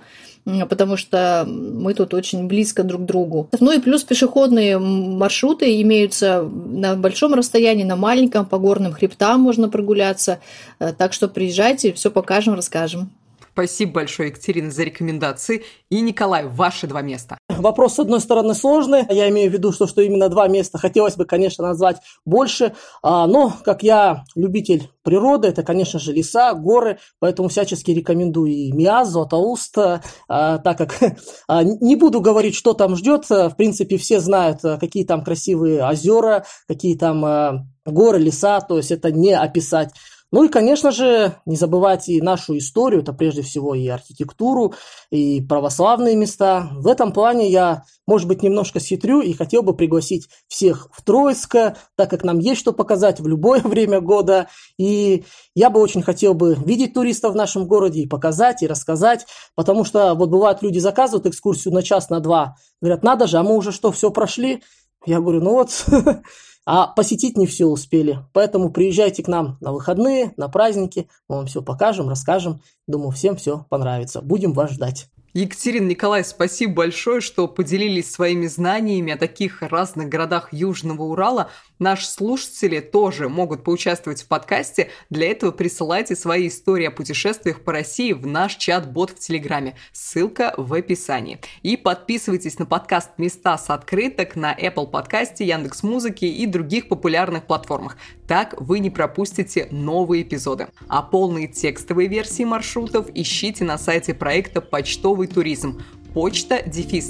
потому 0.69 0.97
что 0.97 1.47
мы 1.47 1.95
тут 1.95 2.15
очень 2.15 2.49
близко 2.49 2.83
друг 2.83 3.03
к 3.03 3.05
другу. 3.05 3.49
Ну 3.61 3.73
и 3.73 3.79
плюс 3.79 4.03
пешеходные 4.03 4.79
маршруты 4.79 5.81
имеются 5.83 6.43
на 6.43 6.97
большом 6.97 7.35
расстоянии, 7.35 7.85
на 7.85 7.97
маленьком, 7.97 8.47
по 8.47 8.59
горным 8.59 8.93
хребтам 8.93 9.41
можно 9.41 9.69
прогуляться. 9.69 10.41
Э, 10.79 10.93
так 10.97 11.13
что 11.13 11.29
приезжайте, 11.29 11.93
все 11.93 12.11
покажем, 12.11 12.55
расскажем. 12.55 13.11
Спасибо 13.53 13.93
большое, 13.93 14.31
Екатерина, 14.31 14.71
за 14.71 14.83
рекомендации. 14.83 15.63
И, 15.91 16.01
Николай, 16.01 16.47
ваши 16.47 16.87
два 16.87 17.03
места. 17.03 17.37
Вопрос, 17.51 17.97
с 17.97 17.99
одной 17.99 18.21
стороны, 18.21 18.55
сложный. 18.55 19.05
Я 19.11 19.29
имею 19.29 19.51
в 19.51 19.53
виду, 19.53 19.73
что, 19.73 19.87
что 19.87 20.01
именно 20.01 20.31
два 20.31 20.49
места. 20.49 20.79
Хотелось 20.79 21.17
бы, 21.17 21.27
конечно, 21.27 21.67
назвать 21.67 21.99
больше. 22.25 22.75
А, 23.03 23.27
но, 23.27 23.53
как 23.63 23.83
я 23.83 24.25
любитель 24.35 24.89
природы, 25.03 25.49
это, 25.49 25.63
конечно 25.63 25.99
же, 25.99 26.15
леса, 26.15 26.55
горы. 26.55 26.99
Поэтому 27.19 27.49
всячески 27.51 27.91
рекомендую 27.91 28.51
и 28.53 28.73
Миазу, 28.73 29.21
Атауст. 29.21 29.77
А, 29.77 30.59
так 30.59 30.79
как 30.79 30.99
а, 31.47 31.63
не 31.63 31.97
буду 31.97 32.23
говорить, 32.23 32.55
что 32.55 32.73
там 32.73 32.97
ждет. 32.97 33.29
В 33.29 33.55
принципе, 33.55 33.99
все 33.99 34.21
знают, 34.21 34.61
какие 34.81 35.05
там 35.05 35.23
красивые 35.23 35.85
озера, 35.85 36.47
какие 36.67 36.97
там 36.97 37.69
горы, 37.85 38.19
леса. 38.19 38.61
То 38.61 38.79
есть 38.79 38.91
это 38.91 39.13
не 39.13 39.35
описать. 39.37 39.91
Ну 40.33 40.45
и, 40.45 40.49
конечно 40.49 40.91
же, 40.91 41.37
не 41.45 41.57
забывайте 41.57 42.15
и 42.15 42.23
нашу 42.23 42.57
историю, 42.57 43.03
это 43.03 43.13
прежде 43.13 43.43
всего 43.43 43.75
и 43.75 43.87
архитектуру, 43.87 44.73
и 45.11 45.43
православные 45.43 46.17
места. 46.17 46.71
В 46.73 46.87
этом 46.87 47.13
плане 47.13 47.51
я, 47.51 47.85
может 48.07 48.27
быть, 48.27 48.43
немножко 48.43 48.81
схитрю 48.81 49.21
и 49.21 49.35
хотел 49.35 49.63
бы 49.63 49.77
пригласить 49.77 50.29
всех 50.49 50.89
в 50.91 51.05
Троицк, 51.05 51.53
так 51.97 52.09
как 52.09 52.25
нам 52.25 52.39
есть 52.39 52.63
что 52.63 52.73
показать 52.73 53.21
в 53.21 53.29
любое 53.29 53.61
время 53.65 54.01
года. 54.01 54.49
И 54.79 55.25
я 55.55 55.69
бы 55.69 55.81
очень 55.81 56.03
хотел 56.03 56.33
бы 56.33 56.55
видеть 56.55 56.95
туристов 56.95 57.35
в 57.35 57.37
нашем 57.37 57.67
городе 57.67 58.01
и 58.01 58.09
показать, 58.09 58.63
и 58.63 58.67
рассказать, 58.67 59.27
потому 59.55 59.85
что 59.85 60.15
вот 60.15 60.31
бывают 60.31 60.63
люди 60.63 60.79
заказывают 60.79 61.27
экскурсию 61.27 61.75
на 61.75 61.83
час, 61.83 62.09
на 62.09 62.21
два, 62.21 62.57
говорят, 62.81 63.03
надо 63.03 63.27
же, 63.27 63.37
а 63.37 63.43
мы 63.43 63.55
уже 63.55 63.71
что, 63.71 63.93
все 63.93 64.11
прошли? 64.11 64.63
Я 65.05 65.21
говорю, 65.21 65.43
ну 65.43 65.51
вот, 65.53 65.85
А 66.65 66.87
посетить 66.87 67.37
не 67.37 67.47
все 67.47 67.67
успели. 67.67 68.21
Поэтому 68.33 68.71
приезжайте 68.71 69.23
к 69.23 69.29
нам 69.29 69.59
на 69.61 69.73
выходные, 69.73 70.33
на 70.37 70.49
праздники. 70.49 71.09
Мы 71.29 71.37
вам 71.37 71.47
все 71.47 71.63
покажем, 71.63 72.09
расскажем. 72.09 72.63
Думаю, 72.87 73.11
всем 73.11 73.37
все 73.37 73.67
понравится. 73.69 74.21
Будем 74.21 74.53
вас 74.53 74.71
ждать. 74.73 75.09
Екатерина 75.35 75.87
Николай, 75.87 76.25
спасибо 76.25 76.75
большое, 76.75 77.23
что 77.23 77.49
поделились 77.49 78.13
своими 78.13 78.47
знаниями 78.49 79.15
о 79.15 79.17
таких 79.17 79.63
разных 79.63 80.11
городах 80.11 80.53
Южного 80.53 81.05
Урала. 81.05 81.49
Наши 81.79 82.07
слушатели 82.07 82.81
тоже 82.81 83.29
могут 83.29 83.65
поучаствовать 83.65 84.23
в 84.23 84.29
подкасте. 84.29 84.91
Для 85.11 85.31
этого 85.31 85.51
присылайте 85.51 86.15
свои 86.15 86.49
истории 86.49 86.87
о 86.87 86.91
путешествиях 86.91 87.63
по 87.63 87.73
России 87.73 88.13
в 88.13 88.27
наш 88.27 88.57
чат-бот 88.57 89.11
в 89.11 89.19
Телеграме. 89.19 89.75
Ссылка 89.93 90.55
в 90.57 90.73
описании. 90.75 91.41
И 91.63 91.77
подписывайтесь 91.77 92.59
на 92.59 92.67
подкаст 92.67 93.11
«Места 93.19 93.59
с 93.59 93.71
открыток» 93.71 94.37
на 94.37 94.55
Apple 94.55 94.89
подкасте, 94.89 95.45
Яндекс 95.45 95.83
Музыки 95.83 96.25
и 96.25 96.47
других 96.47 96.89
популярных 96.89 97.47
платформах. 97.47 97.97
Так 98.29 98.55
вы 98.61 98.79
не 98.79 98.91
пропустите 98.91 99.69
новые 99.71 100.23
эпизоды. 100.23 100.69
А 100.89 101.03
полные 101.03 101.49
текстовые 101.49 102.09
версии 102.09 102.45
маршрутов 102.45 103.09
ищите 103.15 103.65
на 103.65 103.79
сайте 103.79 104.15
проекта 104.15 104.61
«Почтовый 104.61 105.27
туризм» 105.27 105.83
почта 106.13 106.63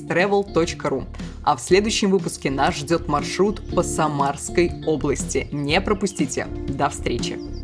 travel.ru. 0.06 1.04
А 1.44 1.56
в 1.56 1.60
следующем 1.60 2.10
выпуске 2.10 2.50
нас 2.50 2.76
ждет 2.76 3.08
маршрут 3.08 3.74
по 3.74 3.82
Самарской 3.82 4.70
области. 4.86 5.48
Не 5.52 5.80
пропустите. 5.80 6.46
До 6.68 6.88
встречи! 6.88 7.61